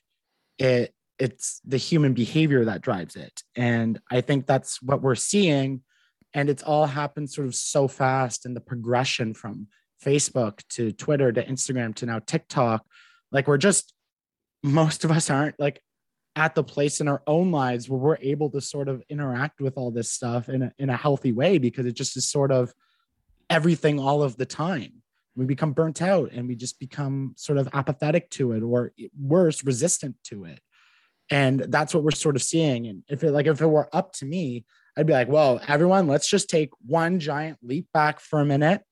it 0.58 0.94
it's 1.18 1.60
the 1.64 1.76
human 1.76 2.12
behavior 2.12 2.64
that 2.64 2.80
drives 2.80 3.16
it. 3.16 3.42
And 3.56 4.00
i 4.10 4.20
think 4.20 4.46
that's 4.46 4.82
what 4.82 5.02
we're 5.02 5.14
seeing. 5.14 5.82
And 6.32 6.50
it's 6.50 6.64
all 6.64 6.86
happened 6.86 7.30
sort 7.30 7.46
of 7.46 7.54
so 7.54 7.86
fast 7.86 8.44
and 8.44 8.56
the 8.56 8.60
progression 8.60 9.34
from 9.34 9.68
facebook 10.04 10.60
to 10.68 10.92
twitter 10.92 11.32
to 11.32 11.44
instagram 11.44 11.94
to 11.96 12.06
now 12.06 12.18
tiktok. 12.18 12.84
Like 13.30 13.48
we're 13.48 13.58
just 13.58 13.94
most 14.62 15.04
of 15.04 15.10
us 15.10 15.30
aren't 15.30 15.58
like 15.60 15.80
at 16.36 16.54
the 16.54 16.64
place 16.64 17.00
in 17.00 17.08
our 17.08 17.22
own 17.26 17.52
lives 17.52 17.88
where 17.88 17.98
we're 17.98 18.18
able 18.20 18.50
to 18.50 18.60
sort 18.60 18.88
of 18.88 19.02
interact 19.08 19.60
with 19.60 19.76
all 19.76 19.90
this 19.90 20.10
stuff 20.10 20.48
in 20.48 20.62
a, 20.62 20.72
in 20.78 20.90
a 20.90 20.96
healthy 20.96 21.32
way 21.32 21.58
because 21.58 21.86
it 21.86 21.94
just 21.94 22.16
is 22.16 22.28
sort 22.28 22.50
of 22.50 22.72
everything 23.48 24.00
all 24.00 24.22
of 24.22 24.36
the 24.36 24.46
time 24.46 25.03
we 25.36 25.44
become 25.44 25.72
burnt 25.72 26.00
out 26.00 26.30
and 26.32 26.48
we 26.48 26.54
just 26.54 26.78
become 26.78 27.34
sort 27.36 27.58
of 27.58 27.68
apathetic 27.72 28.30
to 28.30 28.52
it 28.52 28.62
or 28.62 28.92
worse 29.20 29.64
resistant 29.64 30.16
to 30.24 30.44
it. 30.44 30.60
And 31.30 31.60
that's 31.60 31.94
what 31.94 32.04
we're 32.04 32.12
sort 32.12 32.36
of 32.36 32.42
seeing. 32.42 32.86
And 32.86 33.02
if 33.08 33.24
it 33.24 33.32
like 33.32 33.46
if 33.46 33.60
it 33.60 33.66
were 33.66 33.88
up 33.92 34.12
to 34.14 34.26
me 34.26 34.64
i'd 34.96 35.06
be 35.06 35.12
like 35.12 35.26
well 35.26 35.60
everyone 35.66 36.06
let's 36.06 36.28
just 36.28 36.48
take 36.48 36.70
one 36.86 37.18
giant 37.18 37.58
leap 37.62 37.86
back 37.92 38.20
for 38.20 38.40
a 38.40 38.44
minute. 38.44 38.82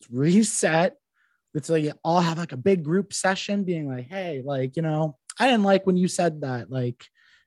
Let's 0.00 0.10
reset. 0.10 0.96
Let's 1.52 1.68
like 1.68 1.92
all 2.04 2.20
have 2.20 2.38
like 2.38 2.52
a 2.52 2.56
big 2.58 2.84
group 2.84 3.12
session 3.12 3.64
being 3.64 3.88
like 3.88 4.08
hey 4.08 4.42
like 4.44 4.76
you 4.76 4.82
know 4.82 5.16
i 5.38 5.46
didn't 5.46 5.64
like 5.64 5.86
when 5.86 5.96
you 5.96 6.06
said 6.06 6.42
that 6.42 6.70
like 6.70 7.06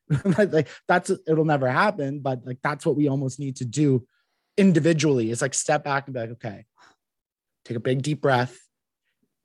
like 0.38 0.68
that's 0.88 1.12
it'll 1.28 1.46
never 1.46 1.70
happen 1.70 2.20
but 2.20 2.44
like 2.44 2.58
that's 2.64 2.86
what 2.86 2.96
we 2.96 3.08
almost 3.08 3.40
need 3.40 3.56
to 3.58 3.66
do 3.66 4.04
individually 4.58 5.30
is 5.30 5.42
like 5.42 5.54
step 5.54 5.84
back 5.84 6.08
and 6.08 6.16
be 6.16 6.20
like 6.20 6.32
okay 6.32 6.66
take 7.70 7.78
a 7.78 7.82
big 7.82 8.02
deep 8.02 8.22
breath 8.22 8.58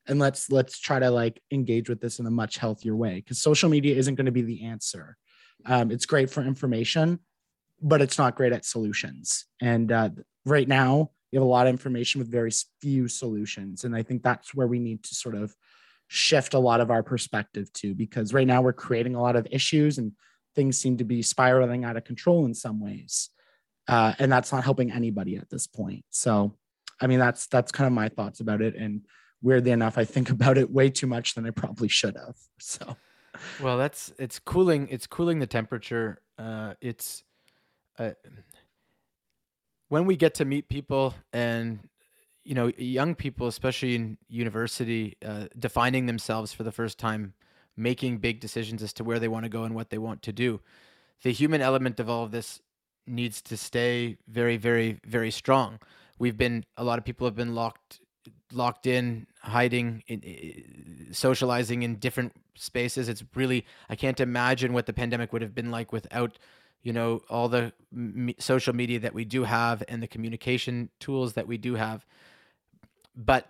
and 0.06 0.18
let's 0.18 0.50
let's 0.50 0.78
try 0.78 0.98
to 0.98 1.10
like 1.10 1.40
engage 1.50 1.88
with 1.88 2.00
this 2.00 2.18
in 2.18 2.26
a 2.26 2.30
much 2.30 2.58
healthier 2.58 2.96
way 2.96 3.16
because 3.16 3.40
social 3.40 3.70
media 3.70 3.94
isn't 3.94 4.16
going 4.16 4.26
to 4.26 4.32
be 4.32 4.42
the 4.42 4.64
answer. 4.64 5.16
Um, 5.66 5.90
it's 5.90 6.06
great 6.06 6.30
for 6.30 6.42
information 6.42 7.20
but 7.82 8.00
it's 8.00 8.18
not 8.18 8.34
great 8.34 8.52
at 8.52 8.64
solutions. 8.64 9.44
And 9.60 9.92
uh, 9.92 10.10
right 10.46 10.66
now 10.66 11.10
you 11.30 11.38
have 11.38 11.46
a 11.46 11.50
lot 11.50 11.66
of 11.66 11.70
information 11.70 12.20
with 12.20 12.30
very 12.30 12.52
few 12.80 13.08
solutions 13.08 13.82
and 13.82 13.96
i 13.96 14.02
think 14.04 14.22
that's 14.22 14.54
where 14.54 14.68
we 14.68 14.78
need 14.78 15.02
to 15.02 15.16
sort 15.16 15.34
of 15.34 15.52
shift 16.06 16.54
a 16.54 16.58
lot 16.58 16.80
of 16.80 16.92
our 16.92 17.02
perspective 17.02 17.72
to 17.72 17.92
because 17.92 18.32
right 18.32 18.46
now 18.46 18.62
we're 18.62 18.72
creating 18.72 19.16
a 19.16 19.20
lot 19.20 19.34
of 19.34 19.48
issues 19.50 19.98
and 19.98 20.12
things 20.54 20.78
seem 20.78 20.96
to 20.96 21.02
be 21.02 21.22
spiraling 21.22 21.84
out 21.84 21.96
of 21.96 22.04
control 22.04 22.44
in 22.44 22.54
some 22.54 22.80
ways. 22.80 23.30
Uh, 23.88 24.12
and 24.20 24.30
that's 24.30 24.52
not 24.52 24.62
helping 24.62 24.92
anybody 24.92 25.36
at 25.36 25.50
this 25.50 25.66
point. 25.66 26.04
So 26.10 26.54
I 27.04 27.06
mean, 27.06 27.18
that's 27.18 27.46
that's 27.46 27.70
kind 27.70 27.86
of 27.86 27.92
my 27.92 28.08
thoughts 28.08 28.40
about 28.40 28.62
it. 28.62 28.74
And 28.74 29.02
weirdly 29.42 29.72
enough, 29.72 29.98
I 29.98 30.06
think 30.06 30.30
about 30.30 30.56
it 30.56 30.70
way 30.70 30.88
too 30.88 31.06
much 31.06 31.34
than 31.34 31.46
I 31.46 31.50
probably 31.50 31.88
should 31.88 32.16
have. 32.16 32.36
So, 32.58 32.96
well, 33.62 33.76
that's 33.76 34.12
it's 34.18 34.38
cooling. 34.38 34.88
It's 34.90 35.06
cooling 35.06 35.38
the 35.38 35.46
temperature. 35.46 36.22
Uh, 36.38 36.74
it's 36.80 37.22
uh, 37.98 38.12
when 39.88 40.06
we 40.06 40.16
get 40.16 40.34
to 40.36 40.46
meet 40.46 40.68
people 40.70 41.14
and 41.32 41.80
you 42.42 42.54
know 42.54 42.72
young 42.78 43.14
people, 43.14 43.48
especially 43.48 43.96
in 43.96 44.16
university, 44.28 45.18
uh, 45.22 45.48
defining 45.58 46.06
themselves 46.06 46.54
for 46.54 46.62
the 46.62 46.72
first 46.72 46.98
time, 46.98 47.34
making 47.76 48.18
big 48.18 48.40
decisions 48.40 48.82
as 48.82 48.94
to 48.94 49.04
where 49.04 49.18
they 49.18 49.28
want 49.28 49.44
to 49.44 49.50
go 49.50 49.64
and 49.64 49.74
what 49.74 49.90
they 49.90 49.98
want 49.98 50.22
to 50.22 50.32
do. 50.32 50.60
The 51.22 51.32
human 51.32 51.60
element 51.60 52.00
of 52.00 52.08
all 52.08 52.24
of 52.24 52.30
this 52.30 52.62
needs 53.06 53.42
to 53.42 53.58
stay 53.58 54.16
very, 54.26 54.56
very, 54.56 55.00
very 55.04 55.30
strong 55.30 55.80
we've 56.18 56.36
been 56.36 56.64
a 56.76 56.84
lot 56.84 56.98
of 56.98 57.04
people 57.04 57.26
have 57.26 57.36
been 57.36 57.54
locked 57.54 58.00
locked 58.52 58.86
in 58.86 59.26
hiding 59.40 60.02
in, 60.06 61.08
socializing 61.12 61.82
in 61.82 61.96
different 61.96 62.32
spaces. 62.54 63.08
It's 63.08 63.24
really 63.34 63.66
i 63.88 63.96
can't 63.96 64.20
imagine 64.20 64.72
what 64.72 64.86
the 64.86 64.92
pandemic 64.92 65.32
would 65.32 65.42
have 65.42 65.54
been 65.54 65.70
like 65.70 65.92
without 65.92 66.38
you 66.82 66.92
know 66.92 67.22
all 67.28 67.48
the 67.48 67.72
me- 67.92 68.36
social 68.38 68.74
media 68.74 69.00
that 69.00 69.14
we 69.14 69.24
do 69.24 69.44
have 69.44 69.82
and 69.88 70.02
the 70.02 70.06
communication 70.06 70.90
tools 71.00 71.34
that 71.34 71.46
we 71.46 71.58
do 71.58 71.74
have. 71.74 72.06
But 73.16 73.48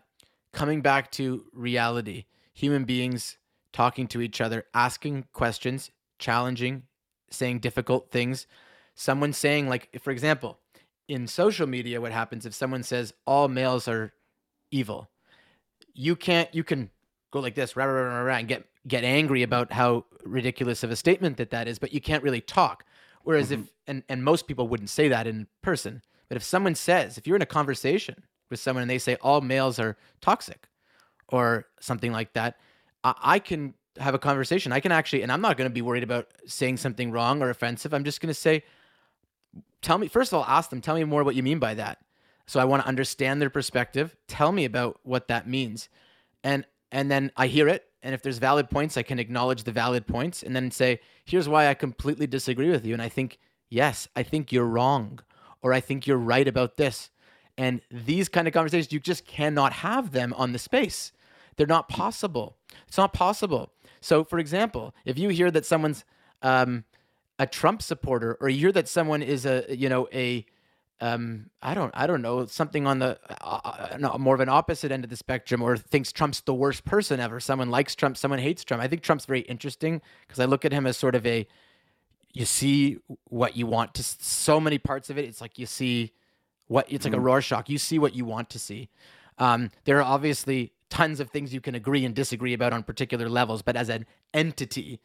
coming 0.52 0.80
back 0.82 1.10
to 1.12 1.44
reality 1.52 2.24
human 2.52 2.84
beings 2.84 3.36
talking 3.72 4.06
to 4.06 4.20
each 4.20 4.40
other 4.40 4.64
asking 4.72 5.26
questions 5.32 5.90
challenging 6.18 6.84
saying 7.30 7.58
difficult 7.58 8.10
things. 8.10 8.46
Someone 8.94 9.32
saying 9.32 9.68
like 9.68 10.00
for 10.00 10.10
example 10.10 10.58
in 11.08 11.26
social 11.26 11.66
media 11.66 12.00
what 12.00 12.12
happens 12.12 12.46
if 12.46 12.54
someone 12.54 12.82
says 12.82 13.12
all 13.26 13.48
males 13.48 13.88
are 13.88 14.12
evil. 14.70 15.10
You 15.92 16.16
can't 16.16 16.52
you 16.54 16.64
can 16.64 16.90
go 17.30 17.40
like 17.40 17.54
this 17.54 17.76
rah, 17.76 17.84
rah, 17.84 18.02
rah, 18.02 18.20
rah, 18.20 18.36
and 18.36 18.48
get 18.48 18.66
get 18.86 19.04
angry 19.04 19.42
about 19.42 19.72
how 19.72 20.04
ridiculous 20.24 20.82
of 20.82 20.90
a 20.90 20.96
statement 20.96 21.36
that 21.36 21.50
that 21.50 21.68
is 21.68 21.78
but 21.78 21.92
you 21.92 22.00
can't 22.00 22.22
really 22.22 22.40
talk. 22.40 22.84
Whereas 23.22 23.50
mm-hmm. 23.50 23.62
if 23.62 23.72
and, 23.86 24.02
and 24.08 24.24
most 24.24 24.46
people 24.46 24.68
wouldn't 24.68 24.90
say 24.90 25.08
that 25.08 25.26
in 25.26 25.46
person 25.62 26.02
but 26.28 26.36
if 26.36 26.42
someone 26.42 26.74
says 26.74 27.18
if 27.18 27.26
you're 27.26 27.36
in 27.36 27.42
a 27.42 27.46
conversation 27.46 28.24
with 28.50 28.60
someone 28.60 28.82
and 28.82 28.90
they 28.90 28.98
say 28.98 29.16
all 29.16 29.40
males 29.40 29.78
are 29.78 29.96
toxic 30.20 30.68
or 31.28 31.66
something 31.80 32.12
like 32.12 32.32
that 32.32 32.56
I, 33.02 33.14
I 33.22 33.38
can 33.38 33.74
have 33.98 34.14
a 34.14 34.18
conversation. 34.18 34.72
I 34.72 34.80
can 34.80 34.92
actually 34.92 35.22
and 35.22 35.30
i'm 35.30 35.40
not 35.40 35.56
going 35.56 35.68
to 35.68 35.74
be 35.74 35.82
worried 35.82 36.02
about 36.02 36.28
saying 36.46 36.78
something 36.78 37.12
wrong 37.12 37.42
or 37.42 37.50
offensive. 37.50 37.94
I'm 37.94 38.04
just 38.04 38.20
going 38.20 38.32
to 38.32 38.34
say 38.34 38.64
tell 39.82 39.98
me 39.98 40.08
first 40.08 40.32
of 40.32 40.38
all 40.38 40.44
ask 40.46 40.70
them 40.70 40.80
tell 40.80 40.96
me 40.96 41.04
more 41.04 41.22
what 41.24 41.34
you 41.34 41.42
mean 41.42 41.58
by 41.58 41.74
that. 41.74 41.98
So 42.46 42.60
i 42.60 42.64
want 42.64 42.82
to 42.82 42.88
understand 42.88 43.40
their 43.40 43.50
perspective. 43.50 44.16
Tell 44.28 44.52
me 44.52 44.64
about 44.64 44.98
what 45.02 45.28
that 45.28 45.48
means. 45.48 45.88
And 46.42 46.66
and 46.90 47.10
then 47.10 47.30
i 47.36 47.46
hear 47.46 47.68
it. 47.68 47.84
And 48.02 48.14
if 48.14 48.22
there's 48.22 48.38
valid 48.38 48.70
points 48.70 48.96
i 48.96 49.02
can 49.02 49.18
acknowledge 49.18 49.64
the 49.64 49.72
valid 49.72 50.06
points 50.06 50.42
and 50.42 50.56
then 50.56 50.70
say 50.70 51.00
here's 51.24 51.48
why 51.48 51.68
i 51.68 51.74
completely 51.74 52.26
disagree 52.26 52.70
with 52.70 52.84
you. 52.84 52.92
And 52.92 53.02
i 53.02 53.08
think 53.08 53.38
yes 53.68 54.08
i 54.16 54.22
think 54.22 54.52
you're 54.52 54.64
wrong 54.64 55.20
or 55.62 55.72
i 55.72 55.80
think 55.80 56.06
you're 56.06 56.16
right 56.18 56.48
about 56.48 56.76
this. 56.76 57.10
And 57.56 57.80
these 57.90 58.28
kind 58.28 58.48
of 58.48 58.54
conversations 58.54 58.92
you 58.92 59.00
just 59.00 59.26
cannot 59.26 59.72
have 59.72 60.10
them 60.10 60.34
on 60.36 60.52
the 60.52 60.58
space. 60.58 61.12
They're 61.56 61.68
not 61.68 61.88
possible. 61.88 62.56
It's 62.88 62.98
not 62.98 63.12
possible. 63.12 63.72
So 64.00 64.24
for 64.24 64.38
example 64.38 64.94
if 65.04 65.18
you 65.18 65.28
hear 65.28 65.50
that 65.50 65.66
someone's 65.66 66.04
um, 66.42 66.84
a 67.38 67.46
Trump 67.46 67.82
supporter 67.82 68.36
or 68.40 68.48
you 68.48 68.58
hear 68.58 68.72
that 68.72 68.88
someone 68.88 69.22
is 69.22 69.44
a 69.46 69.64
you 69.68 69.88
know 69.88 70.08
a 70.12 70.46
um, 71.00 71.50
I 71.60 71.74
don't 71.74 71.90
I 71.94 72.06
don't 72.06 72.22
know 72.22 72.46
something 72.46 72.86
on 72.86 73.00
the 73.00 73.18
uh, 73.40 73.60
uh, 73.64 73.96
no, 73.98 74.16
more 74.18 74.34
of 74.34 74.40
an 74.40 74.48
opposite 74.48 74.92
end 74.92 75.04
of 75.04 75.10
the 75.10 75.16
spectrum 75.16 75.60
or 75.60 75.76
thinks 75.76 76.12
Trump's 76.12 76.40
the 76.40 76.54
worst 76.54 76.84
person 76.84 77.20
ever. 77.20 77.40
Someone 77.40 77.70
likes 77.70 77.94
Trump, 77.94 78.16
someone 78.16 78.38
hates 78.38 78.64
Trump. 78.64 78.82
I 78.82 78.88
think 78.88 79.02
Trump's 79.02 79.26
very 79.26 79.40
interesting 79.40 80.00
because 80.26 80.38
I 80.38 80.44
look 80.44 80.64
at 80.64 80.72
him 80.72 80.86
as 80.86 80.96
sort 80.96 81.14
of 81.14 81.26
a 81.26 81.46
you 82.32 82.44
see 82.44 82.98
what 83.24 83.56
you 83.56 83.66
want 83.66 83.94
to 83.94 84.02
so 84.02 84.60
many 84.60 84.78
parts 84.78 85.10
of 85.10 85.18
it. 85.18 85.24
It's 85.24 85.40
like 85.40 85.58
you 85.58 85.66
see 85.66 86.12
what 86.68 86.86
it's 86.88 87.04
like 87.04 87.14
a 87.14 87.20
Rorschach. 87.20 87.68
You 87.68 87.78
see 87.78 87.98
what 87.98 88.14
you 88.14 88.24
want 88.24 88.50
to 88.50 88.58
see. 88.58 88.88
Um, 89.38 89.70
there 89.84 89.98
are 89.98 90.02
obviously 90.02 90.72
tons 90.90 91.18
of 91.18 91.30
things 91.30 91.52
you 91.52 91.60
can 91.60 91.74
agree 91.74 92.04
and 92.04 92.14
disagree 92.14 92.52
about 92.52 92.72
on 92.72 92.84
particular 92.84 93.28
levels, 93.28 93.62
but 93.62 93.76
as 93.76 93.88
an 93.88 94.06
entity, 94.32 95.00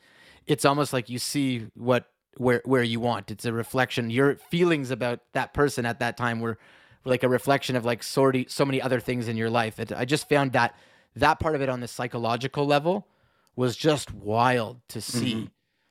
it's 0.45 0.65
almost 0.65 0.93
like 0.93 1.09
you 1.09 1.17
see 1.17 1.67
what 1.73 2.05
where 2.37 2.61
where 2.65 2.83
you 2.83 2.99
want. 2.99 3.31
It's 3.31 3.45
a 3.45 3.53
reflection. 3.53 4.09
Your 4.09 4.35
feelings 4.35 4.91
about 4.91 5.19
that 5.33 5.53
person 5.53 5.85
at 5.85 5.99
that 5.99 6.17
time 6.17 6.39
were, 6.39 6.57
were 7.03 7.11
like 7.11 7.23
a 7.23 7.29
reflection 7.29 7.75
of 7.75 7.85
like 7.85 8.03
so, 8.03 8.31
so 8.47 8.65
many 8.65 8.81
other 8.81 8.99
things 8.99 9.27
in 9.27 9.37
your 9.37 9.49
life. 9.49 9.79
It, 9.79 9.91
I 9.91 10.05
just 10.05 10.29
found 10.29 10.53
that 10.53 10.75
that 11.15 11.39
part 11.39 11.55
of 11.55 11.61
it 11.61 11.69
on 11.69 11.79
the 11.79 11.87
psychological 11.87 12.65
level 12.65 13.07
was 13.55 13.75
just 13.75 14.13
wild 14.13 14.79
to 14.89 15.01
see, 15.01 15.33
mm-hmm. 15.33 15.45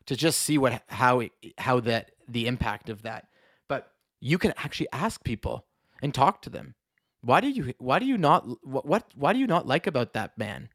to 0.07 0.17
just 0.17 0.41
see 0.41 0.59
what 0.59 0.83
how 0.89 1.21
it, 1.21 1.33
how 1.59 1.81
that 1.81 2.13
the 2.27 2.47
impact 2.47 2.89
of 2.89 3.03
that. 3.03 3.29
But 3.69 3.93
you 4.21 4.39
can 4.39 4.55
actually 4.57 4.89
ask 4.93 5.23
people 5.25 5.67
and 6.03 6.15
talk 6.15 6.43
to 6.43 6.51
them. 6.51 6.75
Why 7.21 7.41
do 7.41 7.49
you 7.49 7.75
why 7.79 7.99
do 7.99 8.07
you 8.07 8.17
not 8.17 8.47
what, 8.67 8.87
what 8.87 9.05
why 9.15 9.33
do 9.33 9.39
you 9.39 9.47
not 9.47 9.67
like 9.67 9.87
about 9.87 10.13
that 10.15 10.39
man? 10.39 10.69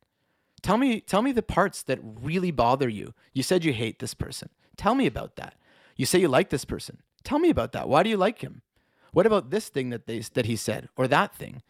Tell 0.62 0.78
me 0.78 1.00
tell 1.02 1.22
me 1.22 1.32
the 1.32 1.42
parts 1.42 1.84
that 1.84 2.00
really 2.04 2.52
bother 2.52 2.90
you. 2.90 3.14
You 3.34 3.44
said 3.44 3.64
you 3.64 3.74
hate 3.74 4.00
this 4.00 4.14
person. 4.14 4.50
Tell 4.78 4.96
me 4.96 5.06
about 5.06 5.36
that. 5.36 5.56
You 5.96 6.06
say 6.06 6.20
you 6.20 6.28
like 6.28 6.50
this 6.50 6.66
person. 6.66 6.98
Tell 7.24 7.40
me 7.40 7.50
about 7.50 7.72
that. 7.74 7.88
Why 7.88 8.04
do 8.04 8.10
you 8.10 8.18
like 8.18 8.42
him? 8.42 8.62
What 9.12 9.26
about 9.26 9.52
this 9.52 9.70
thing 9.70 9.92
that 9.92 10.08
they 10.08 10.20
that 10.34 10.46
he 10.46 10.56
said 10.56 10.90
or 10.98 11.08
that 11.08 11.36
thing? 11.36 11.62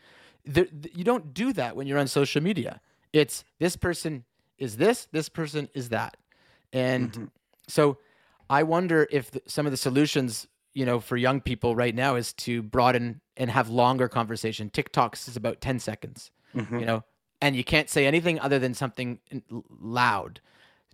There, 0.46 0.68
you 0.94 1.04
don't 1.04 1.34
do 1.34 1.54
that 1.54 1.76
when 1.76 1.88
you're 1.88 2.00
on 2.00 2.08
social 2.08 2.42
media. 2.42 2.82
It's 3.12 3.44
this 3.60 3.76
person 3.76 4.24
is 4.58 4.78
this, 4.78 5.08
this 5.12 5.30
person 5.30 5.70
is 5.74 5.90
that, 5.90 6.18
and 6.72 7.12
mm-hmm. 7.12 7.26
so 7.68 7.98
I 8.50 8.64
wonder 8.64 9.08
if 9.12 9.32
the, 9.32 9.42
some 9.46 9.66
of 9.66 9.72
the 9.72 9.78
solutions 9.78 10.48
you 10.74 10.86
know 10.86 11.00
for 11.00 11.18
young 11.18 11.42
people 11.42 11.76
right 11.76 11.94
now 11.94 12.16
is 12.16 12.34
to 12.34 12.64
broaden 12.64 13.22
and 13.38 13.52
have 13.52 13.70
longer 13.70 14.08
conversation. 14.08 14.70
TikToks 14.70 15.28
is 15.28 15.36
about 15.36 15.62
ten 15.62 15.80
seconds, 15.80 16.32
mm-hmm. 16.56 16.80
you 16.80 16.86
know, 16.86 17.04
and 17.42 17.56
you 17.56 17.64
can't 17.64 17.90
say 17.90 18.06
anything 18.06 18.40
other 18.40 18.60
than 18.60 18.74
something 18.74 19.20
loud. 19.70 20.40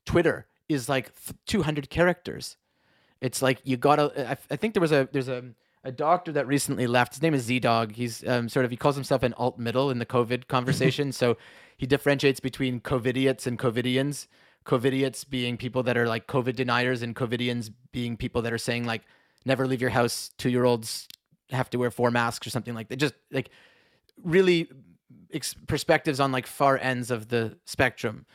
Twitter 0.06 0.48
is 0.70 0.88
like 0.88 1.12
200 1.48 1.90
characters. 1.90 2.56
It's 3.20 3.42
like 3.42 3.60
you 3.64 3.76
gotta. 3.76 4.30
I, 4.32 4.38
I 4.50 4.56
think 4.56 4.74
there 4.74 4.82
was 4.82 4.94
a 4.94 5.10
there's 5.12 5.28
a 5.28 5.44
a 5.84 5.92
doctor 5.92 6.32
that 6.34 6.48
recently 6.48 6.88
left. 6.88 7.14
His 7.14 7.22
name 7.22 7.34
is 7.34 7.50
ZDogg. 7.50 7.96
He's 7.96 8.26
um, 8.28 8.48
sort 8.48 8.66
of 8.66 8.72
he 8.72 8.78
calls 8.78 8.96
himself 8.96 9.24
an 9.24 9.34
alt 9.34 9.58
middle 9.58 9.90
in 9.90 10.00
the 10.00 10.06
COVID 10.06 10.48
conversation. 10.48 11.12
so 11.12 11.38
he 11.78 11.86
differentiates 11.86 12.40
between 12.40 12.82
COVIDiots 12.82 13.48
and 13.48 13.58
COVIDians. 13.58 14.28
COVIDiots 14.66 15.28
being 15.28 15.58
people 15.58 15.82
that 15.84 15.98
are 15.98 16.08
like 16.08 16.28
COVID 16.28 16.56
deniers, 16.56 17.02
and 17.02 17.16
COVIDians 17.16 17.72
being 17.92 18.16
people 18.16 18.42
that 18.42 18.54
are 18.54 18.58
saying 18.58 18.86
like 18.86 19.02
never 19.46 19.68
leave 19.68 19.82
your 19.82 19.90
house. 19.90 20.32
Two 20.38 20.50
year 20.50 20.66
olds 20.66 21.08
have 21.50 21.70
to 21.72 21.78
wear 21.78 21.92
four 21.92 22.12
masks 22.12 22.46
or 22.46 22.50
something 22.50 22.76
like 22.76 22.90
that. 22.90 22.98
Just 22.98 23.16
like 23.32 23.50
really 24.24 24.70
ex- 25.34 25.56
perspectives 25.68 26.20
on 26.20 26.32
like 26.32 26.48
far 26.48 26.78
ends 26.78 27.12
of 27.12 27.30
the 27.30 27.58
spectrum. 27.66 28.26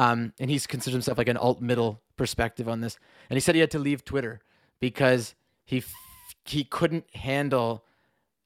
Um, 0.00 0.32
and 0.40 0.50
he's 0.50 0.66
considered 0.66 0.94
himself 0.94 1.18
like 1.18 1.28
an 1.28 1.36
alt 1.36 1.60
middle 1.60 2.00
perspective 2.16 2.70
on 2.70 2.80
this. 2.80 2.98
And 3.28 3.36
he 3.36 3.40
said 3.40 3.54
he 3.54 3.60
had 3.60 3.70
to 3.72 3.78
leave 3.78 4.02
Twitter 4.02 4.40
because 4.80 5.34
he 5.66 5.78
f- 5.78 5.94
he 6.46 6.64
couldn't 6.64 7.04
handle 7.14 7.84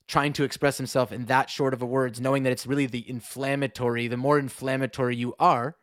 trying 0.09 0.33
to 0.33 0.43
express 0.43 0.79
himself 0.79 1.13
in 1.13 1.27
that 1.27 1.49
short 1.49 1.73
of 1.73 1.81
a 1.81 1.87
words, 1.87 2.21
knowing 2.21 2.43
that 2.43 2.51
it's 2.51 2.67
really 2.67 2.87
the 2.87 3.09
inflammatory. 3.09 4.09
The 4.09 4.17
more 4.17 4.37
inflammatory 4.37 5.15
you 5.15 5.37
are, 5.39 5.77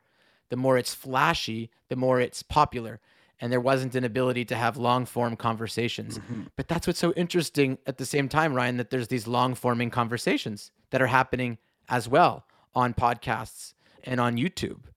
the 0.49 0.57
more 0.57 0.77
it's 0.77 0.93
flashy, 0.93 1.71
the 1.87 1.95
more 1.95 2.19
it's 2.19 2.43
popular. 2.43 2.99
And 3.39 3.49
there 3.49 3.61
wasn't 3.61 3.95
an 3.95 4.03
ability 4.03 4.43
to 4.45 4.55
have 4.57 4.75
long 4.75 5.05
form 5.05 5.37
conversations. 5.37 6.19
Mm-hmm. 6.19 6.41
But 6.57 6.67
that's 6.67 6.85
what's 6.85 6.99
so 6.99 7.13
interesting 7.13 7.77
at 7.87 7.97
the 7.97 8.05
same 8.05 8.27
time, 8.27 8.53
Ryan, 8.53 8.75
that 8.75 8.89
there's 8.89 9.07
these 9.07 9.25
long 9.25 9.55
forming 9.55 9.89
conversations 9.89 10.71
that 10.89 11.01
are 11.01 11.07
happening 11.07 11.59
as 11.87 12.09
well 12.09 12.45
on 12.75 12.93
podcasts 12.93 13.73
and 14.03 14.19
on 14.19 14.35
YouTube. 14.35 14.90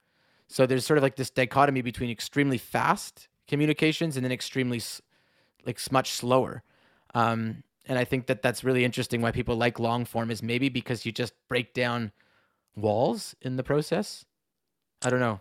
So 0.49 0.67
there's 0.67 0.87
sort 0.87 0.99
of 0.99 1.03
like 1.03 1.17
this 1.17 1.31
dichotomy 1.31 1.83
between 1.83 2.11
extremely 2.11 2.59
fast 2.59 3.29
communications 3.49 4.17
and 4.17 4.25
then 4.25 4.33
extremely 4.33 4.81
like 5.67 5.81
much 5.91 6.13
slower. 6.13 6.63
Um, 7.15 7.63
and 7.87 7.99
I 7.99 8.05
think 8.05 8.27
that 8.27 8.43
that's 8.43 8.65
really 8.65 8.85
interesting. 8.85 9.21
Why 9.21 9.31
people 9.31 9.57
like 9.57 9.79
long 9.79 10.05
form 10.05 10.31
is 10.31 10.43
maybe 10.43 10.69
because 10.69 11.05
you 11.05 11.13
just 11.13 11.35
break 11.49 11.75
down 11.75 12.13
walls 12.77 13.35
in 13.43 13.57
the 13.57 13.63
process. 13.63 14.25
I 15.05 15.11
don't 15.11 15.21
know. 15.21 15.41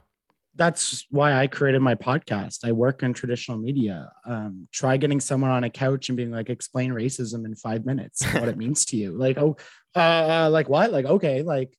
That's 0.55 1.07
why 1.09 1.33
I 1.33 1.47
created 1.47 1.81
my 1.81 1.95
podcast. 1.95 2.59
I 2.63 2.73
work 2.73 3.01
in 3.01 3.13
traditional 3.13 3.57
media. 3.57 4.11
Um, 4.25 4.67
try 4.71 4.97
getting 4.97 5.19
someone 5.19 5.49
on 5.49 5.63
a 5.63 5.69
couch 5.69 6.09
and 6.09 6.17
being 6.17 6.31
like, 6.31 6.49
explain 6.49 6.91
racism 6.91 7.45
in 7.45 7.55
five 7.55 7.85
minutes, 7.85 8.23
what 8.33 8.49
it 8.49 8.57
means 8.63 8.85
to 8.85 8.97
you. 8.97 9.17
Like, 9.17 9.39
oh, 9.39 9.57
uh, 9.95 10.49
like 10.51 10.69
what? 10.69 10.91
Like, 10.91 11.05
okay, 11.05 11.41
like, 11.41 11.75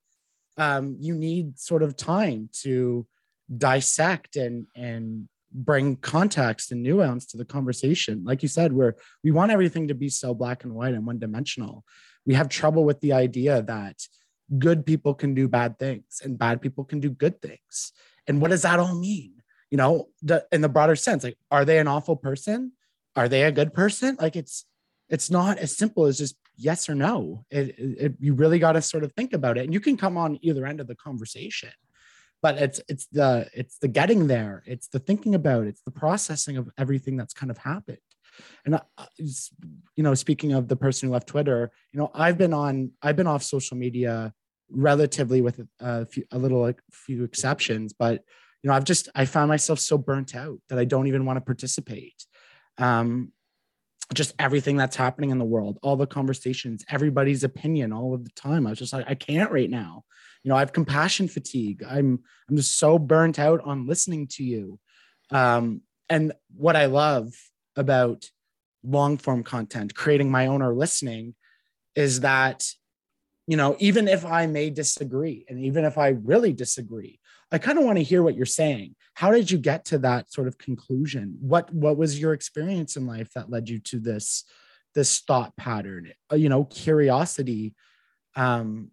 um, 0.57 0.97
you 0.99 1.15
need 1.15 1.59
sort 1.59 1.85
of 1.85 1.97
time 1.97 2.49
to 2.63 3.07
dissect 3.57 4.37
and 4.37 4.67
and 4.75 5.29
bring 5.57 5.97
context 5.97 6.73
and 6.73 6.83
nuance 6.83 7.27
to 7.27 7.37
the 7.37 7.45
conversation. 7.45 8.25
Like 8.25 8.43
you 8.43 8.49
said 8.49 8.73
where 8.73 8.97
we 9.23 9.31
want 9.31 9.53
everything 9.53 9.89
to 9.89 9.95
be 9.95 10.09
so 10.09 10.35
black 10.35 10.65
and 10.65 10.75
white 10.75 10.95
and 10.95 11.07
one 11.07 11.21
dimensional 11.21 11.85
we 12.27 12.35
have 12.35 12.49
trouble 12.49 12.85
with 12.85 13.01
the 13.01 13.13
idea 13.13 13.63
that 13.63 13.97
good 14.59 14.85
people 14.85 15.15
can 15.15 15.35
do 15.35 15.49
bad 15.49 15.79
things 15.79 16.21
and 16.23 16.39
bad 16.39 16.61
people 16.61 16.85
can 16.85 17.01
do 17.01 17.11
good 17.11 17.41
things. 17.41 17.93
And 18.27 18.41
what 18.41 18.51
does 18.51 18.63
that 18.63 18.79
all 18.79 18.95
mean? 18.99 19.33
You 19.71 19.79
know 19.79 20.09
the, 20.23 20.47
in 20.53 20.61
the 20.61 20.69
broader 20.69 20.97
sense 20.97 21.25
like 21.25 21.37
are 21.51 21.65
they 21.65 21.79
an 21.79 21.89
awful 21.89 22.17
person? 22.17 22.73
Are 23.17 23.29
they 23.29 23.43
a 23.45 23.53
good 23.53 23.75
person? 23.75 24.17
Like 24.21 24.37
it's 24.37 24.65
it's 25.09 25.31
not 25.31 25.59
as 25.59 25.77
simple 25.77 26.07
as 26.07 26.19
just 26.19 26.37
yes 26.57 26.89
or 26.89 26.95
no. 26.95 27.45
It, 27.51 27.79
it, 27.79 27.99
it 27.99 28.15
you 28.21 28.35
really 28.35 28.59
got 28.59 28.73
to 28.73 28.83
sort 28.83 29.05
of 29.05 29.13
think 29.13 29.33
about 29.33 29.59
it. 29.59 29.65
And 29.65 29.73
you 29.75 29.81
can 29.81 29.97
come 29.97 30.17
on 30.17 30.39
either 30.43 30.67
end 30.67 30.81
of 30.81 30.87
the 30.87 30.95
conversation 30.95 31.71
but 32.45 32.59
it's 32.59 32.79
it's 32.91 33.07
the 33.07 33.49
it's 33.55 33.79
the 33.79 33.89
getting 33.89 34.27
there. 34.27 34.63
It's 34.67 34.89
the 34.89 34.99
thinking 34.99 35.35
about 35.35 35.63
it, 35.65 35.69
it's 35.69 35.81
the 35.81 35.91
processing 35.91 36.59
of 36.59 36.69
everything 36.77 37.17
that's 37.17 37.33
kind 37.33 37.51
of 37.51 37.57
happened. 37.57 37.97
And 38.67 38.75
uh, 38.75 39.07
you 39.97 40.05
know 40.05 40.13
speaking 40.13 40.53
of 40.53 40.69
the 40.69 40.77
person 40.77 41.07
who 41.09 41.13
left 41.13 41.29
twitter 41.29 41.71
you 41.93 42.01
know 42.01 42.11
i've 42.15 42.37
been 42.37 42.53
on 42.53 42.91
i've 43.01 43.15
been 43.15 43.29
off 43.29 43.45
social 43.45 43.77
media 43.77 44.33
relatively 44.69 45.41
with 45.41 45.61
a, 45.79 46.05
few, 46.07 46.25
a 46.33 46.39
little 46.39 46.61
like 46.61 46.81
few 46.91 47.23
exceptions 47.23 47.93
but 47.93 48.25
you 48.61 48.69
know 48.69 48.75
i've 48.75 48.83
just 48.83 49.09
i 49.15 49.25
found 49.25 49.49
myself 49.49 49.79
so 49.79 49.97
burnt 49.97 50.35
out 50.35 50.59
that 50.69 50.81
i 50.81 50.85
don't 50.85 51.07
even 51.07 51.25
want 51.25 51.37
to 51.37 51.41
participate. 51.43 52.27
Um 52.79 53.31
just 54.13 54.35
everything 54.41 54.77
that's 54.77 54.97
happening 54.97 55.31
in 55.31 55.39
the 55.39 55.45
world 55.45 55.79
all 55.81 55.97
the 55.97 56.09
conversations 56.09 56.85
everybody's 56.91 57.45
opinion 57.45 57.93
all 57.93 58.15
of 58.15 58.25
the 58.25 58.35
time. 58.35 58.67
I 58.67 58.71
was 58.71 58.81
just 58.81 58.93
like 58.93 59.07
i 59.09 59.15
can't 59.15 59.53
right 59.53 59.71
now 59.71 60.03
you 60.45 60.51
know 60.51 60.57
i 60.57 60.61
have 60.61 60.73
compassion 60.73 61.27
fatigue. 61.27 61.83
I'm 61.89 62.23
i'm 62.49 62.57
just 62.57 62.79
so 62.79 62.99
burnt 62.99 63.39
out 63.39 63.61
on 63.65 63.87
listening 63.87 64.29
to 64.29 64.45
you. 64.45 64.79
Um, 65.31 65.81
and 66.09 66.33
what 66.57 66.77
i 66.77 66.85
love 66.87 67.33
about 67.77 68.31
long 68.85 69.17
form 69.17 69.43
content 69.43 69.95
creating 69.95 70.31
my 70.31 70.47
own 70.47 70.61
or 70.63 70.75
listening 70.75 71.35
is 71.97 72.21
that 72.21 72.67
you 73.47 73.57
know 73.57 73.75
even 73.81 74.07
if 74.07 74.25
i 74.27 74.47
may 74.47 74.69
disagree 74.69 75.47
and 75.49 75.59
even 75.59 75.85
if 75.85 75.97
i 75.97 76.09
really 76.09 76.53
disagree 76.53 77.19
i 77.51 77.59
kind 77.59 77.79
of 77.79 77.85
want 77.85 77.97
to 77.99 78.05
hear 78.05 78.23
what 78.23 78.35
you're 78.35 78.47
saying. 78.47 78.97
How 79.15 79.31
did 79.31 79.49
you 79.49 79.59
get 79.59 79.85
to 79.87 79.99
that 79.99 80.33
sort 80.33 80.49
of 80.49 80.59
conclusion? 80.59 81.37
What 81.41 81.73
what 81.73 81.97
was 81.97 82.21
your 82.21 82.33
experience 82.33 82.97
in 82.97 83.07
life 83.07 83.31
that 83.35 83.51
led 83.51 83.69
you 83.69 83.79
to 83.81 84.01
this 84.01 84.45
this 84.95 85.21
thought 85.21 85.57
pattern? 85.57 86.13
Uh, 86.31 86.37
you 86.37 86.49
know 86.49 86.65
curiosity 86.65 87.75
um 88.37 88.91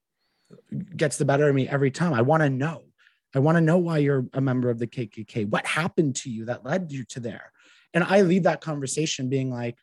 gets 0.95 1.18
the 1.18 1.26
better 1.26 1.47
of 1.49 1.56
me 1.56 1.68
every 1.68 1.91
time. 1.91 2.14
I 2.14 2.22
want 2.22 2.43
to 2.43 2.49
know. 2.49 2.84
I 3.34 3.39
want 3.39 3.58
to 3.58 3.62
know 3.62 3.78
why 3.78 3.99
you're 3.99 4.26
a 4.34 4.41
member 4.41 4.70
of 4.70 4.80
the 4.80 4.88
KKK. 4.88 5.49
What 5.49 5.66
happened 5.66 6.16
to 6.18 6.30
you 6.30 6.45
that 6.45 6.66
led 6.66 6.91
you 6.91 7.06
to 7.06 7.20
there? 7.20 7.52
And 7.93 8.04
I 8.04 8.22
leave 8.22 8.43
that 8.43 8.62
conversation 8.62 9.30
being 9.30 9.49
like, 9.49 9.78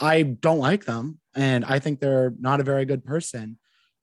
I 0.00 0.22
don't 0.22 0.58
like 0.58 0.84
them 0.84 1.18
and 1.34 1.64
I 1.64 1.78
think 1.78 2.00
they're 2.00 2.34
not 2.38 2.60
a 2.60 2.64
very 2.64 2.84
good 2.84 3.04
person. 3.04 3.58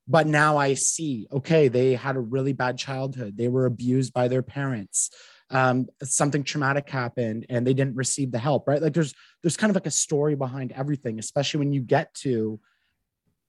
But 0.08 0.26
now 0.26 0.56
I 0.56 0.74
see, 0.74 1.28
okay, 1.30 1.68
they 1.68 1.94
had 1.94 2.16
a 2.16 2.20
really 2.20 2.52
bad 2.52 2.76
childhood. 2.76 3.36
They 3.36 3.46
were 3.46 3.66
abused 3.66 4.12
by 4.12 4.26
their 4.26 4.42
parents. 4.42 5.10
Um, 5.50 5.86
something 6.02 6.42
traumatic 6.42 6.88
happened 6.88 7.46
and 7.48 7.64
they 7.64 7.74
didn't 7.74 7.96
receive 7.96 8.32
the 8.32 8.38
help, 8.38 8.66
right? 8.66 8.82
Like 8.82 8.94
there's 8.94 9.14
there's 9.42 9.56
kind 9.56 9.70
of 9.70 9.76
like 9.76 9.86
a 9.86 9.92
story 9.92 10.34
behind 10.34 10.72
everything, 10.72 11.18
especially 11.18 11.58
when 11.58 11.72
you 11.72 11.80
get 11.80 12.12
to 12.14 12.60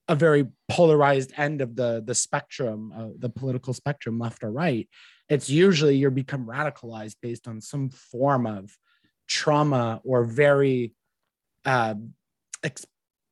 a 0.08 0.14
very 0.14 0.46
polarized 0.68 1.32
end 1.36 1.60
of 1.60 1.76
the 1.76 2.02
the 2.04 2.14
spectrum, 2.14 2.92
uh, 2.96 3.08
the 3.18 3.30
political 3.30 3.72
spectrum, 3.72 4.18
left 4.18 4.42
or 4.42 4.50
right. 4.50 4.88
It's 5.28 5.48
usually 5.48 5.96
you're 5.96 6.10
become 6.10 6.46
radicalized 6.46 7.16
based 7.22 7.48
on 7.48 7.60
some 7.60 7.88
form 7.90 8.46
of 8.46 8.76
trauma 9.28 10.00
or 10.04 10.24
very 10.24 10.92
uh, 11.64 11.94
ex- 12.62 12.86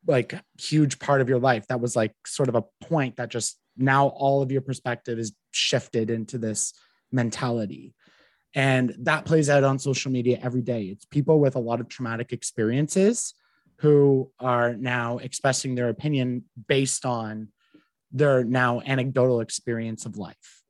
like 0.06 0.34
huge 0.58 0.98
part 0.98 1.20
of 1.20 1.28
your 1.28 1.38
life 1.38 1.66
that 1.68 1.80
was 1.80 1.94
like 1.94 2.14
sort 2.26 2.48
of 2.48 2.54
a 2.54 2.64
point 2.84 3.16
that 3.16 3.28
just 3.28 3.58
now 3.76 4.08
all 4.08 4.42
of 4.42 4.50
your 4.50 4.60
perspective 4.60 5.18
is 5.18 5.32
shifted 5.50 6.10
into 6.10 6.38
this 6.38 6.72
mentality 7.12 7.94
and 8.54 8.94
that 9.00 9.24
plays 9.24 9.50
out 9.50 9.64
on 9.64 9.78
social 9.78 10.10
media 10.10 10.38
every 10.42 10.62
day 10.62 10.84
it's 10.84 11.04
people 11.04 11.38
with 11.38 11.54
a 11.54 11.60
lot 11.60 11.80
of 11.80 11.88
traumatic 11.88 12.32
experiences 12.32 13.34
who 13.80 14.30
are 14.38 14.74
now 14.74 15.16
expressing 15.18 15.74
their 15.74 15.88
opinion 15.88 16.44
based 16.68 17.06
on 17.06 17.48
their 18.12 18.44
now 18.44 18.82
anecdotal 18.84 19.40
experience 19.40 20.04
of 20.04 20.18
life. 20.18 20.62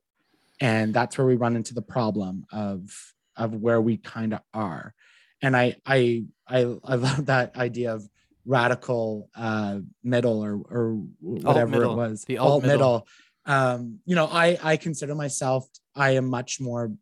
And 0.61 0.93
that's 0.93 1.17
where 1.17 1.27
we 1.27 1.35
run 1.35 1.55
into 1.55 1.73
the 1.73 1.81
problem 1.81 2.45
of 2.51 2.89
of 3.35 3.53
where 3.55 3.81
we 3.81 3.97
kind 3.97 4.33
of 4.33 4.39
are. 4.53 4.93
And 5.41 5.57
I 5.57 5.75
I 5.85 6.23
I 6.47 6.59
I 6.83 6.95
love 6.95 7.25
that 7.25 7.57
idea 7.57 7.93
of 7.93 8.07
radical 8.45 9.29
uh 9.35 9.79
middle 10.03 10.43
or 10.43 10.53
or 10.69 11.03
whatever 11.19 11.83
it 11.83 11.93
was. 11.93 12.23
The 12.23 12.37
alt 12.37 12.63
middle. 12.63 12.77
middle. 12.77 13.07
Um, 13.45 13.99
you 14.05 14.15
know, 14.15 14.27
I 14.31 14.57
I 14.63 14.77
consider 14.77 15.15
myself 15.15 15.67
I 15.95 16.11
am 16.11 16.29
much 16.29 16.61
more 16.61 16.93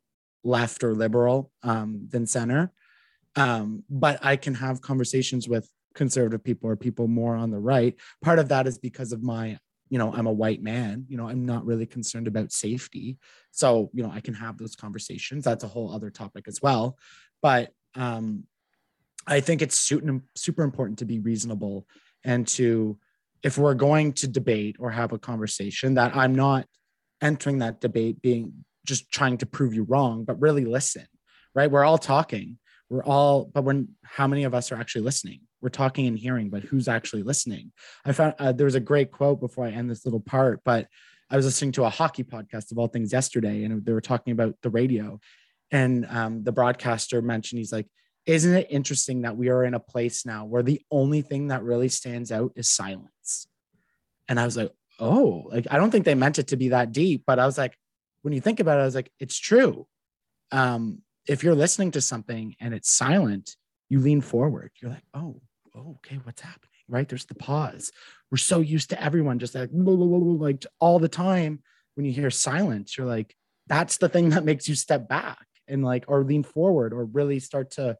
left 0.43 0.83
or 0.83 0.95
liberal 0.95 1.51
um 1.61 2.07
than 2.09 2.25
center. 2.25 2.71
Um, 3.35 3.83
but 3.89 4.25
I 4.25 4.37
can 4.37 4.55
have 4.55 4.81
conversations 4.81 5.47
with 5.47 5.69
conservative 5.95 6.43
people 6.43 6.69
or 6.69 6.75
people 6.75 7.07
more 7.07 7.35
on 7.35 7.51
the 7.51 7.59
right. 7.59 7.95
Part 8.21 8.39
of 8.39 8.49
that 8.49 8.67
is 8.67 8.77
because 8.77 9.11
of 9.11 9.23
my, 9.23 9.57
you 9.89 9.97
know, 9.97 10.13
I'm 10.13 10.27
a 10.27 10.31
white 10.31 10.61
man, 10.61 11.05
you 11.07 11.17
know, 11.17 11.27
I'm 11.27 11.45
not 11.45 11.65
really 11.65 11.85
concerned 11.85 12.27
about 12.27 12.51
safety. 12.51 13.17
So, 13.51 13.89
you 13.93 14.03
know, 14.03 14.11
I 14.11 14.21
can 14.21 14.35
have 14.35 14.57
those 14.57 14.75
conversations. 14.75 15.43
That's 15.43 15.63
a 15.63 15.67
whole 15.67 15.91
other 15.93 16.09
topic 16.09 16.47
as 16.47 16.61
well. 16.61 16.97
But 17.41 17.71
um, 17.95 18.43
I 19.25 19.39
think 19.39 19.61
it's 19.61 19.77
super, 19.77 20.21
super 20.35 20.63
important 20.63 20.99
to 20.99 21.05
be 21.05 21.19
reasonable 21.19 21.87
and 22.23 22.47
to, 22.49 22.97
if 23.41 23.57
we're 23.57 23.73
going 23.73 24.11
to 24.13 24.27
debate 24.27 24.75
or 24.79 24.91
have 24.91 25.13
a 25.13 25.17
conversation, 25.17 25.93
that 25.93 26.15
I'm 26.15 26.35
not 26.35 26.65
entering 27.21 27.59
that 27.59 27.79
debate 27.79 28.21
being 28.21 28.65
just 28.85 29.11
trying 29.11 29.37
to 29.37 29.45
prove 29.45 29.73
you 29.73 29.83
wrong, 29.83 30.25
but 30.25 30.39
really 30.41 30.65
listen, 30.65 31.05
right? 31.55 31.71
We're 31.71 31.85
all 31.85 31.97
talking. 31.97 32.57
We're 32.89 33.03
all, 33.03 33.45
but 33.45 33.63
when 33.63 33.89
how 34.03 34.27
many 34.27 34.43
of 34.43 34.53
us 34.53 34.71
are 34.71 34.75
actually 34.75 35.03
listening? 35.03 35.41
We're 35.61 35.69
talking 35.69 36.07
and 36.07 36.17
hearing, 36.17 36.49
but 36.49 36.63
who's 36.63 36.87
actually 36.87 37.23
listening? 37.23 37.71
I 38.05 38.13
found 38.13 38.35
uh, 38.39 38.51
there 38.51 38.65
was 38.65 38.75
a 38.75 38.79
great 38.79 39.11
quote 39.11 39.39
before 39.39 39.65
I 39.65 39.71
end 39.71 39.89
this 39.89 40.05
little 40.05 40.19
part, 40.19 40.61
but 40.63 40.87
I 41.29 41.35
was 41.35 41.45
listening 41.45 41.73
to 41.73 41.83
a 41.83 41.89
hockey 41.89 42.23
podcast 42.23 42.71
of 42.71 42.77
all 42.77 42.87
things 42.87 43.13
yesterday, 43.13 43.63
and 43.63 43.85
they 43.85 43.93
were 43.93 44.01
talking 44.01 44.31
about 44.31 44.55
the 44.61 44.69
radio. 44.69 45.19
And 45.71 46.07
um, 46.09 46.43
the 46.43 46.51
broadcaster 46.51 47.21
mentioned, 47.21 47.59
he's 47.59 47.71
like, 47.71 47.87
Isn't 48.25 48.55
it 48.55 48.67
interesting 48.69 49.21
that 49.21 49.37
we 49.37 49.49
are 49.49 49.63
in 49.63 49.73
a 49.73 49.79
place 49.79 50.25
now 50.25 50.45
where 50.45 50.63
the 50.63 50.81
only 50.89 51.21
thing 51.21 51.47
that 51.47 51.63
really 51.63 51.89
stands 51.89 52.31
out 52.31 52.53
is 52.55 52.69
silence? 52.69 53.47
And 54.27 54.39
I 54.39 54.45
was 54.45 54.57
like, 54.57 54.71
Oh, 54.99 55.47
like, 55.51 55.67
I 55.69 55.77
don't 55.77 55.91
think 55.91 56.05
they 56.05 56.15
meant 56.15 56.39
it 56.39 56.47
to 56.47 56.57
be 56.57 56.69
that 56.69 56.91
deep, 56.91 57.23
but 57.27 57.39
I 57.39 57.45
was 57.45 57.57
like, 57.57 57.75
when 58.21 58.33
you 58.33 58.41
think 58.41 58.59
about 58.59 58.79
it, 58.79 58.81
I 58.81 58.85
was 58.85 58.95
like, 58.95 59.11
it's 59.19 59.37
true. 59.37 59.87
Um, 60.51 61.03
if 61.27 61.43
you're 61.43 61.55
listening 61.55 61.91
to 61.91 62.01
something 62.01 62.55
and 62.59 62.73
it's 62.73 62.89
silent, 62.89 63.55
you 63.87 63.99
lean 63.99 64.21
forward. 64.21 64.71
You're 64.81 64.91
like, 64.91 65.05
oh, 65.13 65.41
oh, 65.75 65.97
okay, 65.97 66.19
what's 66.23 66.41
happening? 66.41 66.69
Right? 66.87 67.07
There's 67.07 67.25
the 67.25 67.35
pause. 67.35 67.91
We're 68.31 68.37
so 68.37 68.59
used 68.59 68.89
to 68.91 69.01
everyone 69.01 69.39
just 69.39 69.55
like, 69.55 69.69
like 69.71 70.65
all 70.79 70.99
the 70.99 71.09
time. 71.09 71.61
When 71.95 72.05
you 72.05 72.11
hear 72.13 72.31
silence, 72.31 72.97
you're 72.97 73.07
like, 73.07 73.35
that's 73.67 73.97
the 73.97 74.09
thing 74.09 74.29
that 74.29 74.45
makes 74.45 74.69
you 74.69 74.75
step 74.75 75.09
back 75.09 75.45
and 75.67 75.83
like, 75.83 76.05
or 76.07 76.23
lean 76.23 76.43
forward 76.43 76.93
or 76.93 77.05
really 77.05 77.39
start 77.39 77.71
to 77.71 77.97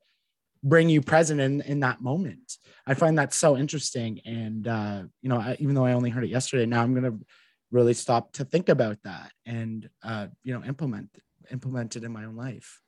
bring 0.64 0.90
you 0.90 1.02
present 1.02 1.42
in, 1.42 1.62
in 1.62 1.82
that 1.82 2.02
moment. 2.02 2.58
I 2.88 2.94
find 2.94 3.18
that 3.18 3.34
so 3.34 3.58
interesting. 3.58 4.22
And, 4.26 4.68
uh, 4.68 5.04
you 5.22 5.30
know, 5.30 5.38
I, 5.38 5.58
even 5.60 5.76
though 5.76 5.86
I 5.86 5.94
only 5.94 6.10
heard 6.10 6.24
it 6.24 6.30
yesterday, 6.30 6.66
now 6.66 6.82
I'm 6.82 6.94
going 6.94 7.12
to 7.12 7.26
really 7.72 7.94
stop 7.94 8.34
to 8.34 8.46
think 8.46 8.70
about 8.70 8.98
that 9.04 9.32
and 9.46 9.90
uh, 10.04 10.28
you 10.44 10.54
know 10.54 10.64
implement 10.64 11.10
implement 11.52 11.96
it 11.96 12.04
in 12.04 12.12
my 12.12 12.26
own 12.26 12.36
life 12.36 12.82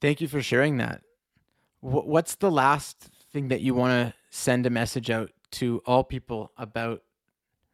thank 0.00 0.20
you 0.20 0.28
for 0.28 0.42
sharing 0.42 0.78
that 0.78 1.02
what's 1.82 2.36
the 2.36 2.50
last 2.50 3.10
thing 3.32 3.48
that 3.48 3.60
you 3.60 3.74
want 3.74 3.92
to 3.92 4.14
send 4.30 4.64
a 4.66 4.70
message 4.70 5.10
out 5.10 5.30
to 5.52 5.82
all 5.84 6.02
people 6.02 6.50
about 6.56 7.02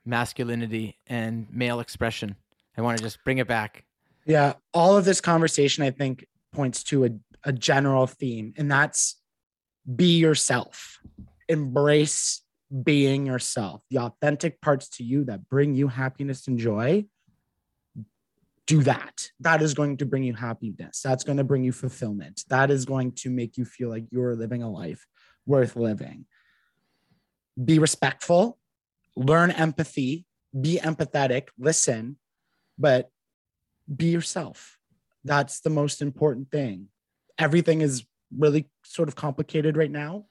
masculinity 0.05 0.99
and 1.07 1.47
male 1.53 1.79
expression? 1.79 2.35
I 2.77 2.83
want 2.83 2.99
to 2.99 3.05
just 3.05 3.23
bring 3.23 3.39
it 3.39 3.47
back. 3.47 3.85
Yeah 4.27 4.55
all 4.75 4.97
of 4.97 5.07
this 5.07 5.23
conversation 5.23 5.83
i 5.83 5.91
think 5.91 6.27
points 6.53 6.83
to 6.83 7.07
a, 7.07 7.11
a 7.45 7.53
general 7.53 8.07
theme 8.07 8.53
and 8.59 8.71
that's 8.71 9.17
be 9.97 10.19
yourself. 10.19 10.99
Embrace 11.49 12.43
being 12.83 13.27
yourself, 13.27 13.83
the 13.91 13.99
authentic 13.99 14.61
parts 14.61 14.89
to 14.91 15.05
you 15.05 15.25
that 15.25 15.49
bring 15.49 15.75
you 15.75 15.89
happiness 15.89 16.47
and 16.47 16.59
joy, 16.59 17.07
do 18.69 18.85
that. 18.85 19.31
That 19.41 19.63
is 19.63 19.75
going 19.75 19.97
to 19.97 20.07
bring 20.07 20.23
you 20.23 20.35
happiness. 20.35 21.01
That's 21.03 21.25
going 21.25 21.39
to 21.39 21.45
bring 21.45 21.65
you 21.65 21.73
fulfillment. 21.73 22.45
That 22.49 22.71
is 22.71 22.85
going 22.85 23.13
to 23.17 23.31
make 23.31 23.57
you 23.57 23.65
feel 23.65 23.89
like 23.89 24.05
you're 24.11 24.37
living 24.37 24.63
a 24.63 24.71
life 24.71 25.05
worth 25.45 25.75
living. 25.75 26.27
Be 27.63 27.81
respectful, 27.81 28.59
learn 29.17 29.51
empathy, 29.51 30.27
be 30.59 30.79
empathetic, 30.79 31.49
listen, 31.59 32.19
but 32.79 33.11
be 33.95 34.07
yourself. 34.07 34.79
That's 35.25 35.61
the 35.61 35.71
most 35.71 36.01
important 36.01 36.53
thing. 36.53 36.89
Everything 37.39 37.81
is 37.81 38.05
really 38.37 38.69
sort 38.85 39.09
of 39.09 39.17
complicated 39.17 39.77
right 39.77 39.91
now 39.91 40.27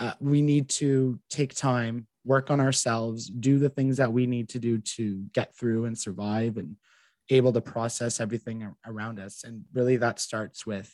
uh, 0.00 0.14
we 0.18 0.40
need 0.40 0.68
to 0.70 1.20
take 1.28 1.54
time, 1.54 2.06
work 2.24 2.50
on 2.50 2.58
ourselves, 2.58 3.26
do 3.26 3.58
the 3.58 3.68
things 3.68 3.98
that 3.98 4.12
we 4.12 4.26
need 4.26 4.48
to 4.48 4.58
do 4.58 4.78
to 4.78 5.22
get 5.34 5.54
through 5.54 5.84
and 5.84 5.96
survive 5.96 6.56
and 6.56 6.76
able 7.36 7.52
to 7.52 7.60
process 7.60 8.20
everything 8.20 8.74
around 8.86 9.18
us. 9.18 9.44
And 9.44 9.64
really, 9.72 9.96
that 9.96 10.20
starts 10.20 10.66
with 10.66 10.92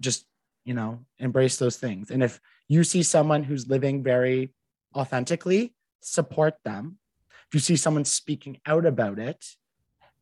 just, 0.00 0.26
you 0.64 0.74
know, 0.74 1.00
embrace 1.18 1.56
those 1.56 1.76
things. 1.76 2.10
And 2.10 2.22
if 2.22 2.40
you 2.68 2.84
see 2.84 3.02
someone 3.02 3.42
who's 3.42 3.68
living 3.68 4.02
very 4.02 4.52
authentically, 4.94 5.74
support 6.00 6.54
them. 6.64 6.98
If 7.48 7.54
you 7.54 7.60
see 7.60 7.76
someone 7.76 8.04
speaking 8.04 8.58
out 8.66 8.84
about 8.84 9.18
it 9.18 9.44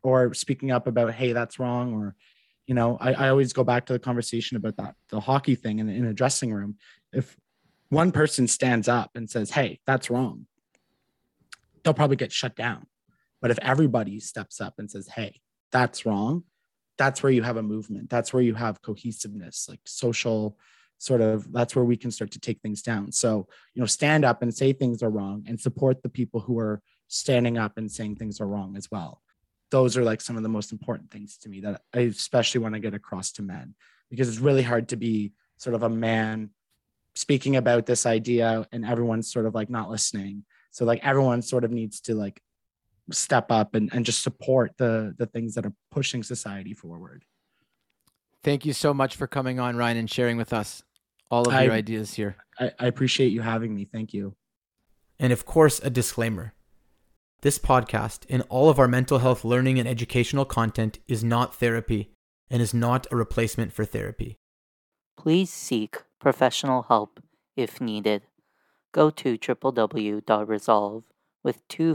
or 0.02 0.32
speaking 0.34 0.70
up 0.70 0.86
about, 0.86 1.14
hey, 1.14 1.32
that's 1.32 1.58
wrong, 1.58 1.94
or 1.94 2.14
you 2.66 2.74
know, 2.74 2.98
I, 3.00 3.12
I 3.12 3.28
always 3.28 3.52
go 3.52 3.64
back 3.64 3.86
to 3.86 3.92
the 3.92 3.98
conversation 3.98 4.56
about 4.56 4.76
that 4.76 4.96
the 5.08 5.20
hockey 5.20 5.54
thing 5.54 5.78
in, 5.78 5.88
in 5.88 6.06
a 6.06 6.12
dressing 6.12 6.52
room. 6.52 6.76
If 7.12 7.36
one 7.88 8.12
person 8.12 8.48
stands 8.48 8.88
up 8.88 9.10
and 9.14 9.30
says, 9.30 9.50
Hey, 9.50 9.80
that's 9.86 10.10
wrong, 10.10 10.46
they'll 11.82 11.94
probably 11.94 12.16
get 12.16 12.32
shut 12.32 12.56
down. 12.56 12.86
But 13.46 13.52
if 13.52 13.60
everybody 13.62 14.18
steps 14.18 14.60
up 14.60 14.74
and 14.78 14.90
says, 14.90 15.06
Hey, 15.06 15.40
that's 15.70 16.04
wrong, 16.04 16.42
that's 16.98 17.22
where 17.22 17.30
you 17.30 17.44
have 17.44 17.58
a 17.58 17.62
movement. 17.62 18.10
That's 18.10 18.32
where 18.32 18.42
you 18.42 18.54
have 18.54 18.82
cohesiveness, 18.82 19.68
like 19.68 19.78
social 19.84 20.58
sort 20.98 21.20
of 21.20 21.52
that's 21.52 21.76
where 21.76 21.84
we 21.84 21.96
can 21.96 22.10
start 22.10 22.32
to 22.32 22.40
take 22.40 22.60
things 22.60 22.82
down. 22.82 23.12
So, 23.12 23.46
you 23.72 23.78
know, 23.78 23.86
stand 23.86 24.24
up 24.24 24.42
and 24.42 24.52
say 24.52 24.72
things 24.72 25.00
are 25.00 25.10
wrong 25.10 25.44
and 25.46 25.60
support 25.60 26.02
the 26.02 26.08
people 26.08 26.40
who 26.40 26.58
are 26.58 26.82
standing 27.06 27.56
up 27.56 27.78
and 27.78 27.88
saying 27.88 28.16
things 28.16 28.40
are 28.40 28.48
wrong 28.48 28.76
as 28.76 28.90
well. 28.90 29.22
Those 29.70 29.96
are 29.96 30.02
like 30.02 30.20
some 30.20 30.36
of 30.36 30.42
the 30.42 30.48
most 30.48 30.72
important 30.72 31.12
things 31.12 31.36
to 31.42 31.48
me 31.48 31.60
that 31.60 31.82
I 31.94 32.00
especially 32.00 32.62
want 32.62 32.74
to 32.74 32.80
get 32.80 32.94
across 32.94 33.30
to 33.34 33.42
men 33.42 33.76
because 34.10 34.28
it's 34.28 34.40
really 34.40 34.64
hard 34.64 34.88
to 34.88 34.96
be 34.96 35.34
sort 35.56 35.76
of 35.76 35.84
a 35.84 35.88
man 35.88 36.50
speaking 37.14 37.54
about 37.54 37.86
this 37.86 38.06
idea 38.06 38.66
and 38.72 38.84
everyone's 38.84 39.30
sort 39.30 39.46
of 39.46 39.54
like 39.54 39.70
not 39.70 39.88
listening 39.88 40.42
so 40.76 40.84
like 40.84 41.00
everyone 41.02 41.40
sort 41.40 41.64
of 41.64 41.70
needs 41.70 42.02
to 42.02 42.14
like 42.14 42.42
step 43.10 43.50
up 43.50 43.74
and, 43.74 43.90
and 43.92 44.04
just 44.04 44.22
support 44.22 44.72
the 44.78 45.14
the 45.18 45.26
things 45.26 45.54
that 45.54 45.66
are 45.66 45.72
pushing 45.90 46.22
society 46.22 46.74
forward. 46.74 47.24
Thank 48.42 48.64
you 48.64 48.72
so 48.72 48.94
much 48.94 49.16
for 49.16 49.26
coming 49.26 49.58
on 49.58 49.76
ryan 49.76 49.96
and 49.96 50.10
sharing 50.10 50.36
with 50.36 50.52
us 50.52 50.82
all 51.30 51.48
of 51.48 51.54
I, 51.54 51.64
your 51.64 51.72
ideas 51.72 52.14
here. 52.14 52.36
I, 52.58 52.70
I 52.78 52.86
appreciate 52.86 53.32
you 53.32 53.42
having 53.42 53.74
me. 53.74 53.84
Thank 53.84 54.14
you. 54.14 54.34
And 55.18 55.32
of 55.32 55.46
course 55.46 55.80
a 55.80 55.90
disclaimer. 55.90 56.52
This 57.42 57.58
podcast 57.58 58.24
and 58.28 58.42
all 58.48 58.68
of 58.68 58.78
our 58.78 58.88
mental 58.88 59.18
health 59.18 59.44
learning 59.44 59.78
and 59.78 59.88
educational 59.88 60.44
content 60.44 60.98
is 61.06 61.22
not 61.22 61.54
therapy 61.54 62.10
and 62.50 62.62
is 62.62 62.72
not 62.72 63.06
a 63.10 63.16
replacement 63.16 63.72
for 63.72 63.84
therapy. 63.84 64.38
Please 65.16 65.52
seek 65.52 66.02
professional 66.20 66.82
help 66.84 67.20
if 67.56 67.80
needed. 67.80 68.22
Go 68.92 69.10
to 69.10 69.36
www.resolve 69.36 71.04
with 71.42 71.68
two 71.68 71.94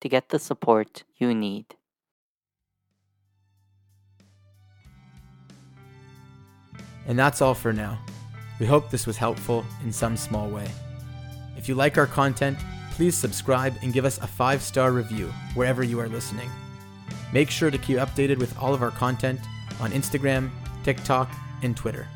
To 0.00 0.08
get 0.08 0.30
the 0.30 0.38
support 0.38 1.04
you 1.16 1.34
need. 1.34 1.76
And 7.06 7.18
that's 7.18 7.40
all 7.42 7.54
for 7.54 7.72
now. 7.72 7.98
We 8.58 8.66
hope 8.66 8.90
this 8.90 9.06
was 9.06 9.16
helpful 9.16 9.64
in 9.84 9.92
some 9.92 10.16
small 10.16 10.48
way. 10.48 10.68
If 11.56 11.68
you 11.68 11.74
like 11.74 11.98
our 11.98 12.06
content, 12.06 12.58
please 12.92 13.16
subscribe 13.16 13.74
and 13.82 13.92
give 13.92 14.04
us 14.04 14.18
a 14.18 14.26
five 14.26 14.62
star 14.62 14.92
review 14.92 15.32
wherever 15.54 15.82
you 15.82 16.00
are 16.00 16.08
listening. 16.08 16.50
Make 17.32 17.50
sure 17.50 17.70
to 17.70 17.78
keep 17.78 17.98
updated 17.98 18.38
with 18.38 18.56
all 18.58 18.74
of 18.74 18.82
our 18.82 18.90
content 18.90 19.40
on 19.80 19.90
Instagram, 19.92 20.50
TikTok, 20.84 21.30
and 21.62 21.76
Twitter. 21.76 22.08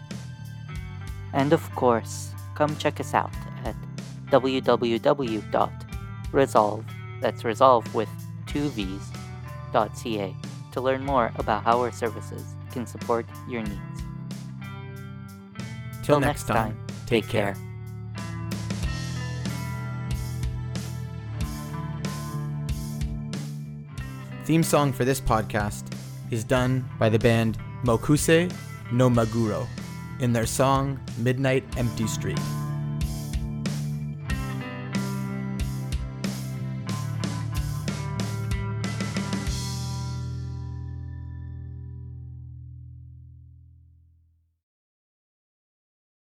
And 1.32 1.52
of 1.52 1.74
course, 1.74 2.32
come 2.54 2.76
check 2.76 3.00
us 3.00 3.14
out 3.14 3.32
at 3.64 3.74
www.resolve, 6.34 6.84
that's 7.20 7.44
resolve 7.44 7.94
with 7.94 8.08
two 8.46 8.68
V's, 8.70 9.10
.ca 9.72 10.34
to 10.72 10.80
learn 10.80 11.04
more 11.04 11.32
about 11.36 11.62
how 11.62 11.80
our 11.80 11.92
services 11.92 12.42
can 12.72 12.86
support 12.86 13.26
your 13.48 13.62
needs. 13.62 14.02
Till 16.02 16.20
next 16.20 16.46
time, 16.46 16.76
take 17.06 17.28
care. 17.28 17.56
Theme 24.44 24.62
song 24.62 24.92
for 24.92 25.06
this 25.06 25.20
podcast 25.20 25.84
is 26.30 26.44
done 26.44 26.84
by 26.98 27.08
the 27.08 27.18
band 27.18 27.58
Mokuse 27.84 28.52
no 28.92 29.08
Maguro 29.08 29.66
in 30.20 30.32
their 30.32 30.46
song 30.46 31.00
Midnight 31.18 31.64
Empty 31.78 32.06
Street. 32.06 32.38